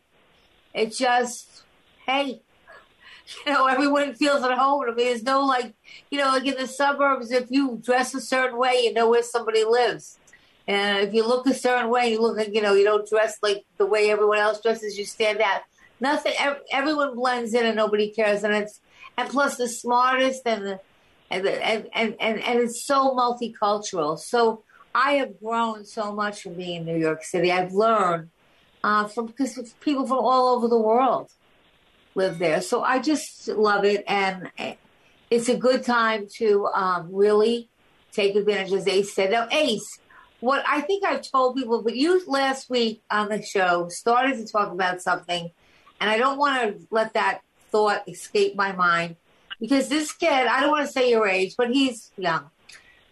It's 0.73 0.97
just, 0.97 1.63
hey, 2.05 2.41
you 3.45 3.51
know, 3.51 3.65
everyone 3.65 4.13
feels 4.13 4.43
at 4.43 4.57
home. 4.57 4.83
I 4.83 4.93
mean, 4.93 5.07
there's 5.07 5.23
no 5.23 5.43
like, 5.45 5.73
you 6.11 6.19
know, 6.19 6.29
like 6.29 6.45
in 6.45 6.55
the 6.55 6.67
suburbs, 6.67 7.31
if 7.31 7.49
you 7.49 7.79
dress 7.83 8.13
a 8.13 8.21
certain 8.21 8.59
way, 8.59 8.81
you 8.83 8.93
know 8.93 9.09
where 9.09 9.23
somebody 9.23 9.63
lives. 9.63 10.19
And 10.67 11.07
if 11.07 11.13
you 11.13 11.27
look 11.27 11.47
a 11.47 11.53
certain 11.53 11.89
way, 11.89 12.11
you 12.11 12.21
look 12.21 12.37
like, 12.37 12.53
you 12.53 12.61
know, 12.61 12.75
you 12.75 12.83
don't 12.83 13.09
dress 13.09 13.37
like 13.41 13.65
the 13.77 13.85
way 13.87 14.11
everyone 14.11 14.37
else 14.37 14.61
dresses, 14.61 14.97
you 14.97 15.05
stand 15.05 15.41
out 15.41 15.61
nothing. 16.01 16.33
Everyone 16.71 17.15
blends 17.15 17.53
in 17.53 17.65
and 17.65 17.75
nobody 17.75 18.09
cares, 18.09 18.43
and 18.43 18.53
it's 18.53 18.81
and 19.17 19.29
plus 19.29 19.57
the 19.57 19.69
smartest 19.69 20.41
and 20.45 20.65
the 20.65 20.79
and 21.29 21.47
and, 21.47 21.87
and 21.93 22.15
and 22.19 22.39
and 22.39 22.59
it's 22.59 22.85
so 22.85 23.15
multicultural. 23.15 24.19
So 24.19 24.63
I 24.93 25.13
have 25.13 25.39
grown 25.39 25.85
so 25.85 26.13
much 26.13 26.41
from 26.41 26.55
being 26.55 26.81
in 26.81 26.85
New 26.85 26.97
York 26.97 27.23
City. 27.23 27.51
I've 27.51 27.71
learned 27.71 28.29
uh, 28.83 29.07
from 29.07 29.27
because 29.27 29.57
people 29.79 30.05
from 30.05 30.19
all 30.19 30.55
over 30.55 30.67
the 30.67 30.79
world 30.79 31.31
live 32.15 32.39
there. 32.39 32.61
So 32.61 32.83
I 32.83 32.99
just 32.99 33.47
love 33.47 33.85
it, 33.85 34.03
and 34.07 34.51
it's 35.29 35.47
a 35.47 35.57
good 35.57 35.83
time 35.83 36.27
to 36.37 36.67
um, 36.67 37.09
really 37.11 37.69
take 38.11 38.35
advantage, 38.35 38.73
as 38.73 38.87
Ace 38.87 39.15
said. 39.15 39.31
Now, 39.31 39.47
Ace, 39.51 39.99
what 40.41 40.63
I 40.67 40.81
think 40.81 41.05
I've 41.05 41.21
told 41.21 41.55
people, 41.55 41.81
but 41.81 41.95
you 41.95 42.21
last 42.27 42.69
week 42.69 43.01
on 43.09 43.29
the 43.29 43.41
show 43.41 43.87
started 43.89 44.35
to 44.37 44.51
talk 44.51 44.71
about 44.71 45.01
something 45.01 45.51
and 46.01 46.09
I 46.09 46.17
don't 46.17 46.39
want 46.39 46.61
to 46.61 46.87
let 46.89 47.13
that 47.13 47.41
thought 47.69 48.03
escape 48.07 48.55
my 48.55 48.71
mind 48.71 49.17
because 49.59 49.87
this 49.87 50.11
kid, 50.11 50.47
I 50.47 50.59
don't 50.59 50.71
want 50.71 50.87
to 50.87 50.91
say 50.91 51.11
your 51.11 51.27
age, 51.27 51.53
but 51.55 51.69
he's 51.69 52.11
young. 52.17 52.49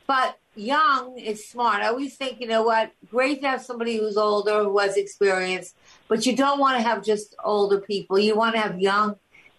But 0.07 0.39
young 0.55 1.19
is 1.19 1.47
smart. 1.47 1.83
I 1.83 1.89
always 1.89 2.17
think, 2.17 2.41
you 2.41 2.47
know 2.47 2.63
what, 2.63 2.91
great 3.11 3.41
to 3.41 3.47
have 3.47 3.61
somebody 3.61 3.97
who's 3.97 4.17
older, 4.17 4.63
who 4.63 4.79
has 4.79 4.97
experience, 4.97 5.75
but 6.07 6.25
you 6.25 6.35
don't 6.35 6.59
want 6.59 6.77
to 6.77 6.83
have 6.83 7.05
just 7.05 7.35
older 7.45 7.79
people. 7.79 8.17
You 8.17 8.35
want 8.35 8.55
to 8.55 8.61
have 8.61 8.81
young 8.81 9.17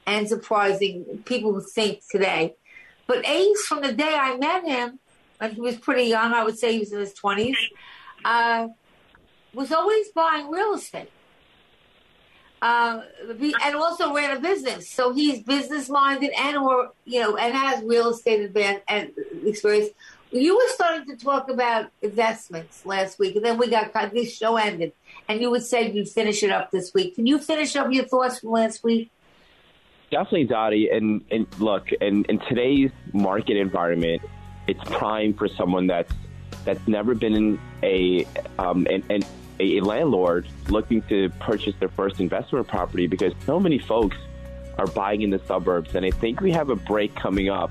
and 0.08 0.28
surprising 0.28 1.22
people 1.24 1.54
who 1.54 1.62
think 1.62 2.00
today. 2.10 2.56
But 3.06 3.24
Ace, 3.28 3.64
from 3.66 3.80
the 3.80 3.92
day 3.92 4.12
I 4.12 4.36
met 4.36 4.66
him, 4.66 4.98
when 5.38 5.52
he 5.52 5.60
was 5.60 5.76
pretty 5.76 6.04
young, 6.04 6.32
I 6.32 6.42
would 6.42 6.58
say 6.58 6.72
he 6.72 6.80
was 6.80 6.92
in 6.92 6.98
his 6.98 7.14
20s, 7.14 7.54
uh, 8.24 8.68
was 9.54 9.70
always 9.70 10.08
buying 10.08 10.50
real 10.50 10.74
estate 10.74 11.10
uh, 12.62 13.03
and 13.62 13.75
also 13.77 14.14
ran 14.14 14.37
a 14.37 14.40
business. 14.40 14.88
So 14.88 15.12
he's 15.12 15.42
business 15.42 15.88
minded 15.88 16.31
and 16.38 16.57
or 16.59 16.92
you 17.05 17.20
know 17.20 17.37
and 17.37 17.55
has 17.55 17.83
real 17.85 18.11
estate 18.11 18.53
advan- 18.53 18.83
and 18.88 19.12
experience. 19.44 19.90
You 20.33 20.55
were 20.57 20.68
starting 20.68 21.07
to 21.09 21.16
talk 21.23 21.51
about 21.51 21.90
investments 22.03 22.87
last 22.87 23.18
week, 23.18 23.35
and 23.35 23.44
then 23.44 23.59
we 23.59 23.68
got 23.68 23.92
this 24.12 24.37
show 24.37 24.57
ended, 24.57 24.92
and 25.29 25.40
you 25.40 25.51
would 25.51 25.64
say 25.64 25.90
you'd 25.90 26.08
finish 26.08 26.44
it 26.44 26.50
up 26.50 26.71
this 26.71 26.94
week. 26.94 27.17
Can 27.17 27.27
you 27.27 27.38
finish 27.38 27.75
up 27.75 27.90
your 27.90 28.04
thoughts 28.04 28.38
from 28.38 28.50
last 28.50 28.85
week? 28.85 29.11
Definitely, 30.11 30.44
Dottie. 30.44 30.88
And, 30.88 31.25
and 31.31 31.46
look, 31.61 31.90
in, 32.00 32.25
in 32.25 32.40
today's 32.48 32.90
market 33.13 33.56
environment, 33.56 34.23
it's 34.67 34.81
prime 34.85 35.35
for 35.35 35.48
someone 35.48 35.87
that's 35.87 36.13
that's 36.65 36.87
never 36.87 37.15
been 37.15 37.35
in 37.35 37.61
a 37.83 38.27
um, 38.58 38.87
an, 38.90 39.02
an 39.08 39.23
a 39.61 39.81
landlord 39.81 40.48
looking 40.69 41.02
to 41.02 41.29
purchase 41.40 41.75
their 41.79 41.88
first 41.90 42.21
investment 42.21 42.67
property 42.67 43.06
because 43.06 43.33
so 43.44 43.61
many 43.61 43.79
folks 43.79 44.17
are 44.79 44.87
buying 44.87 45.23
in 45.23 45.31
the 45.31 45.40
suburbs. 45.46 45.94
And 45.94 46.04
I 46.04 46.11
think 46.11 46.40
we 46.40 46.50
have 46.52 46.71
a 46.71 46.77
break 46.77 47.15
coming 47.15 47.50
up, 47.50 47.71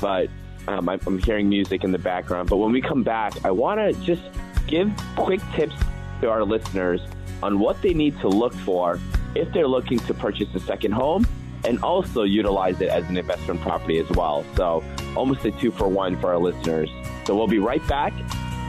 but 0.00 0.28
um, 0.66 0.88
I'm 0.88 1.18
hearing 1.18 1.48
music 1.48 1.84
in 1.84 1.92
the 1.92 1.98
background. 1.98 2.50
But 2.50 2.56
when 2.56 2.72
we 2.72 2.80
come 2.80 3.02
back, 3.02 3.44
I 3.44 3.50
want 3.50 3.78
to 3.80 3.92
just 4.04 4.22
give 4.66 4.90
quick 5.16 5.40
tips 5.54 5.76
to 6.20 6.28
our 6.28 6.44
listeners 6.44 7.00
on 7.42 7.58
what 7.58 7.80
they 7.80 7.94
need 7.94 8.18
to 8.20 8.28
look 8.28 8.52
for 8.52 8.98
if 9.34 9.52
they're 9.52 9.68
looking 9.68 9.98
to 10.00 10.14
purchase 10.14 10.48
a 10.54 10.60
second 10.60 10.92
home 10.92 11.26
and 11.64 11.82
also 11.82 12.22
utilize 12.22 12.80
it 12.80 12.88
as 12.88 13.04
an 13.08 13.16
investment 13.16 13.60
property 13.60 13.98
as 13.98 14.08
well. 14.10 14.44
So 14.56 14.84
almost 15.16 15.44
a 15.44 15.50
two 15.52 15.70
for 15.70 15.88
one 15.88 16.20
for 16.20 16.28
our 16.28 16.38
listeners. 16.38 16.90
So 17.26 17.36
we'll 17.36 17.46
be 17.46 17.58
right 17.58 17.86
back, 17.88 18.12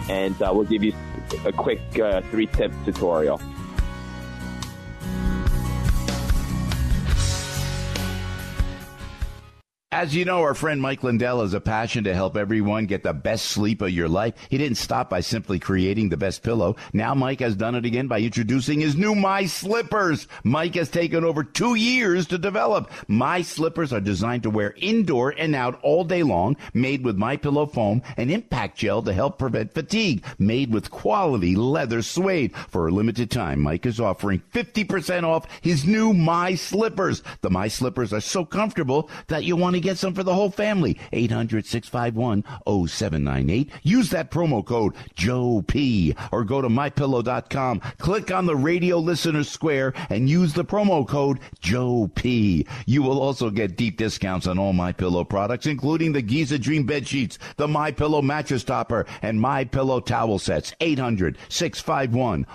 and 0.09 0.39
uh, 0.41 0.51
we'll 0.53 0.65
give 0.65 0.83
you 0.83 0.93
a 1.45 1.51
quick 1.51 1.99
uh, 1.99 2.21
three 2.31 2.47
tip 2.47 2.71
tutorial. 2.85 3.41
As 9.91 10.15
you 10.15 10.23
know, 10.23 10.43
our 10.43 10.53
friend 10.53 10.79
Mike 10.79 11.01
Lindell 11.01 11.41
has 11.41 11.55
a 11.55 11.59
passion 11.59 12.03
to 12.03 12.13
help 12.13 12.37
everyone 12.37 12.85
get 12.85 13.01
the 13.01 13.11
best 13.11 13.45
sleep 13.45 13.81
of 13.81 13.89
your 13.89 14.07
life. 14.07 14.35
He 14.47 14.59
didn't 14.59 14.77
stop 14.77 15.09
by 15.09 15.21
simply 15.21 15.57
creating 15.57 16.09
the 16.09 16.15
best 16.15 16.43
pillow. 16.43 16.75
Now 16.93 17.15
Mike 17.15 17.39
has 17.39 17.55
done 17.55 17.73
it 17.73 17.85
again 17.85 18.07
by 18.07 18.19
introducing 18.19 18.79
his 18.81 18.95
new 18.95 19.15
My 19.15 19.47
Slippers. 19.47 20.27
Mike 20.43 20.75
has 20.75 20.89
taken 20.89 21.23
over 21.23 21.43
two 21.43 21.73
years 21.73 22.27
to 22.27 22.37
develop. 22.37 22.91
My 23.07 23.41
Slippers 23.41 23.91
are 23.91 23.99
designed 23.99 24.43
to 24.43 24.51
wear 24.51 24.75
indoor 24.77 25.31
and 25.31 25.55
out 25.55 25.79
all 25.81 26.03
day 26.03 26.21
long, 26.21 26.55
made 26.75 27.03
with 27.03 27.17
My 27.17 27.35
Pillow 27.35 27.65
foam 27.65 28.03
and 28.15 28.29
impact 28.29 28.77
gel 28.77 29.01
to 29.01 29.11
help 29.11 29.39
prevent 29.39 29.73
fatigue, 29.73 30.23
made 30.37 30.71
with 30.71 30.91
quality 30.91 31.55
leather 31.55 32.03
suede. 32.03 32.55
For 32.55 32.87
a 32.87 32.91
limited 32.91 33.31
time, 33.31 33.59
Mike 33.61 33.87
is 33.87 33.99
offering 33.99 34.43
50% 34.53 35.23
off 35.23 35.47
his 35.61 35.83
new 35.83 36.13
My 36.13 36.53
Slippers. 36.53 37.23
The 37.41 37.49
My 37.49 37.67
Slippers 37.67 38.13
are 38.13 38.21
so 38.21 38.45
comfortable 38.45 39.09
that 39.29 39.45
you 39.45 39.55
want 39.55 39.77
to 39.77 39.78
get 39.79 39.97
some 39.97 40.13
for 40.13 40.23
the 40.23 40.33
whole 40.33 40.51
family. 40.51 40.97
800 41.11 41.65
651 41.65 42.43
0798. 42.87 43.71
Use 43.83 44.09
that 44.09 44.31
promo 44.31 44.65
code 44.65 44.93
Joe 45.15 45.63
P 45.67 46.15
or 46.31 46.43
go 46.43 46.61
to 46.61 46.69
mypillow.com. 46.69 47.79
Click 47.97 48.31
on 48.31 48.45
the 48.45 48.55
radio 48.55 48.97
listener 48.97 49.43
square 49.43 49.93
and 50.09 50.29
use 50.29 50.53
the 50.53 50.65
promo 50.65 51.07
code 51.07 51.39
Joe 51.59 52.09
P. 52.15 52.65
You 52.85 53.03
will 53.03 53.21
also 53.21 53.49
get 53.49 53.77
deep 53.77 53.97
discounts 53.97 54.47
on 54.47 54.59
all 54.59 54.73
My 54.73 54.91
Pillow 54.91 55.23
products, 55.23 55.65
including 55.65 56.13
the 56.13 56.21
Giza 56.21 56.59
Dream 56.59 56.85
bed 56.85 57.07
sheets, 57.07 57.39
the 57.57 57.67
My 57.67 57.91
Pillow 57.91 58.21
mattress 58.21 58.63
topper, 58.63 59.05
and 59.21 59.39
My 59.39 59.63
Pillow 59.63 59.99
towel 59.99 60.39
sets. 60.39 60.73
800 60.79 61.37
651 61.49 62.45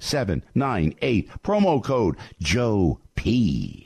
0798. 0.00 1.30
Promo 1.42 1.82
code 1.82 2.16
Joe 2.40 3.00
P. 3.14 3.85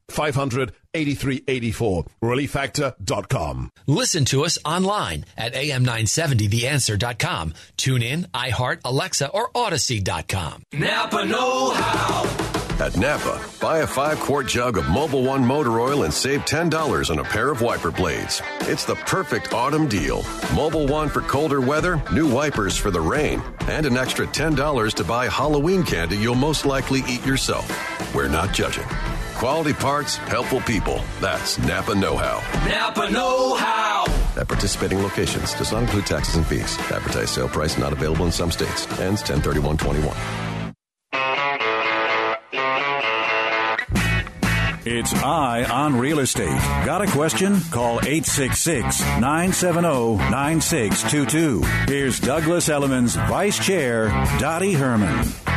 500 0.11 0.73
8384. 0.93 2.05
ReliefFactor.com. 2.23 3.71
Listen 3.87 4.25
to 4.25 4.43
us 4.43 4.57
online 4.65 5.23
at 5.37 5.53
am970theanswer.com. 5.53 7.53
Tune 7.77 8.03
in, 8.03 8.27
iHeart, 8.33 8.79
Alexa, 8.83 9.29
or 9.29 9.49
Odyssey.com. 9.55 10.63
Napa 10.73 11.25
Know 11.25 11.71
How. 11.71 12.47
At 12.81 12.97
Napa, 12.97 13.39
buy 13.61 13.79
a 13.79 13.87
five 13.87 14.19
quart 14.19 14.47
jug 14.47 14.75
of 14.75 14.85
Mobil 14.85 15.23
One 15.23 15.45
motor 15.45 15.79
oil 15.79 16.01
and 16.03 16.11
save 16.11 16.41
$10 16.45 17.11
on 17.11 17.19
a 17.19 17.23
pair 17.23 17.51
of 17.51 17.61
wiper 17.61 17.91
blades. 17.91 18.41
It's 18.61 18.85
the 18.85 18.95
perfect 18.95 19.53
autumn 19.53 19.87
deal. 19.87 20.23
Mobil 20.57 20.89
One 20.89 21.07
for 21.07 21.21
colder 21.21 21.61
weather, 21.61 22.01
new 22.11 22.27
wipers 22.27 22.75
for 22.75 22.89
the 22.89 22.99
rain, 22.99 23.39
and 23.67 23.85
an 23.85 23.97
extra 23.97 24.25
$10 24.25 24.93
to 24.95 25.03
buy 25.03 25.27
Halloween 25.27 25.83
candy 25.83 26.17
you'll 26.17 26.33
most 26.33 26.65
likely 26.65 27.03
eat 27.07 27.23
yourself. 27.23 27.69
We're 28.15 28.27
not 28.27 28.51
judging. 28.51 28.87
Quality 29.41 29.73
parts, 29.73 30.17
helpful 30.17 30.61
people. 30.61 31.03
That's 31.19 31.57
Napa 31.57 31.95
Know 31.95 32.15
How. 32.15 32.43
Napa 32.69 33.09
Know 33.09 33.55
How. 33.55 34.05
At 34.39 34.47
participating 34.47 35.01
locations 35.01 35.55
does 35.55 35.71
not 35.71 35.81
include 35.81 36.05
taxes 36.05 36.35
and 36.35 36.45
fees. 36.45 36.77
Advertised 36.91 37.29
sale 37.29 37.49
price 37.49 37.75
not 37.75 37.91
available 37.91 38.27
in 38.27 38.31
some 38.31 38.51
states. 38.51 38.85
Ends 38.99 39.23
103121. 39.23 40.15
It's 44.85 45.11
Eye 45.15 45.63
on 45.63 45.97
Real 45.97 46.19
Estate. 46.19 46.61
Got 46.85 47.01
a 47.01 47.07
question? 47.07 47.59
Call 47.71 47.99
866 48.01 48.99
970 49.19 50.17
9622. 50.29 51.63
Here's 51.91 52.19
Douglas 52.19 52.69
Elliman's 52.69 53.15
Vice 53.15 53.57
Chair, 53.57 54.09
Dottie 54.37 54.73
Herman. 54.73 55.50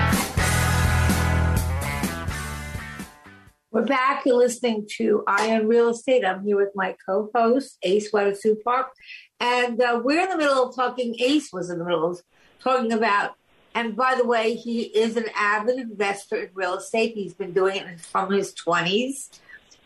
Back. 3.87 4.25
You're 4.25 4.37
listening 4.37 4.87
to 4.97 5.25
Eye 5.27 5.55
on 5.57 5.69
Real 5.69 5.91
Estate. 5.91 6.25
I'm 6.25 6.43
here 6.43 6.57
with 6.57 6.71
my 6.75 6.97
co-host, 7.05 7.77
Ace 7.83 8.11
Weatherspoon 8.13 8.63
Park. 8.65 8.89
And 9.41 9.81
uh, 9.81 10.01
we're 10.03 10.23
in 10.23 10.31
the 10.31 10.39
middle 10.39 10.69
of 10.69 10.75
talking, 10.75 11.15
Ace 11.21 11.53
was 11.53 11.69
in 11.69 11.79
the 11.79 11.85
middle 11.85 12.11
of 12.11 12.21
talking 12.63 12.93
about, 12.93 13.35
and 13.75 13.95
by 13.95 14.15
the 14.15 14.25
way, 14.25 14.55
he 14.55 14.83
is 14.83 15.17
an 15.19 15.27
avid 15.37 15.79
investor 15.79 16.37
in 16.37 16.51
real 16.55 16.77
estate. 16.77 17.15
He's 17.15 17.35
been 17.35 17.53
doing 17.53 17.77
it 17.77 18.01
from 18.01 18.33
his 18.33 18.55
20s. 18.55 19.39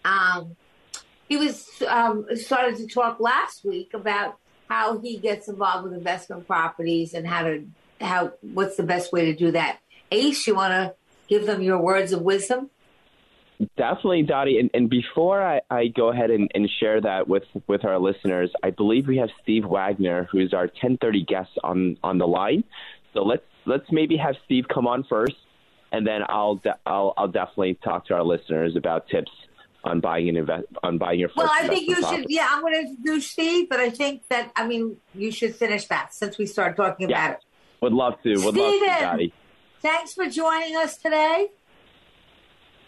Um, 0.05 0.55
he 1.29 1.37
was 1.37 1.67
um, 1.89 2.27
started 2.37 2.77
to 2.77 2.87
talk 2.87 3.19
last 3.19 3.65
week 3.65 3.95
about 3.95 4.37
how 4.69 5.01
he 5.01 5.17
gets 5.17 5.49
involved 5.49 5.85
with 5.85 5.95
investment 5.95 6.47
properties 6.47 7.15
and 7.15 7.27
how 7.27 7.43
to 7.43 7.67
how 8.01 8.33
what's 8.43 8.77
the 8.77 8.85
best 8.85 9.13
way 9.13 9.25
to 9.25 9.35
do 9.35 9.51
that. 9.53 9.81
Ace, 10.13 10.47
you 10.47 10.55
want 10.55 10.73
to 10.73 10.95
give 11.27 11.47
them 11.47 11.63
your 11.63 11.79
words 11.79 12.13
of 12.13 12.23
wisdom? 12.23 12.71
Definitely, 13.77 14.23
Dottie. 14.23 14.59
And, 14.61 14.71
and 14.73 14.89
before 14.89 15.43
I, 15.43 15.61
I 15.69 15.89
go 15.89 16.11
ahead 16.11 16.31
and, 16.31 16.51
and 16.55 16.69
share 16.79 17.01
that 17.01 17.27
with, 17.27 17.43
with 17.67 17.85
our 17.85 17.99
listeners, 17.99 18.51
I 18.63 18.71
believe 18.71 19.09
we 19.09 19.17
have 19.17 19.31
Steve 19.43 19.65
Wagner, 19.65 20.29
who's 20.31 20.55
our 20.55 20.67
1030 20.67 21.25
guest 21.25 21.51
on, 21.65 21.97
on 22.05 22.19
the 22.19 22.27
line. 22.27 22.63
So 23.15 23.23
let's 23.25 23.43
let's 23.67 23.87
maybe 23.91 24.17
have 24.17 24.37
Steve 24.45 24.67
come 24.73 24.87
on 24.87 25.05
first, 25.09 25.35
and 25.93 26.07
then 26.07 26.21
I'll 26.29 26.57
de- 26.57 26.79
I'll, 26.87 27.15
I'll 27.17 27.29
definitely 27.29 27.75
talk 27.83 28.07
to 28.07 28.15
our 28.15 28.23
listeners 28.23 28.77
about 28.77 29.09
tips 29.09 29.31
on 29.85 30.01
buying 30.01 30.29
an 30.29 30.37
invest 30.37 30.67
on 30.83 30.99
buying 30.99 31.19
your 31.19 31.29
first. 31.31 31.39
Well, 31.39 31.51
I 31.53 31.69
think 31.69 31.89
you 31.89 31.97
should. 31.97 32.27
Yeah, 32.29 32.47
I'm 32.51 32.61
going 32.61 32.75
to 32.75 32.81
introduce 32.81 33.31
Steve, 33.31 33.69
but 33.69 33.81
I 33.81 33.91
think 33.91 34.23
that 34.29 34.53
I 34.57 34.67
mean 34.67 34.99
you 35.15 35.31
should 35.31 35.55
finish 35.57 35.87
that 35.87 36.15
since 36.15 36.39
we 36.39 36.47
started 36.47 36.77
talking 36.77 37.09
Yeah. 37.09 37.25
about 37.27 37.39
it. 37.39 37.45
Would 37.81 37.93
love 37.93 38.15
to. 38.23 38.31
Would 38.31 38.55
love 38.55 38.55
to, 38.55 38.87
Dottie. 39.01 39.33
Thanks 39.81 40.13
for 40.13 40.29
joining 40.29 40.77
us 40.77 40.97
today. 40.97 41.49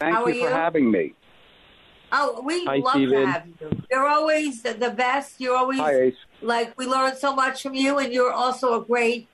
Thank 0.01 0.15
How 0.15 0.27
you 0.27 0.33
are 0.33 0.47
for 0.47 0.51
you? 0.51 0.57
having 0.57 0.91
me. 0.91 1.15
Oh, 2.11 2.41
we 2.43 2.65
Hi, 2.65 2.77
love 2.79 2.95
Steven. 2.95 3.21
to 3.21 3.27
have 3.27 3.47
you. 3.47 3.83
You're 3.91 4.09
always 4.09 4.63
the, 4.63 4.95
best. 4.97 5.41
You're 5.41 5.57
always 5.57 5.79
Hi, 5.79 6.13
like 6.41 6.77
we 6.77 6.87
learn 6.87 7.15
so 7.17 7.35
much 7.37 7.63
from 7.63 7.75
you, 7.75 7.99
and 7.99 8.13
you're 8.13 8.33
also 8.33 8.81
a 8.81 8.85
great. 8.85 9.29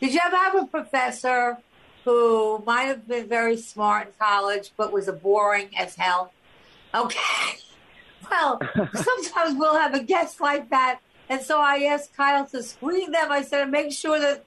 Did 0.00 0.12
you 0.12 0.20
ever 0.24 0.36
have 0.36 0.54
a 0.56 0.66
professor 0.66 1.58
who 2.04 2.62
might 2.66 2.82
have 2.84 3.06
been 3.06 3.28
very 3.28 3.56
smart 3.56 4.08
in 4.08 4.12
college, 4.18 4.72
but 4.76 4.92
was 4.92 5.06
a 5.08 5.12
boring 5.12 5.70
as 5.78 5.94
hell? 5.94 6.32
Okay. 6.94 7.18
Well, 8.30 8.60
sometimes 8.94 9.56
we'll 9.58 9.78
have 9.78 9.94
a 9.94 10.02
guest 10.02 10.38
like 10.38 10.68
that, 10.68 10.98
and 11.30 11.40
so 11.40 11.60
I 11.60 11.84
asked 11.84 12.14
Kyle 12.14 12.44
to 12.48 12.62
screen 12.62 13.10
them. 13.10 13.32
I 13.32 13.40
said, 13.40 13.70
make 13.70 13.90
sure 13.90 14.18
that 14.20 14.44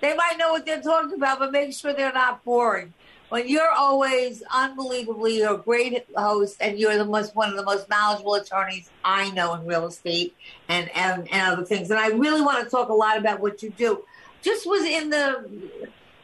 they 0.00 0.14
might 0.14 0.36
know 0.38 0.52
what 0.52 0.64
they're 0.64 0.80
talking 0.80 1.14
about, 1.14 1.40
but 1.40 1.50
make 1.50 1.72
sure 1.72 1.92
they're 1.92 2.12
not 2.12 2.44
boring. 2.44 2.92
When 3.34 3.48
you're 3.48 3.72
always 3.72 4.44
unbelievably, 4.48 5.38
you're 5.38 5.54
a 5.54 5.58
great 5.58 6.06
host, 6.16 6.56
and 6.60 6.78
you're 6.78 6.96
the 6.96 7.04
most 7.04 7.34
one 7.34 7.50
of 7.50 7.56
the 7.56 7.64
most 7.64 7.88
knowledgeable 7.88 8.34
attorneys 8.34 8.88
I 9.04 9.32
know 9.32 9.54
in 9.54 9.66
real 9.66 9.88
estate 9.88 10.36
and 10.68 10.88
and, 10.94 11.28
and 11.32 11.52
other 11.52 11.64
things. 11.64 11.90
And 11.90 11.98
I 11.98 12.10
really 12.10 12.42
want 12.42 12.62
to 12.62 12.70
talk 12.70 12.90
a 12.90 12.94
lot 12.94 13.18
about 13.18 13.40
what 13.40 13.60
you 13.60 13.70
do. 13.70 14.04
Just 14.40 14.68
was 14.68 14.84
in 14.84 15.10
the 15.10 15.50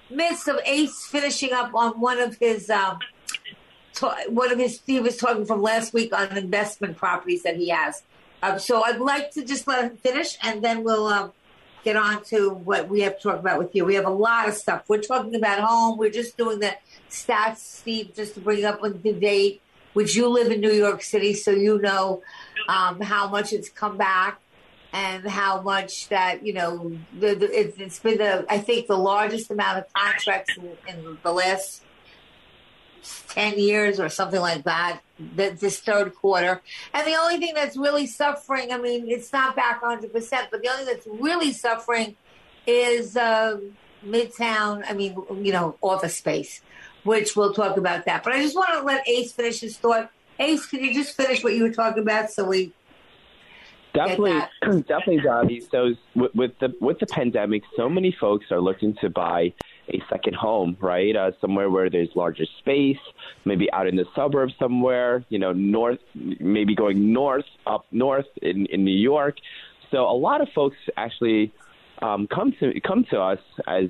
midst 0.09 0.47
of 0.47 0.61
Ace 0.65 1.05
finishing 1.05 1.53
up 1.53 1.75
on 1.75 2.01
one 2.01 2.21
of 2.21 2.37
his 2.39 2.71
um, 2.71 3.01
one 4.29 4.53
of 4.53 4.59
his 4.61 4.77
Steve 4.77 5.03
was 5.03 5.17
talking 5.17 5.45
from 5.45 5.63
last 5.63 5.93
week 5.93 6.17
on 6.17 6.37
investment 6.37 6.97
properties 6.97 7.43
that 7.43 7.57
he 7.57 7.71
has. 7.71 8.05
Um, 8.41 8.61
so 8.61 8.85
I'd 8.85 9.01
like 9.01 9.33
to 9.33 9.45
just 9.45 9.67
let 9.67 9.83
him 9.83 9.97
finish, 9.97 10.39
and 10.45 10.63
then 10.63 10.85
we'll 10.85 11.09
um, 11.09 11.33
get 11.85 11.97
on 11.97 12.23
to 12.25 12.51
what 12.51 12.89
we 12.89 13.01
have 13.01 13.17
to 13.17 13.23
talk 13.23 13.39
about 13.39 13.59
with 13.59 13.75
you. 13.75 13.85
We 13.85 13.95
have 13.95 14.07
a 14.07 14.11
lot 14.11 14.49
of 14.49 14.55
stuff. 14.55 14.85
We're 14.89 15.01
talking 15.01 15.35
about 15.35 15.61
home. 15.61 15.99
We're 15.99 16.11
just 16.11 16.37
doing 16.37 16.61
the 16.61 16.77
stats, 17.09 17.59
Steve, 17.59 18.13
just 18.15 18.35
to 18.35 18.41
bring 18.41 18.65
up 18.65 18.81
the 18.83 19.13
date, 19.13 19.63
which 19.93 20.15
you 20.15 20.29
live 20.29 20.51
in 20.51 20.61
New 20.61 20.73
York 20.73 21.03
City, 21.03 21.35
so 21.35 21.51
you 21.51 21.79
know 21.79 22.23
um, 22.69 23.01
how 23.01 23.29
much 23.29 23.53
it's 23.53 23.69
come 23.69 23.97
back 23.97 24.41
and 24.93 25.27
how 25.29 25.61
much 25.61 26.09
that 26.09 26.45
you 26.45 26.53
know 26.53 26.99
the, 27.19 27.35
the, 27.35 27.47
it's, 27.59 27.79
it's 27.79 27.99
been 28.01 28.19
the 28.19 28.45
I 28.49 28.59
think 28.59 28.87
the 28.87 28.99
largest 28.99 29.51
amount 29.51 29.79
of 29.79 29.93
contracts 29.93 30.57
in, 30.57 30.77
in 30.89 31.19
the 31.23 31.33
last 31.33 31.83
ten 33.29 33.59
years 33.59 34.01
or 34.01 34.09
something 34.09 34.41
like 34.41 34.65
that. 34.65 35.01
Th- 35.37 35.59
This 35.59 35.81
third 35.81 36.15
quarter, 36.15 36.61
and 36.95 37.07
the 37.07 37.17
only 37.17 37.39
thing 37.39 37.55
that's 37.55 37.77
really 37.77 38.07
suffering, 38.07 38.73
I 38.73 38.79
mean, 38.79 39.09
it's 39.09 39.33
not 39.33 39.57
back 39.57 39.83
100, 39.83 40.13
percent 40.13 40.49
but 40.51 40.63
the 40.63 40.69
only 40.69 40.85
thing 40.85 40.95
that's 40.95 41.07
really 41.07 41.53
suffering 41.53 42.17
is 42.67 43.17
uh, 43.17 43.59
Midtown. 44.05 44.85
I 44.89 44.93
mean, 44.95 45.17
you 45.43 45.53
know, 45.53 45.77
office 45.81 46.17
space, 46.17 46.63
which 47.05 47.37
we'll 47.37 47.55
talk 47.55 47.77
about 47.77 48.05
that. 48.07 48.25
But 48.25 48.35
I 48.35 48.43
just 48.43 48.57
want 48.57 48.71
to 48.73 48.83
let 48.83 49.09
Ace 49.09 49.33
finish 49.33 49.61
his 49.61 49.77
thought. 49.77 50.11
Ace, 50.39 50.67
can 50.67 50.83
you 50.83 50.95
just 50.95 51.17
finish 51.17 51.45
what 51.45 51.55
you 51.55 51.63
were 51.63 51.73
talking 51.73 52.03
about 52.03 52.31
so 52.31 52.45
we 52.45 52.73
Definitely, 53.93 54.41
definitely, 54.63 55.21
Dottie. 55.21 55.67
So 55.71 55.95
with, 56.15 56.35
with 56.35 56.59
the 56.61 56.75
with 56.81 56.99
the 56.99 57.07
pandemic, 57.07 57.63
so 57.77 57.89
many 57.89 58.17
folks 58.21 58.47
are 58.51 58.61
looking 58.61 58.95
to 59.01 59.11
buy 59.11 59.53
a 59.93 60.03
second 60.09 60.35
home, 60.35 60.77
right? 60.81 61.15
Uh, 61.15 61.33
somewhere 61.41 61.71
where 61.71 61.91
there's 61.91 62.11
larger 62.15 62.45
space, 62.59 62.99
maybe 63.45 63.71
out 63.73 63.87
in 63.87 63.97
the 63.97 64.07
suburbs 64.15 64.55
somewhere, 64.59 65.25
you 65.29 65.39
know, 65.39 65.53
north, 65.53 65.99
maybe 66.15 66.75
going 66.75 67.13
north, 67.13 67.45
up 67.67 67.87
north 67.91 68.27
in 68.43 68.67
in 68.67 68.85
New 68.85 68.97
York. 68.97 69.37
So 69.91 69.99
a 70.09 70.17
lot 70.17 70.41
of 70.41 70.49
folks 70.55 70.77
actually 70.97 71.53
um, 72.03 72.27
come 72.27 72.53
to 72.61 72.81
come 72.81 73.05
to 73.11 73.21
us 73.21 73.41
as 73.67 73.89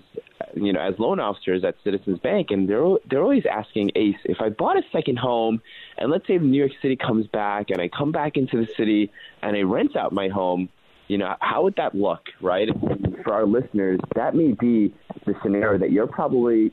you 0.55 0.73
know 0.73 0.81
as 0.81 0.99
loan 0.99 1.21
officers 1.21 1.65
at 1.65 1.77
Citizens 1.85 2.19
Bank, 2.19 2.51
and 2.51 2.69
they're 2.69 2.97
they're 3.09 3.23
always 3.23 3.47
asking 3.47 3.93
Ace 3.95 4.17
if 4.25 4.41
I 4.41 4.49
bought 4.49 4.77
a 4.77 4.83
second 4.91 5.19
home, 5.19 5.63
and 5.99 6.11
let's 6.11 6.27
say 6.27 6.39
New 6.39 6.59
York 6.59 6.73
City 6.83 6.97
comes 6.97 7.27
back, 7.27 7.71
and 7.71 7.81
I 7.81 7.89
come 7.89 8.13
back 8.13 8.37
into 8.37 8.57
the 8.57 8.69
city 8.77 9.13
and 9.43 9.57
I 9.57 9.63
rent 9.63 9.97
out 9.97 10.13
my 10.13 10.29
home, 10.29 10.69
you 11.11 11.19
know, 11.19 11.35
how 11.41 11.65
would 11.65 11.75
that 11.75 11.93
look, 11.93 12.21
right? 12.41 12.69
For 13.25 13.35
our 13.35 13.45
listeners, 13.45 13.99
that 14.15 14.37
may 14.37 14.53
be 14.61 14.95
the 15.27 15.35
scenario 15.43 15.77
that 15.77 15.91
you're 15.91 16.07
probably 16.07 16.71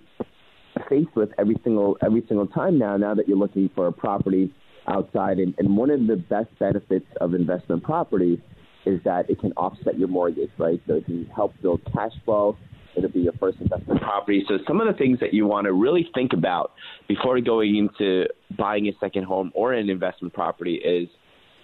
faced 0.87 1.15
with 1.15 1.29
every 1.39 1.55
single 1.63 1.97
every 2.05 2.23
single 2.27 2.45
time 2.45 2.77
now. 2.77 2.97
Now 2.97 3.15
that 3.15 3.27
you're 3.27 3.37
looking 3.37 3.67
for 3.73 3.87
a 3.87 3.91
property 3.91 4.53
outside, 4.87 5.39
and, 5.39 5.55
and 5.57 5.75
one 5.75 5.89
of 5.89 6.05
the 6.05 6.17
best 6.17 6.49
benefits 6.59 7.07
of 7.19 7.33
investment 7.33 7.81
property 7.81 8.39
is 8.85 8.99
that 9.05 9.27
it 9.27 9.39
can 9.39 9.53
offset 9.53 9.97
your 9.97 10.07
mortgage, 10.07 10.51
right? 10.59 10.79
So 10.85 10.93
it 10.93 11.05
can 11.05 11.25
help 11.35 11.53
build 11.63 11.81
cash 11.91 12.13
flow. 12.23 12.55
It'll 12.95 13.09
be 13.09 13.21
your 13.21 13.33
first 13.39 13.57
investment 13.59 14.01
property. 14.01 14.45
So 14.47 14.59
some 14.67 14.79
of 14.79 14.87
the 14.87 14.93
things 14.93 15.19
that 15.19 15.33
you 15.33 15.47
want 15.47 15.65
to 15.65 15.73
really 15.73 16.07
think 16.13 16.33
about 16.33 16.73
before 17.07 17.41
going 17.41 17.75
into 17.75 18.25
buying 18.55 18.87
a 18.87 18.91
second 18.99 19.23
home 19.23 19.51
or 19.55 19.73
an 19.73 19.89
investment 19.89 20.35
property 20.35 20.75
is, 20.75 21.09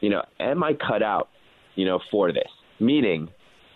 you 0.02 0.10
know, 0.10 0.24
am 0.40 0.64
I 0.64 0.74
cut 0.74 1.04
out, 1.04 1.30
you 1.76 1.86
know, 1.86 2.00
for 2.10 2.34
this? 2.34 2.50
Meaning, 2.84 3.30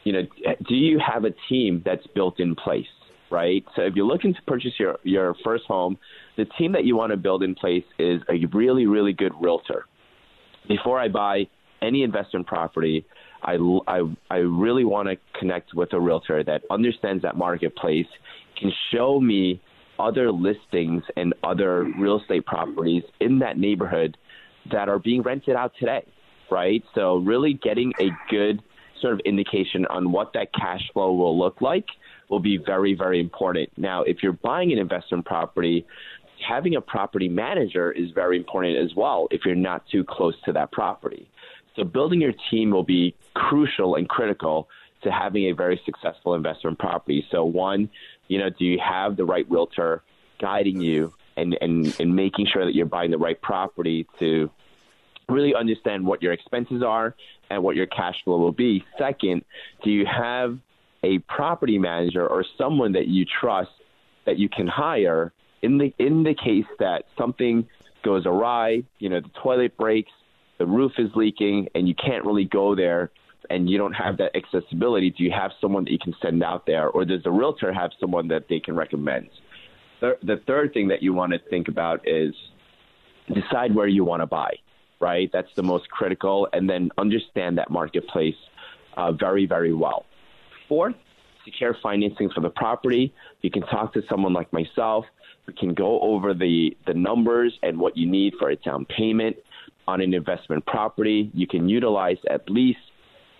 you 0.03 0.13
know, 0.13 0.21
do 0.67 0.75
you 0.75 0.99
have 0.99 1.23
a 1.25 1.31
team 1.49 1.81
that's 1.85 2.05
built 2.15 2.39
in 2.39 2.55
place, 2.55 2.85
right? 3.31 3.63
So 3.75 3.81
if 3.83 3.95
you're 3.95 4.05
looking 4.05 4.33
to 4.33 4.41
purchase 4.47 4.73
your, 4.79 4.97
your 5.03 5.35
first 5.43 5.65
home, 5.65 5.97
the 6.35 6.45
team 6.57 6.71
that 6.73 6.85
you 6.85 6.95
want 6.95 7.11
to 7.11 7.17
build 7.17 7.43
in 7.43 7.55
place 7.55 7.83
is 7.99 8.21
a 8.29 8.45
really, 8.53 8.85
really 8.85 9.13
good 9.13 9.33
realtor. 9.39 9.85
Before 10.67 10.99
I 10.99 11.07
buy 11.07 11.47
any 11.81 12.03
investment 12.03 12.47
property, 12.47 13.05
I, 13.43 13.57
I, 13.87 14.01
I 14.29 14.37
really 14.37 14.83
want 14.83 15.09
to 15.09 15.15
connect 15.39 15.73
with 15.73 15.93
a 15.93 15.99
realtor 15.99 16.43
that 16.43 16.61
understands 16.69 17.21
that 17.23 17.37
marketplace, 17.37 18.07
can 18.59 18.71
show 18.91 19.19
me 19.19 19.61
other 19.99 20.31
listings 20.31 21.03
and 21.15 21.33
other 21.43 21.83
real 21.97 22.19
estate 22.19 22.45
properties 22.45 23.03
in 23.19 23.39
that 23.39 23.57
neighborhood 23.57 24.17
that 24.71 24.89
are 24.89 24.99
being 24.99 25.21
rented 25.21 25.55
out 25.55 25.71
today, 25.79 26.05
right? 26.51 26.83
So 26.95 27.17
really 27.17 27.53
getting 27.53 27.93
a 27.99 28.09
good 28.29 28.61
sort 29.01 29.13
of 29.13 29.19
indication 29.21 29.85
on 29.87 30.11
what 30.11 30.33
that 30.33 30.53
cash 30.53 30.81
flow 30.93 31.13
will 31.13 31.37
look 31.37 31.61
like 31.61 31.85
will 32.29 32.39
be 32.39 32.57
very, 32.57 32.93
very 32.93 33.19
important. 33.19 33.69
Now, 33.77 34.03
if 34.03 34.17
you're 34.21 34.33
buying 34.33 34.71
an 34.71 34.79
investment 34.79 35.25
property, 35.25 35.85
having 36.47 36.75
a 36.75 36.81
property 36.81 37.29
manager 37.29 37.91
is 37.91 38.11
very 38.11 38.37
important 38.37 38.77
as 38.77 38.95
well 38.95 39.27
if 39.31 39.41
you're 39.45 39.55
not 39.55 39.83
too 39.91 40.03
close 40.03 40.35
to 40.45 40.53
that 40.53 40.71
property. 40.71 41.29
So 41.75 41.83
building 41.83 42.21
your 42.21 42.33
team 42.49 42.71
will 42.71 42.83
be 42.83 43.15
crucial 43.33 43.95
and 43.95 44.09
critical 44.09 44.67
to 45.03 45.11
having 45.11 45.45
a 45.45 45.51
very 45.51 45.79
successful 45.85 46.33
investment 46.33 46.79
property. 46.79 47.25
So 47.31 47.45
one, 47.45 47.89
you 48.27 48.39
know, 48.39 48.49
do 48.49 48.65
you 48.65 48.79
have 48.79 49.15
the 49.15 49.25
right 49.25 49.49
realtor 49.49 50.01
guiding 50.39 50.81
you 50.81 51.13
and, 51.35 51.57
and, 51.61 51.95
and 51.99 52.15
making 52.15 52.47
sure 52.51 52.65
that 52.65 52.73
you're 52.73 52.87
buying 52.87 53.11
the 53.11 53.17
right 53.17 53.39
property 53.39 54.07
to 54.19 54.49
really 55.29 55.53
understand 55.53 56.05
what 56.05 56.21
your 56.21 56.31
expenses 56.31 56.81
are 56.83 57.15
and 57.49 57.61
what 57.61 57.75
your 57.75 57.87
cash 57.87 58.15
flow 58.23 58.37
will 58.37 58.51
be. 58.51 58.83
Second, 58.97 59.43
do 59.83 59.89
you 59.89 60.05
have 60.05 60.57
a 61.03 61.19
property 61.19 61.77
manager 61.77 62.25
or 62.25 62.45
someone 62.57 62.93
that 62.93 63.07
you 63.07 63.25
trust 63.39 63.69
that 64.25 64.37
you 64.37 64.49
can 64.49 64.67
hire 64.67 65.31
in 65.61 65.77
the 65.77 65.93
in 65.99 66.23
the 66.23 66.33
case 66.33 66.65
that 66.79 67.03
something 67.17 67.67
goes 68.03 68.25
awry, 68.25 68.83
you 68.99 69.09
know, 69.09 69.19
the 69.19 69.29
toilet 69.41 69.75
breaks, 69.77 70.11
the 70.59 70.65
roof 70.65 70.93
is 70.97 71.09
leaking 71.15 71.67
and 71.75 71.87
you 71.87 71.95
can't 71.95 72.25
really 72.25 72.45
go 72.45 72.75
there 72.75 73.11
and 73.49 73.69
you 73.69 73.77
don't 73.77 73.93
have 73.93 74.17
that 74.17 74.35
accessibility, 74.35 75.09
do 75.09 75.23
you 75.23 75.31
have 75.31 75.51
someone 75.59 75.83
that 75.85 75.91
you 75.91 75.99
can 75.99 76.13
send 76.21 76.43
out 76.43 76.65
there 76.65 76.89
or 76.89 77.05
does 77.05 77.23
the 77.23 77.31
realtor 77.31 77.73
have 77.73 77.91
someone 77.99 78.27
that 78.27 78.43
they 78.49 78.59
can 78.59 78.75
recommend? 78.75 79.29
The, 80.01 80.17
the 80.23 80.37
third 80.45 80.73
thing 80.73 80.87
that 80.89 81.01
you 81.01 81.13
want 81.13 81.33
to 81.33 81.39
think 81.49 81.67
about 81.67 82.07
is 82.07 82.33
decide 83.33 83.73
where 83.73 83.87
you 83.87 84.03
want 84.03 84.21
to 84.21 84.27
buy, 84.27 84.53
right? 84.99 85.29
That's 85.31 85.53
the 85.55 85.63
most 85.63 85.89
critical 85.89 86.47
and 86.53 86.69
then 86.69 86.89
understand 86.97 87.57
that 87.57 87.69
marketplace 87.69 88.35
uh, 88.95 89.11
very, 89.11 89.45
very 89.45 89.73
well. 89.73 90.05
Fourth, 90.67 90.95
secure 91.45 91.75
financing 91.81 92.29
for 92.33 92.41
the 92.41 92.49
property. 92.49 93.13
You 93.41 93.51
can 93.51 93.61
talk 93.63 93.93
to 93.93 94.01
someone 94.09 94.33
like 94.33 94.51
myself. 94.51 95.05
We 95.45 95.53
can 95.53 95.73
go 95.73 95.99
over 96.01 96.33
the, 96.33 96.75
the 96.85 96.93
numbers 96.93 97.57
and 97.63 97.79
what 97.79 97.95
you 97.95 98.09
need 98.09 98.33
for 98.37 98.49
a 98.49 98.55
down 98.55 98.85
payment 98.85 99.37
on 99.87 100.01
an 100.01 100.13
investment 100.13 100.65
property. 100.65 101.31
You 101.33 101.47
can 101.47 101.69
utilize 101.69 102.17
at 102.29 102.49
least 102.49 102.79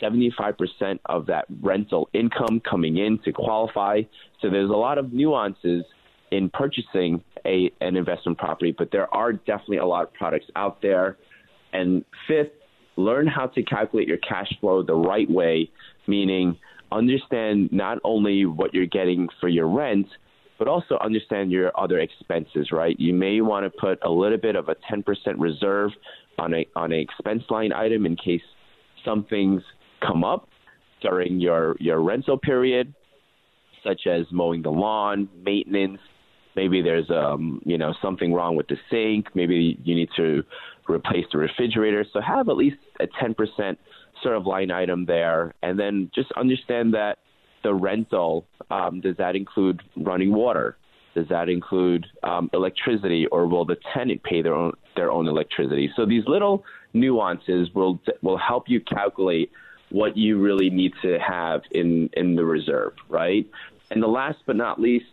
75% 0.01 0.99
of 1.05 1.25
that 1.25 1.45
rental 1.61 2.09
income 2.13 2.61
coming 2.61 2.97
in 2.97 3.19
to 3.19 3.33
qualify. 3.33 4.03
So 4.41 4.49
there's 4.49 4.69
a 4.69 4.73
lot 4.73 4.97
of 4.97 5.11
nuances 5.11 5.83
in 6.31 6.49
purchasing 6.49 7.23
a 7.45 7.71
an 7.81 7.95
investment 7.95 8.37
property, 8.37 8.73
but 8.77 8.91
there 8.91 9.13
are 9.13 9.33
definitely 9.33 9.77
a 9.77 9.85
lot 9.85 10.03
of 10.03 10.13
products 10.13 10.45
out 10.55 10.81
there. 10.81 11.17
And 11.77 12.03
fifth, 12.27 12.51
learn 12.95 13.27
how 13.27 13.47
to 13.47 13.63
calculate 13.63 14.07
your 14.07 14.17
cash 14.17 14.51
flow 14.59 14.83
the 14.83 14.95
right 14.95 15.29
way, 15.29 15.69
meaning 16.07 16.57
understand 16.91 17.69
not 17.71 17.99
only 18.03 18.45
what 18.45 18.73
you're 18.73 18.85
getting 18.85 19.27
for 19.39 19.49
your 19.49 19.67
rent, 19.67 20.07
but 20.57 20.67
also 20.67 20.97
understand 21.03 21.51
your 21.51 21.71
other 21.79 21.99
expenses, 21.99 22.71
right? 22.71 22.99
You 22.99 23.13
may 23.13 23.41
want 23.41 23.65
to 23.65 23.79
put 23.79 23.99
a 24.03 24.09
little 24.09 24.37
bit 24.37 24.55
of 24.55 24.69
a 24.69 24.75
10% 24.91 25.03
reserve 25.37 25.91
on 26.39 26.53
a 26.53 26.65
on 26.75 26.91
a 26.91 26.95
expense 26.95 27.43
line 27.49 27.71
item 27.73 28.05
in 28.05 28.15
case 28.15 28.41
some 29.05 29.25
things 29.25 29.61
come 30.05 30.23
up 30.23 30.47
during 31.01 31.39
your 31.39 31.75
your 31.79 32.01
rental 32.01 32.37
period, 32.37 32.93
such 33.83 34.07
as 34.07 34.25
mowing 34.31 34.61
the 34.61 34.71
lawn, 34.71 35.29
maintenance. 35.43 35.99
Maybe 36.55 36.81
there's 36.81 37.09
um 37.11 37.61
you 37.65 37.77
know 37.77 37.93
something 38.01 38.33
wrong 38.33 38.55
with 38.55 38.67
the 38.67 38.77
sink. 38.89 39.27
Maybe 39.35 39.77
you 39.83 39.95
need 39.95 40.09
to 40.15 40.43
replace 40.89 41.25
the 41.31 41.37
refrigerator. 41.37 42.05
So 42.11 42.21
have 42.21 42.49
at 42.49 42.57
least 42.57 42.77
a 42.99 43.07
10% 43.07 43.77
sort 44.23 44.35
of 44.35 44.45
line 44.45 44.71
item 44.71 45.05
there, 45.05 45.53
and 45.61 45.79
then 45.79 46.09
just 46.13 46.31
understand 46.33 46.93
that 46.93 47.19
the 47.63 47.73
rental 47.73 48.45
um, 48.69 49.01
does 49.01 49.17
that 49.17 49.35
include 49.35 49.81
running 49.95 50.33
water? 50.33 50.77
Does 51.15 51.27
that 51.29 51.49
include 51.49 52.05
um, 52.23 52.49
electricity, 52.53 53.25
or 53.27 53.47
will 53.47 53.65
the 53.65 53.77
tenant 53.93 54.23
pay 54.23 54.41
their 54.41 54.53
own 54.53 54.73
their 54.95 55.11
own 55.11 55.27
electricity? 55.27 55.91
So 55.95 56.05
these 56.05 56.23
little 56.27 56.63
nuances 56.93 57.73
will 57.73 57.99
will 58.21 58.37
help 58.37 58.69
you 58.69 58.79
calculate 58.79 59.51
what 59.89 60.17
you 60.17 60.39
really 60.39 60.69
need 60.69 60.93
to 61.01 61.17
have 61.19 61.61
in 61.71 62.09
in 62.13 62.35
the 62.35 62.45
reserve, 62.45 62.93
right? 63.09 63.47
And 63.89 64.03
the 64.03 64.07
last 64.07 64.39
but 64.45 64.55
not 64.55 64.79
least, 64.79 65.05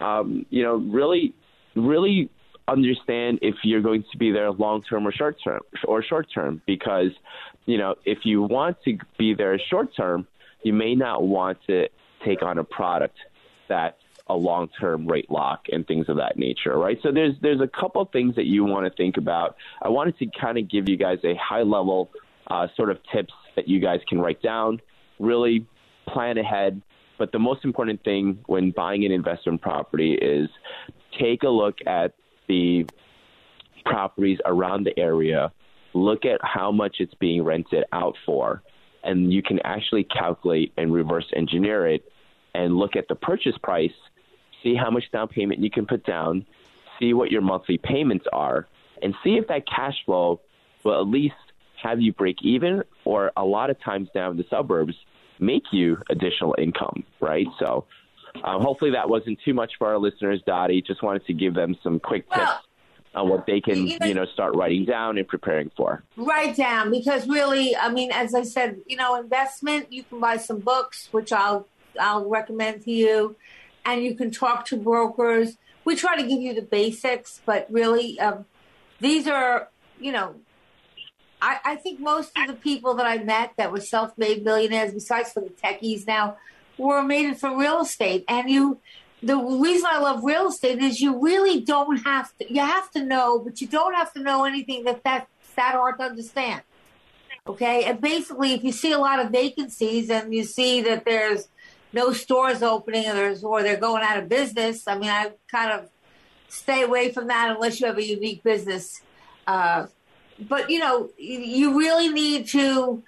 um, 0.00 0.44
you 0.50 0.62
know, 0.62 0.76
really, 0.76 1.32
really 1.74 2.28
understand 2.70 3.38
if 3.42 3.56
you're 3.62 3.80
going 3.80 4.04
to 4.12 4.18
be 4.18 4.30
there 4.30 4.50
long 4.50 4.82
term 4.82 5.06
or 5.06 5.12
short 5.12 5.36
term 5.42 5.60
or 5.84 6.02
short 6.02 6.26
term 6.32 6.62
because 6.66 7.10
you 7.66 7.78
know 7.78 7.94
if 8.04 8.18
you 8.24 8.42
want 8.42 8.76
to 8.84 8.98
be 9.18 9.34
there 9.34 9.58
short 9.58 9.94
term 9.94 10.26
you 10.62 10.72
may 10.72 10.94
not 10.94 11.22
want 11.22 11.58
to 11.66 11.88
take 12.24 12.42
on 12.42 12.58
a 12.58 12.64
product 12.64 13.16
that's 13.68 13.96
a 14.28 14.34
long 14.34 14.68
term 14.80 15.06
rate 15.06 15.30
lock 15.30 15.66
and 15.72 15.86
things 15.86 16.08
of 16.08 16.16
that 16.16 16.36
nature 16.36 16.78
right? 16.78 16.98
So 17.02 17.10
there's 17.12 17.34
there's 17.42 17.60
a 17.60 17.68
couple 17.68 18.04
things 18.06 18.36
that 18.36 18.46
you 18.46 18.64
want 18.64 18.86
to 18.86 18.96
think 18.96 19.16
about. 19.16 19.56
I 19.82 19.88
wanted 19.88 20.18
to 20.18 20.26
kind 20.26 20.56
of 20.56 20.70
give 20.70 20.88
you 20.88 20.96
guys 20.96 21.18
a 21.24 21.34
high 21.34 21.62
level 21.62 22.10
uh, 22.46 22.68
sort 22.76 22.90
of 22.90 22.98
tips 23.12 23.34
that 23.56 23.68
you 23.68 23.80
guys 23.80 24.00
can 24.08 24.20
write 24.20 24.42
down 24.42 24.80
really 25.18 25.66
plan 26.08 26.38
ahead. 26.38 26.80
But 27.18 27.32
the 27.32 27.38
most 27.38 27.64
important 27.64 28.02
thing 28.02 28.38
when 28.46 28.70
buying 28.70 29.04
an 29.04 29.12
investment 29.12 29.60
property 29.60 30.14
is 30.14 30.48
take 31.18 31.42
a 31.42 31.48
look 31.48 31.76
at 31.86 32.14
the 32.50 32.84
properties 33.84 34.38
around 34.44 34.84
the 34.84 34.98
area, 34.98 35.52
look 35.94 36.24
at 36.24 36.40
how 36.42 36.72
much 36.72 36.96
it's 36.98 37.14
being 37.14 37.44
rented 37.44 37.84
out 37.92 38.16
for, 38.26 38.62
and 39.04 39.32
you 39.32 39.42
can 39.42 39.60
actually 39.60 40.04
calculate 40.04 40.72
and 40.76 40.92
reverse 40.92 41.26
engineer 41.34 41.86
it 41.86 42.02
and 42.54 42.76
look 42.76 42.96
at 42.96 43.06
the 43.08 43.14
purchase 43.14 43.56
price, 43.62 43.94
see 44.62 44.74
how 44.74 44.90
much 44.90 45.04
down 45.12 45.28
payment 45.28 45.60
you 45.60 45.70
can 45.70 45.86
put 45.86 46.04
down, 46.04 46.44
see 46.98 47.14
what 47.14 47.30
your 47.30 47.40
monthly 47.40 47.78
payments 47.78 48.26
are, 48.32 48.66
and 49.00 49.14
see 49.22 49.36
if 49.36 49.46
that 49.46 49.62
cash 49.66 49.94
flow 50.04 50.40
will 50.84 51.00
at 51.00 51.06
least 51.06 51.34
have 51.80 52.00
you 52.00 52.12
break 52.12 52.42
even 52.42 52.82
or 53.04 53.30
a 53.36 53.44
lot 53.44 53.70
of 53.70 53.80
times 53.80 54.08
down 54.12 54.32
in 54.32 54.36
the 54.36 54.46
suburbs 54.50 54.94
make 55.38 55.72
you 55.72 55.96
additional 56.10 56.54
income, 56.58 57.04
right? 57.20 57.46
So 57.58 57.86
um, 58.44 58.62
hopefully 58.62 58.90
that 58.92 59.08
wasn't 59.08 59.38
too 59.44 59.54
much 59.54 59.72
for 59.78 59.88
our 59.88 59.98
listeners, 59.98 60.42
Dottie. 60.46 60.82
Just 60.82 61.02
wanted 61.02 61.26
to 61.26 61.32
give 61.32 61.54
them 61.54 61.76
some 61.82 62.00
quick 62.00 62.28
tips 62.30 62.40
Well, 62.40 62.60
on 63.14 63.28
what 63.28 63.46
they 63.46 63.60
can, 63.60 63.86
you 63.86 63.98
know- 63.98 64.06
you 64.06 64.14
know, 64.14 64.26
start 64.26 64.54
writing 64.54 64.84
down 64.84 65.18
and 65.18 65.26
preparing 65.26 65.70
for. 65.76 66.02
Write 66.16 66.56
down 66.56 66.90
because 66.90 67.26
really, 67.28 67.76
I 67.76 67.88
mean, 67.90 68.10
as 68.12 68.34
I 68.34 68.42
said, 68.42 68.80
you 68.86 68.96
know, 68.96 69.18
investment. 69.20 69.92
You 69.92 70.04
can 70.04 70.20
buy 70.20 70.36
some 70.36 70.60
books, 70.60 71.08
which 71.10 71.32
I'll 71.32 71.66
I'll 72.00 72.28
recommend 72.28 72.84
to 72.84 72.92
you, 72.92 73.36
and 73.84 74.02
you 74.02 74.14
can 74.14 74.30
talk 74.30 74.64
to 74.66 74.76
brokers. 74.76 75.56
We 75.84 75.96
try 75.96 76.16
to 76.16 76.22
give 76.22 76.40
you 76.40 76.54
the 76.54 76.62
basics, 76.62 77.40
but 77.44 77.66
really, 77.70 78.18
um, 78.20 78.44
these 79.00 79.26
are 79.26 79.68
you 79.98 80.12
know. 80.12 80.36
I, 81.42 81.58
I 81.64 81.76
think 81.76 82.00
most 82.00 82.32
of 82.36 82.48
the 82.48 82.52
people 82.52 82.92
that 82.96 83.06
I 83.06 83.16
met 83.24 83.52
that 83.56 83.72
were 83.72 83.80
self-made 83.80 84.44
millionaires, 84.44 84.92
besides 84.92 85.32
for 85.32 85.40
the 85.40 85.48
techies 85.48 86.06
now, 86.06 86.36
were 86.80 87.02
made 87.02 87.36
from 87.36 87.58
real 87.58 87.80
estate. 87.80 88.24
And 88.28 88.50
you, 88.50 88.80
the 89.22 89.36
reason 89.36 89.86
I 89.90 89.98
love 89.98 90.24
real 90.24 90.48
estate 90.48 90.78
is 90.78 91.00
you 91.00 91.20
really 91.20 91.60
don't 91.60 91.98
have 91.98 92.36
to. 92.38 92.52
You 92.52 92.60
have 92.60 92.90
to 92.92 93.04
know, 93.04 93.38
but 93.38 93.60
you 93.60 93.66
don't 93.66 93.94
have 93.94 94.12
to 94.14 94.20
know 94.20 94.44
anything 94.44 94.84
that 94.84 95.04
that 95.04 95.28
that 95.56 95.74
hard 95.74 95.98
to 95.98 96.04
understand. 96.04 96.62
Okay, 97.46 97.84
and 97.84 98.00
basically, 98.00 98.52
if 98.52 98.64
you 98.64 98.72
see 98.72 98.92
a 98.92 98.98
lot 98.98 99.18
of 99.18 99.30
vacancies 99.30 100.10
and 100.10 100.32
you 100.34 100.44
see 100.44 100.82
that 100.82 101.04
there's 101.04 101.48
no 101.92 102.12
stores 102.12 102.62
opening 102.62 103.06
or 103.08 103.14
there's 103.14 103.44
or 103.44 103.62
they're 103.62 103.76
going 103.76 104.02
out 104.02 104.18
of 104.18 104.28
business, 104.28 104.86
I 104.86 104.96
mean, 104.96 105.10
I 105.10 105.32
kind 105.50 105.72
of 105.72 105.88
stay 106.48 106.82
away 106.82 107.12
from 107.12 107.28
that 107.28 107.50
unless 107.54 107.80
you 107.80 107.86
have 107.86 107.98
a 107.98 108.06
unique 108.06 108.42
business. 108.42 109.00
Uh, 109.46 109.86
but 110.38 110.70
you 110.70 110.78
know, 110.78 111.10
you 111.18 111.78
really 111.78 112.08
need 112.08 112.46
to 112.48 113.02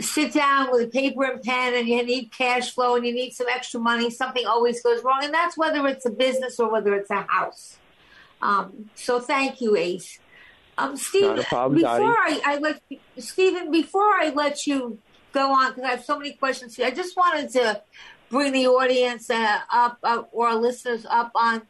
sit 0.00 0.32
down 0.32 0.70
with 0.70 0.82
a 0.82 0.88
paper 0.88 1.24
and 1.24 1.42
pen 1.42 1.74
and 1.74 1.88
you 1.88 2.04
need 2.04 2.30
cash 2.30 2.72
flow 2.72 2.96
and 2.96 3.06
you 3.06 3.14
need 3.14 3.32
some 3.32 3.46
extra 3.48 3.80
money. 3.80 4.10
Something 4.10 4.46
always 4.46 4.82
goes 4.82 5.02
wrong, 5.02 5.20
and 5.22 5.32
that's 5.32 5.56
whether 5.56 5.86
it's 5.86 6.06
a 6.06 6.10
business 6.10 6.60
or 6.60 6.70
whether 6.70 6.94
it's 6.94 7.10
a 7.10 7.22
house. 7.22 7.78
Um, 8.42 8.90
so 8.94 9.20
thank 9.20 9.60
you, 9.60 9.76
Ace. 9.76 10.18
Um, 10.78 10.94
a 10.94 11.42
problem, 11.44 11.80
before 11.80 11.98
Dottie. 11.98 12.14
I, 12.14 12.40
I 12.44 12.58
let 12.58 12.82
Stephen, 13.18 13.70
before 13.70 14.02
I 14.02 14.30
let 14.34 14.66
you 14.66 14.98
go 15.32 15.52
on, 15.52 15.70
because 15.70 15.84
I 15.84 15.90
have 15.90 16.04
so 16.04 16.18
many 16.18 16.32
questions 16.34 16.76
here, 16.76 16.86
I 16.86 16.90
just 16.90 17.16
wanted 17.16 17.50
to 17.52 17.80
bring 18.28 18.52
the 18.52 18.66
audience 18.66 19.30
uh, 19.30 19.60
up 19.72 19.98
uh, 20.02 20.24
or 20.32 20.48
our 20.48 20.56
listeners 20.56 21.06
up 21.08 21.30
on 21.34 21.62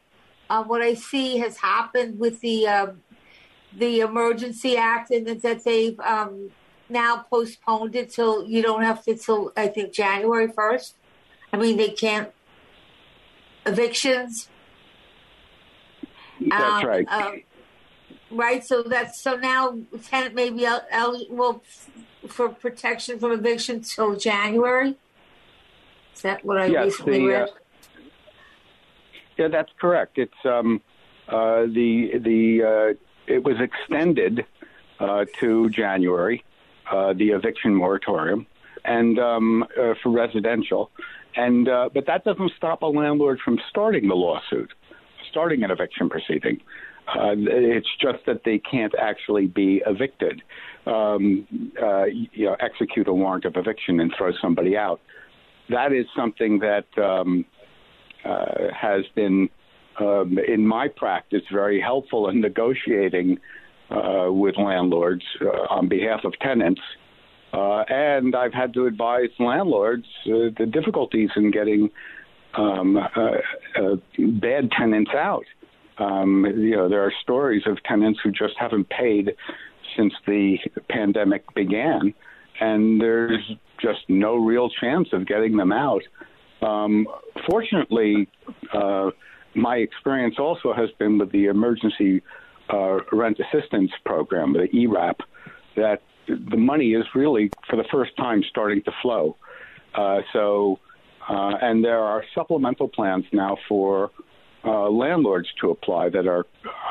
uh, 0.49 0.63
what 0.63 0.81
I 0.81 0.95
see 0.95 1.37
has 1.37 1.57
happened 1.57 2.19
with 2.19 2.41
the 2.41 2.67
um, 2.67 3.01
the 3.77 4.01
Emergency 4.01 4.75
Act, 4.75 5.11
and 5.11 5.25
that 5.27 5.41
that 5.41 5.63
they've 5.63 5.97
um, 6.01 6.51
now 6.89 7.25
postponed 7.29 7.95
it 7.95 8.13
till 8.13 8.45
you 8.47 8.61
don't 8.61 8.83
have 8.83 9.03
to 9.05 9.15
till 9.15 9.51
I 9.57 9.67
think 9.67 9.93
January 9.93 10.47
first. 10.47 10.95
I 11.51 11.57
mean, 11.57 11.77
they 11.77 11.89
can't 11.89 12.31
evictions. 13.65 14.49
That's 16.39 16.83
Um, 16.83 16.89
right. 16.89 17.07
um, 17.11 17.41
right. 18.31 18.63
So 18.65 18.83
that's 18.83 19.21
so 19.21 19.35
now 19.35 19.79
tenant 20.03 20.35
may 20.35 20.49
be 20.49 20.65
el- 20.65 20.85
eligible 20.91 21.63
f- 21.65 22.31
for 22.31 22.49
protection 22.49 23.19
from 23.19 23.31
eviction 23.31 23.81
till 23.81 24.15
January. 24.15 24.95
Is 26.15 26.21
that 26.23 26.43
what 26.45 26.57
I 26.57 26.67
Yes, 26.67 26.85
recently 26.85 27.19
the, 27.19 27.25
uh, 27.25 27.39
read? 27.39 27.49
Yeah, 29.37 29.47
that's 29.49 29.71
correct. 29.79 30.17
It's 30.17 30.45
um, 30.45 30.81
uh, 31.27 31.63
the 31.63 32.17
the 32.19 32.63
uh, 32.63 33.31
it 33.31 33.43
was 33.43 33.59
extended 33.59 34.45
uh, 34.99 35.25
to 35.39 35.69
January, 35.69 36.43
uh, 36.91 37.13
the 37.13 37.29
eviction 37.29 37.73
moratorium, 37.73 38.45
and 38.85 39.19
um, 39.19 39.63
uh, 39.63 39.93
for 40.01 40.11
residential, 40.11 40.91
and 41.35 41.67
uh, 41.69 41.89
but 41.93 42.05
that 42.07 42.23
doesn't 42.23 42.51
stop 42.57 42.81
a 42.81 42.85
landlord 42.85 43.39
from 43.43 43.59
starting 43.69 44.07
the 44.07 44.15
lawsuit, 44.15 44.71
starting 45.29 45.63
an 45.63 45.71
eviction 45.71 46.09
proceeding. 46.09 46.59
Uh, 47.07 47.35
it's 47.37 47.87
just 48.01 48.19
that 48.25 48.41
they 48.43 48.59
can't 48.59 48.93
actually 48.99 49.47
be 49.47 49.81
evicted, 49.85 50.41
um, 50.85 51.47
uh, 51.81 52.03
you 52.03 52.45
know, 52.45 52.57
execute 52.59 53.07
a 53.07 53.13
warrant 53.13 53.45
of 53.45 53.55
eviction 53.55 54.01
and 54.01 54.13
throw 54.17 54.31
somebody 54.41 54.75
out. 54.75 54.99
That 55.69 55.93
is 55.93 56.05
something 56.15 56.59
that. 56.59 56.85
Um, 56.97 57.45
uh, 58.25 58.73
has 58.73 59.03
been, 59.15 59.49
um, 59.99 60.37
in 60.47 60.65
my 60.67 60.87
practice, 60.87 61.43
very 61.51 61.79
helpful 61.79 62.29
in 62.29 62.41
negotiating 62.41 63.39
uh, 63.89 64.31
with 64.31 64.55
landlords 64.57 65.23
uh, 65.41 65.73
on 65.73 65.87
behalf 65.87 66.21
of 66.23 66.33
tenants. 66.39 66.81
Uh, 67.53 67.83
and 67.87 68.35
I've 68.35 68.53
had 68.53 68.73
to 68.73 68.85
advise 68.85 69.29
landlords 69.39 70.05
uh, 70.25 70.51
the 70.57 70.65
difficulties 70.71 71.29
in 71.35 71.51
getting 71.51 71.89
um, 72.55 72.97
uh, 72.97 73.01
uh, 73.79 73.95
bad 74.17 74.69
tenants 74.71 75.11
out. 75.15 75.45
Um, 75.97 76.45
you 76.57 76.75
know, 76.75 76.89
there 76.89 77.03
are 77.03 77.13
stories 77.23 77.63
of 77.65 77.81
tenants 77.83 78.19
who 78.23 78.31
just 78.31 78.53
haven't 78.59 78.89
paid 78.89 79.31
since 79.95 80.13
the 80.25 80.57
pandemic 80.89 81.43
began, 81.55 82.13
and 82.59 83.01
there's 83.01 83.51
just 83.81 84.01
no 84.07 84.35
real 84.35 84.69
chance 84.69 85.07
of 85.13 85.25
getting 85.25 85.57
them 85.57 85.71
out. 85.71 86.01
Um, 86.61 87.07
fortunately, 87.49 88.27
uh, 88.73 89.11
my 89.55 89.77
experience 89.77 90.35
also 90.37 90.73
has 90.73 90.89
been 90.99 91.17
with 91.17 91.31
the 91.31 91.45
emergency 91.45 92.21
uh, 92.69 92.99
rent 93.11 93.39
assistance 93.39 93.91
program, 94.05 94.53
the 94.53 94.67
ERAP, 94.75 95.21
that 95.75 96.01
the 96.27 96.57
money 96.57 96.93
is 96.93 97.05
really 97.15 97.49
for 97.69 97.75
the 97.75 97.85
first 97.91 98.15
time 98.17 98.43
starting 98.49 98.83
to 98.83 98.91
flow. 99.01 99.35
Uh, 99.95 100.19
so, 100.33 100.79
uh, 101.29 101.53
and 101.61 101.83
there 101.83 101.99
are 101.99 102.23
supplemental 102.35 102.87
plans 102.87 103.25
now 103.31 103.57
for 103.67 104.11
uh, 104.65 104.89
landlords 104.89 105.47
to 105.61 105.69
apply 105.69 106.09
that 106.09 106.27
are 106.27 106.45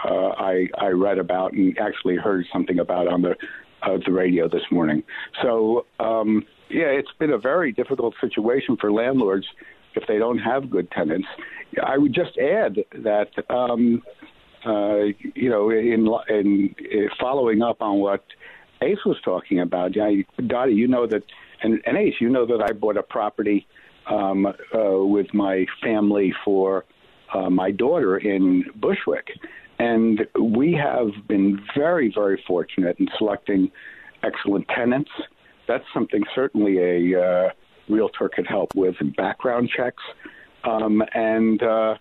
uh, 0.05 0.29
I, 0.39 0.69
I 0.79 0.89
read 0.89 1.19
about 1.19 1.53
and 1.53 1.77
actually 1.79 2.17
heard 2.17 2.47
something 2.53 2.79
about 2.79 3.09
on 3.09 3.23
the 3.23 3.37
uh, 3.83 3.99
the 4.05 4.13
radio 4.13 4.49
this 4.49 4.63
morning. 4.71 5.03
So 5.43 5.87
um, 6.01 6.45
yeah, 6.71 6.87
it's 6.87 7.11
been 7.19 7.31
a 7.31 7.39
very 7.39 7.73
difficult 7.73 8.15
situation 8.21 8.77
for 8.81 8.91
landlords 8.91 9.47
if 9.95 10.07
they 10.07 10.19
don't 10.19 10.39
have 10.39 10.71
good 10.71 10.91
tenants. 10.91 11.29
I 11.83 11.99
would 11.99 12.15
just 12.15 12.39
add 12.39 12.77
that 13.03 13.29
um, 13.51 14.03
uh, 14.65 15.05
you 15.35 15.51
know 15.51 15.71
in 15.71 16.09
in 16.29 16.75
uh, 16.81 17.15
following 17.21 17.63
up 17.63 17.83
on 17.83 17.99
what 17.99 18.25
Ace 18.83 19.05
was 19.05 19.17
talking 19.25 19.61
about, 19.61 19.97
yeah, 19.97 20.11
Dottie, 20.47 20.75
you 20.75 20.87
know 20.87 21.07
that, 21.07 21.23
and, 21.63 21.81
and 21.87 21.97
Ace, 21.97 22.15
you 22.21 22.29
know 22.29 22.47
that 22.47 22.63
I 22.63 22.73
bought 22.73 22.97
a 22.97 23.03
property 23.03 23.67
um, 24.07 24.47
uh, 24.47 24.53
with 25.05 25.33
my 25.33 25.67
family 25.83 26.33
for 26.45 26.85
uh, 27.35 27.51
my 27.51 27.71
daughter 27.71 28.19
in 28.19 28.65
Bushwick. 28.77 29.29
And 29.79 30.27
we 30.41 30.73
have 30.73 31.09
been 31.29 31.61
very, 31.77 32.11
very 32.15 32.43
fortunate 32.47 32.99
in 32.99 33.09
selecting 33.19 33.71
excellent 34.23 34.67
tenants. 34.69 35.11
That's 35.69 35.85
something 35.93 36.23
certainly 36.35 36.79
a 36.79 37.21
uh, 37.21 37.49
realtor 37.89 38.31
could 38.35 38.47
help 38.47 38.75
with 38.75 38.95
in 39.01 39.11
background 39.13 39.71
checks. 39.75 40.03
Um, 40.65 41.03
and 41.15 41.63
uh, 41.63 41.95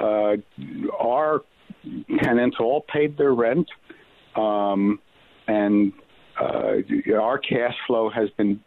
uh, 0.00 0.36
our 0.98 1.42
tenants 2.22 2.56
all 2.60 2.82
paid 2.82 3.16
their 3.16 3.32
rent. 3.32 3.68
Um, 4.36 5.00
and 5.46 5.92
uh, 6.40 6.76
our 7.14 7.38
cash 7.38 7.74
flow 7.86 8.10
has 8.10 8.30
been 8.30 8.60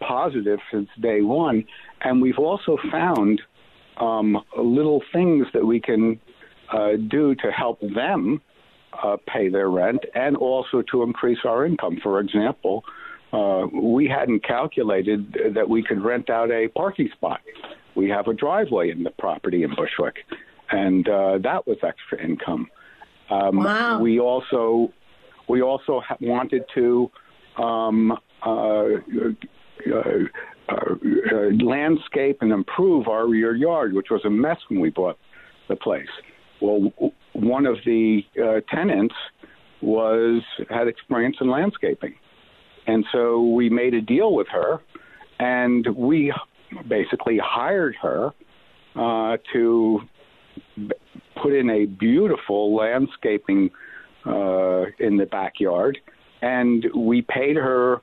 positive 0.00 0.60
since 0.70 0.88
day 1.00 1.20
one. 1.20 1.64
And 2.00 2.22
we've 2.22 2.38
also 2.38 2.78
found 2.90 3.42
um, 3.98 4.42
little 4.56 5.02
things 5.12 5.46
that 5.52 5.66
we 5.66 5.80
can 5.80 6.20
uh, 6.72 6.92
do 7.08 7.34
to 7.36 7.50
help 7.50 7.80
them 7.80 8.40
uh, 9.02 9.16
pay 9.26 9.48
their 9.48 9.68
rent 9.68 10.04
and 10.14 10.36
also 10.36 10.82
to 10.90 11.02
increase 11.02 11.38
our 11.44 11.66
income. 11.66 11.98
For 12.02 12.20
example, 12.20 12.84
uh, 13.32 13.66
we 13.72 14.06
hadn't 14.06 14.44
calculated 14.44 15.36
that 15.54 15.68
we 15.68 15.82
could 15.82 16.02
rent 16.02 16.30
out 16.30 16.50
a 16.50 16.68
parking 16.68 17.10
spot. 17.12 17.40
We 17.94 18.08
have 18.10 18.28
a 18.28 18.34
driveway 18.34 18.90
in 18.90 19.02
the 19.02 19.10
property 19.10 19.64
in 19.64 19.74
Bushwick, 19.74 20.16
and 20.70 21.08
uh, 21.08 21.38
that 21.38 21.66
was 21.66 21.78
extra 21.82 22.22
income. 22.22 22.68
Um, 23.30 23.56
wow. 23.56 24.00
We 24.00 24.20
also 24.20 24.92
we 25.48 25.62
also 25.62 26.00
ha- 26.00 26.16
wanted 26.20 26.64
to 26.74 27.10
um, 27.56 28.12
uh, 28.44 28.48
uh, 28.48 30.02
uh, 30.68 30.94
landscape 31.62 32.38
and 32.40 32.52
improve 32.52 33.08
our 33.08 33.26
rear 33.26 33.54
yard, 33.54 33.94
which 33.94 34.08
was 34.10 34.20
a 34.24 34.30
mess 34.30 34.58
when 34.68 34.80
we 34.80 34.90
bought 34.90 35.18
the 35.68 35.76
place. 35.76 36.08
Well, 36.60 36.92
one 37.32 37.66
of 37.66 37.76
the 37.84 38.22
uh, 38.42 38.60
tenants 38.74 39.14
was 39.80 40.42
had 40.68 40.88
experience 40.88 41.36
in 41.40 41.48
landscaping, 41.48 42.14
and 42.86 43.04
so 43.12 43.42
we 43.42 43.70
made 43.70 43.94
a 43.94 44.00
deal 44.00 44.34
with 44.34 44.48
her, 44.48 44.80
and 45.38 45.86
we 45.96 46.32
basically 46.88 47.38
hired 47.42 47.96
her 48.02 48.32
uh, 48.96 49.36
to 49.52 50.00
put 51.42 51.54
in 51.54 51.70
a 51.70 51.86
beautiful 51.86 52.74
landscaping 52.74 53.70
uh, 54.26 54.84
in 54.98 55.16
the 55.16 55.26
backyard, 55.30 55.98
and 56.42 56.86
we 56.94 57.22
paid 57.22 57.56
her 57.56 58.02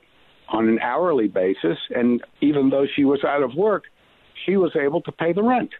on 0.49 0.69
an 0.69 0.79
hourly 0.79 1.27
basis. 1.27 1.77
And 1.95 2.23
even 2.41 2.69
though 2.69 2.85
she 2.95 3.05
was 3.05 3.23
out 3.23 3.43
of 3.43 3.55
work, 3.55 3.83
she 4.45 4.57
was 4.57 4.75
able 4.75 5.01
to 5.01 5.11
pay 5.11 5.33
the 5.33 5.43
rent. 5.43 5.71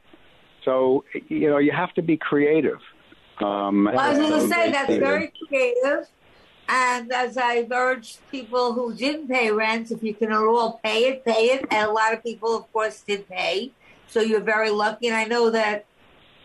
So 0.63 1.03
you 1.27 1.49
know 1.49 1.57
you 1.59 1.71
have 1.71 1.93
to 1.93 2.01
be 2.01 2.17
creative. 2.17 2.79
Um, 3.39 3.85
Well, 3.85 3.99
I 3.99 4.17
was 4.17 4.29
going 4.29 4.41
to 4.41 4.47
say 4.47 4.71
that's 4.71 4.95
very 4.95 5.31
creative. 5.47 6.07
And 6.67 7.11
as 7.11 7.37
I've 7.37 7.71
urged 7.71 8.19
people 8.31 8.73
who 8.73 8.93
didn't 8.93 9.27
pay 9.27 9.51
rent, 9.51 9.91
if 9.91 10.01
you 10.01 10.15
can 10.15 10.31
at 10.31 10.37
all 10.37 10.79
pay 10.83 11.05
it, 11.09 11.23
pay 11.23 11.51
it. 11.53 11.65
And 11.69 11.89
a 11.89 11.91
lot 11.91 12.13
of 12.13 12.23
people, 12.23 12.57
of 12.57 12.71
course, 12.73 13.01
did 13.01 13.29
pay. 13.29 13.71
So 14.07 14.21
you're 14.21 14.41
very 14.41 14.71
lucky. 14.71 15.07
And 15.07 15.15
I 15.15 15.25
know 15.25 15.51
that 15.51 15.85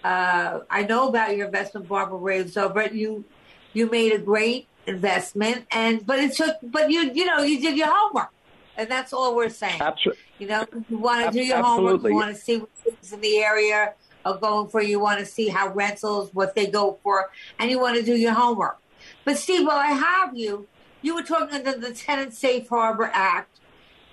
uh, 0.05 0.61
I 0.71 0.83
know 0.85 1.09
about 1.09 1.37
your 1.37 1.47
investment, 1.47 1.89
Barbara 1.89 2.19
Raves. 2.19 2.53
So, 2.55 2.69
but 2.69 2.95
you 2.95 3.25
you 3.73 3.89
made 3.91 4.13
a 4.13 4.19
great 4.19 4.67
investment, 4.87 5.67
and 5.71 6.05
but 6.05 6.19
it 6.19 6.35
took, 6.35 6.57
but 6.63 6.91
you 6.91 7.11
you 7.13 7.27
know 7.27 7.43
you 7.43 7.61
did 7.61 7.77
your 7.77 7.89
homework, 7.91 8.31
and 8.77 8.91
that's 8.91 9.13
all 9.13 9.37
we're 9.37 9.51
saying. 9.51 9.81
Absolutely. 9.81 10.23
You 10.39 10.47
know, 10.49 10.67
you 10.89 10.99
want 10.99 11.27
to 11.27 11.33
do 11.33 11.45
your 11.45 11.63
homework. 11.63 11.95
absolutely. 11.95 12.11
You 12.11 12.17
want 12.17 12.35
to 12.35 12.41
see 12.41 12.59
what 12.59 12.71
things 12.77 13.13
in 13.13 13.21
the 13.21 13.39
area 13.39 13.95
are 14.25 14.39
going 14.39 14.69
for. 14.69 14.83
You 14.83 15.01
want 15.01 15.21
to 15.21 15.27
see 15.27 15.49
how 15.49 15.73
rentals, 15.73 16.33
what 16.33 16.55
they 16.55 16.67
go 16.67 16.99
for, 17.03 17.31
and 17.59 17.71
you 17.71 17.79
want 17.79 17.97
to 17.97 18.03
do 18.03 18.17
your 18.17 18.33
homework. 18.33 18.79
But 19.25 19.37
Steve, 19.39 19.67
while 19.67 19.79
I 19.79 19.93
have 19.93 20.37
you, 20.37 20.67
you 21.03 21.15
were 21.15 21.23
talking 21.23 21.67
under 21.67 21.79
the 21.79 21.93
Tenant 21.93 22.35
Safe 22.35 22.69
Harbor 22.69 23.11
Act, 23.13 23.61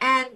and 0.02 0.28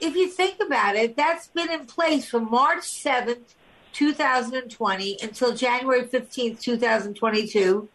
if 0.00 0.14
you 0.14 0.28
think 0.28 0.56
about 0.64 0.96
it, 0.96 1.16
that's 1.16 1.48
been 1.48 1.70
in 1.70 1.86
place 1.86 2.28
from 2.28 2.50
March 2.50 2.84
seventh, 2.84 3.54
two 3.98 4.12
thousand 4.12 4.54
and 4.54 4.70
twenty, 4.70 5.18
until 5.22 5.52
January 5.56 6.06
fifteenth, 6.06 6.60
two 6.60 6.76
thousand 6.76 7.14
twenty-two. 7.14 7.88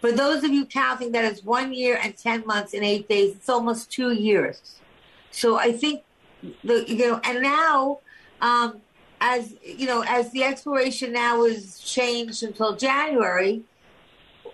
For 0.00 0.10
those 0.10 0.42
of 0.42 0.50
you 0.50 0.66
counting 0.66 1.12
that 1.12 1.24
is 1.24 1.44
one 1.44 1.72
year 1.72 1.98
and 2.02 2.14
10 2.14 2.44
months 2.44 2.74
and 2.74 2.84
eight 2.84 3.08
days, 3.08 3.36
it's 3.36 3.48
almost 3.48 3.90
two 3.90 4.12
years. 4.12 4.74
So 5.30 5.56
I 5.56 5.72
think, 5.72 6.02
the, 6.62 6.84
you 6.86 6.98
know, 6.98 7.22
and 7.24 7.42
now, 7.42 8.00
um, 8.42 8.82
as 9.18 9.54
you 9.62 9.86
know, 9.86 10.04
as 10.06 10.30
the 10.32 10.44
expiration 10.44 11.12
now 11.12 11.44
is 11.44 11.78
changed 11.78 12.42
until 12.42 12.76
January, 12.76 13.62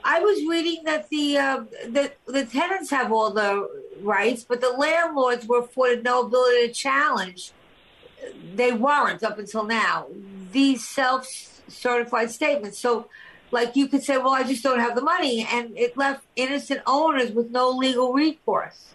I 0.04 0.20
was 0.20 0.38
reading 0.48 0.84
that 0.84 1.08
the 1.08 1.38
uh, 1.38 1.64
the 1.88 2.12
the 2.26 2.44
tenants 2.44 2.90
have 2.90 3.10
all 3.10 3.32
the 3.32 3.68
rights, 4.02 4.44
but 4.44 4.60
the 4.60 4.70
landlords 4.70 5.46
were 5.46 5.60
afforded 5.60 6.04
no 6.04 6.26
ability 6.26 6.68
to 6.68 6.74
challenge. 6.74 7.52
They 8.54 8.72
weren't 8.72 9.22
up 9.22 9.38
until 9.38 9.64
now 9.64 10.06
these 10.52 10.86
self-certified 10.88 12.30
statements. 12.30 12.78
So, 12.78 13.08
like 13.50 13.76
you 13.76 13.88
could 13.88 14.02
say, 14.02 14.16
well, 14.18 14.32
I 14.32 14.42
just 14.42 14.62
don't 14.62 14.80
have 14.80 14.94
the 14.94 15.02
money, 15.02 15.46
and 15.50 15.76
it 15.76 15.96
left 15.96 16.24
innocent 16.36 16.82
owners 16.86 17.32
with 17.32 17.50
no 17.50 17.70
legal 17.70 18.12
recourse. 18.12 18.94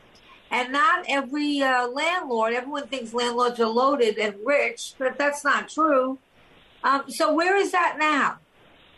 And 0.52 0.72
not 0.72 1.06
every 1.10 1.62
uh, 1.62 1.88
landlord, 1.88 2.54
everyone 2.54 2.88
thinks 2.88 3.14
landlords 3.14 3.60
are 3.60 3.68
loaded 3.68 4.18
and 4.18 4.36
rich, 4.46 4.94
but 4.98 5.18
that's 5.18 5.44
not 5.44 5.70
true. 5.70 6.20
Um, 6.84 7.04
so 7.10 7.34
where 7.34 7.58
is 7.58 7.72
that 7.72 7.98
now? 8.00 8.38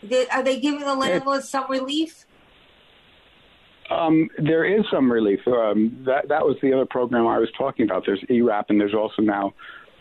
They- 0.02 0.28
Are 0.28 0.42
they 0.42 0.60
giving 0.60 0.80
the 0.80 0.94
landlords 0.94 1.48
some 1.48 1.68
relief? 1.70 2.24
Um, 3.90 4.28
there 4.38 4.64
is 4.64 4.84
some 4.90 5.10
relief. 5.10 5.40
Um, 5.48 6.02
that 6.04 6.28
that 6.28 6.44
was 6.44 6.56
the 6.60 6.72
other 6.74 6.84
program 6.84 7.26
I 7.26 7.38
was 7.38 7.48
talking 7.56 7.86
about. 7.86 8.04
There's 8.04 8.22
ERAP, 8.28 8.66
and 8.68 8.78
there's 8.78 8.94
also 8.94 9.22
now 9.22 9.54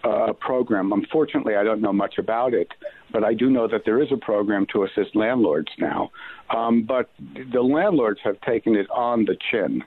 uh, 0.03 0.33
program. 0.33 0.93
Unfortunately, 0.93 1.55
I 1.55 1.63
don't 1.63 1.81
know 1.81 1.93
much 1.93 2.17
about 2.17 2.53
it, 2.53 2.69
but 3.11 3.23
I 3.23 3.33
do 3.33 3.49
know 3.49 3.67
that 3.67 3.81
there 3.85 4.01
is 4.01 4.11
a 4.11 4.17
program 4.17 4.65
to 4.73 4.83
assist 4.83 5.15
landlords 5.15 5.69
now. 5.79 6.11
Um, 6.55 6.83
but 6.83 7.09
the 7.51 7.61
landlords 7.61 8.19
have 8.23 8.39
taken 8.41 8.75
it 8.75 8.89
on 8.89 9.25
the 9.25 9.37
chin. 9.51 9.83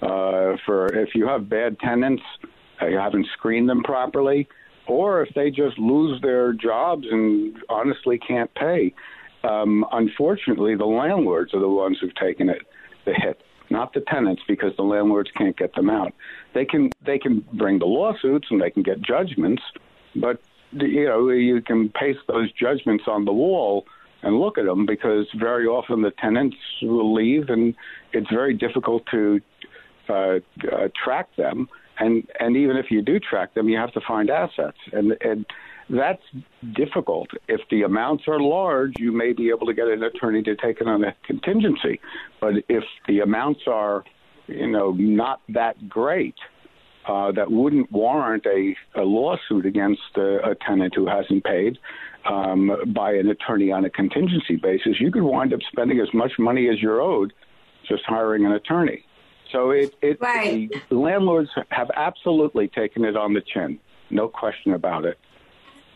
Uh, 0.00 0.56
for 0.64 0.86
if 0.94 1.14
you 1.14 1.26
have 1.26 1.48
bad 1.48 1.78
tenants, 1.80 2.22
uh, 2.80 2.86
you 2.86 2.96
haven't 2.96 3.26
screened 3.36 3.68
them 3.68 3.82
properly, 3.82 4.48
or 4.86 5.22
if 5.22 5.34
they 5.34 5.50
just 5.50 5.78
lose 5.78 6.20
their 6.22 6.52
jobs 6.52 7.04
and 7.10 7.56
honestly 7.68 8.18
can't 8.18 8.52
pay. 8.54 8.94
Um, 9.44 9.84
unfortunately, 9.92 10.76
the 10.76 10.86
landlords 10.86 11.52
are 11.52 11.60
the 11.60 11.68
ones 11.68 11.98
who've 12.00 12.14
taken 12.14 12.48
it 12.48 12.62
the 13.04 13.14
hit, 13.14 13.40
not 13.70 13.92
the 13.92 14.00
tenants, 14.00 14.42
because 14.46 14.72
the 14.76 14.82
landlords 14.82 15.30
can't 15.36 15.56
get 15.56 15.74
them 15.74 15.90
out. 15.90 16.12
They 16.54 16.64
can 16.64 16.94
they 17.04 17.18
can 17.18 17.44
bring 17.52 17.78
the 17.78 17.86
lawsuits 17.86 18.48
and 18.50 18.60
they 18.60 18.70
can 18.70 18.82
get 18.82 19.00
judgments, 19.00 19.62
but 20.16 20.40
you 20.72 21.06
know 21.06 21.28
you 21.30 21.60
can 21.62 21.88
paste 21.90 22.20
those 22.28 22.52
judgments 22.52 23.04
on 23.06 23.24
the 23.24 23.32
wall 23.32 23.86
and 24.22 24.40
look 24.40 24.58
at 24.58 24.64
them 24.64 24.86
because 24.86 25.26
very 25.36 25.66
often 25.66 26.02
the 26.02 26.10
tenants 26.10 26.56
will 26.82 27.14
leave 27.14 27.48
and 27.48 27.74
it's 28.12 28.28
very 28.30 28.54
difficult 28.54 29.04
to 29.10 29.40
uh, 30.08 30.38
uh, 30.72 30.88
track 31.04 31.28
them. 31.36 31.68
And 31.98 32.28
and 32.38 32.56
even 32.56 32.76
if 32.76 32.90
you 32.90 33.02
do 33.02 33.18
track 33.18 33.54
them, 33.54 33.68
you 33.68 33.76
have 33.76 33.92
to 33.92 34.00
find 34.06 34.30
assets, 34.30 34.78
and 34.92 35.16
and 35.20 35.44
that's 35.90 36.22
difficult. 36.74 37.28
If 37.48 37.60
the 37.70 37.82
amounts 37.82 38.24
are 38.28 38.40
large, 38.40 38.94
you 38.98 39.12
may 39.12 39.32
be 39.32 39.48
able 39.50 39.66
to 39.66 39.74
get 39.74 39.88
an 39.88 40.02
attorney 40.02 40.42
to 40.42 40.56
take 40.56 40.80
it 40.80 40.86
on 40.86 41.04
a 41.04 41.14
contingency. 41.24 42.00
But 42.40 42.54
if 42.68 42.84
the 43.06 43.20
amounts 43.20 43.62
are, 43.66 44.04
you 44.46 44.66
know, 44.66 44.92
not 44.92 45.40
that 45.48 45.88
great, 45.88 46.36
uh, 47.06 47.32
that 47.32 47.50
wouldn't 47.50 47.90
warrant 47.90 48.44
a, 48.46 48.76
a 48.94 49.02
lawsuit 49.02 49.64
against 49.64 50.02
a, 50.16 50.50
a 50.50 50.54
tenant 50.54 50.94
who 50.94 51.06
hasn't 51.06 51.42
paid 51.42 51.78
um, 52.28 52.70
by 52.94 53.12
an 53.12 53.28
attorney 53.28 53.72
on 53.72 53.84
a 53.84 53.90
contingency 53.90 54.56
basis, 54.56 55.00
you 55.00 55.10
could 55.10 55.22
wind 55.22 55.52
up 55.52 55.60
spending 55.70 56.00
as 56.00 56.12
much 56.12 56.32
money 56.38 56.68
as 56.68 56.80
you're 56.80 57.00
owed 57.00 57.32
just 57.88 58.02
hiring 58.04 58.44
an 58.44 58.52
attorney. 58.52 59.04
So 59.52 59.70
it, 59.70 59.94
it 60.02 60.20
Right. 60.20 60.70
the 60.90 60.94
landlords 60.96 61.48
have 61.70 61.90
absolutely 61.96 62.68
taken 62.68 63.04
it 63.04 63.16
on 63.16 63.32
the 63.32 63.40
chin, 63.40 63.78
no 64.10 64.28
question 64.28 64.74
about 64.74 65.04
it. 65.06 65.18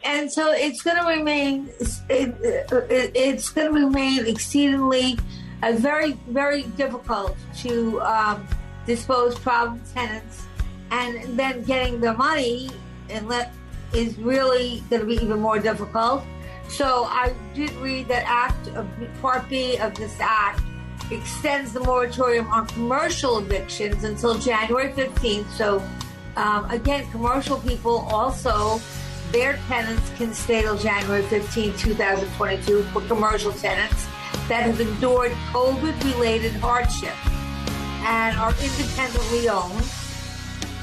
And 0.05 0.31
so 0.31 0.53
it's 0.53 0.83
going 0.83 0.97
to 0.97 1.07
remain 1.07 1.69
it, 2.09 2.35
it, 2.41 3.13
it's 3.15 3.51
going 3.51 3.69
to 3.69 3.87
remain 3.87 4.27
exceedingly 4.27 5.19
uh, 5.63 5.73
very 5.73 6.13
very 6.29 6.63
difficult 6.77 7.37
to 7.57 8.01
um, 8.03 8.47
dispose 8.87 9.39
problem 9.39 9.81
tenants 9.95 10.43
and 10.91 11.39
then 11.39 11.63
getting 11.65 12.01
the 12.01 12.13
money 12.15 12.71
and 13.09 13.29
let 13.29 13.53
is 13.95 14.17
really 14.19 14.83
going 14.89 15.01
to 15.01 15.07
be 15.07 15.15
even 15.15 15.39
more 15.41 15.59
difficult. 15.59 16.23
So 16.69 17.05
I 17.05 17.35
did 17.55 17.71
read 17.73 18.09
that 18.09 18.25
Act 18.27 18.69
of 18.69 18.89
Part 19.21 19.49
B 19.49 19.77
of 19.77 19.95
this 19.95 20.17
act 20.21 20.63
extends 21.11 21.73
the 21.73 21.81
moratorium 21.81 22.49
on 22.49 22.67
commercial 22.69 23.39
evictions 23.39 24.05
until 24.05 24.39
January 24.39 24.91
15th. 24.93 25.51
So 25.51 25.83
um, 26.37 26.71
again, 26.71 27.11
commercial 27.11 27.59
people 27.59 27.99
also 28.11 28.81
their 29.33 29.59
tenants 29.69 30.11
can 30.17 30.35
stay 30.35 30.63
till 30.63 30.77
January 30.77 31.23
15, 31.23 31.77
2022 31.77 32.83
for 32.85 33.01
commercial 33.03 33.53
tenants 33.53 34.07
that 34.49 34.65
have 34.65 34.81
endured 34.81 35.33
COVID 35.53 36.15
related 36.15 36.53
hardship 36.53 37.15
and 38.05 38.37
are 38.37 38.51
independently 38.63 39.49
owned 39.49 39.85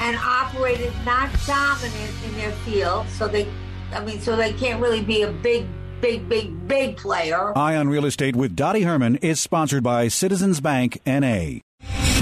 and 0.02 0.18
operated 0.18 0.94
not 1.06 1.30
dominant 1.46 2.14
in 2.26 2.34
their 2.36 2.52
field. 2.64 3.08
So 3.10 3.28
they, 3.28 3.48
I 3.94 4.04
mean, 4.04 4.20
so 4.22 4.36
they 4.36 4.54
can't 4.54 4.82
really 4.82 5.04
be 5.04 5.24
a 5.24 5.32
big, 5.32 5.68
big, 6.02 6.28
big, 6.28 6.68
big 6.68 6.98
player. 6.98 7.56
Eye 7.58 7.76
on 7.76 7.90
Real 7.90 8.06
Estate 8.06 8.36
with 8.36 8.56
Dottie 8.56 8.84
Herman 8.84 9.18
is 9.18 9.40
sponsored 9.40 9.84
by 9.84 10.08
Citizens 10.08 10.62
Bank 10.62 11.00
NA. 11.06 11.60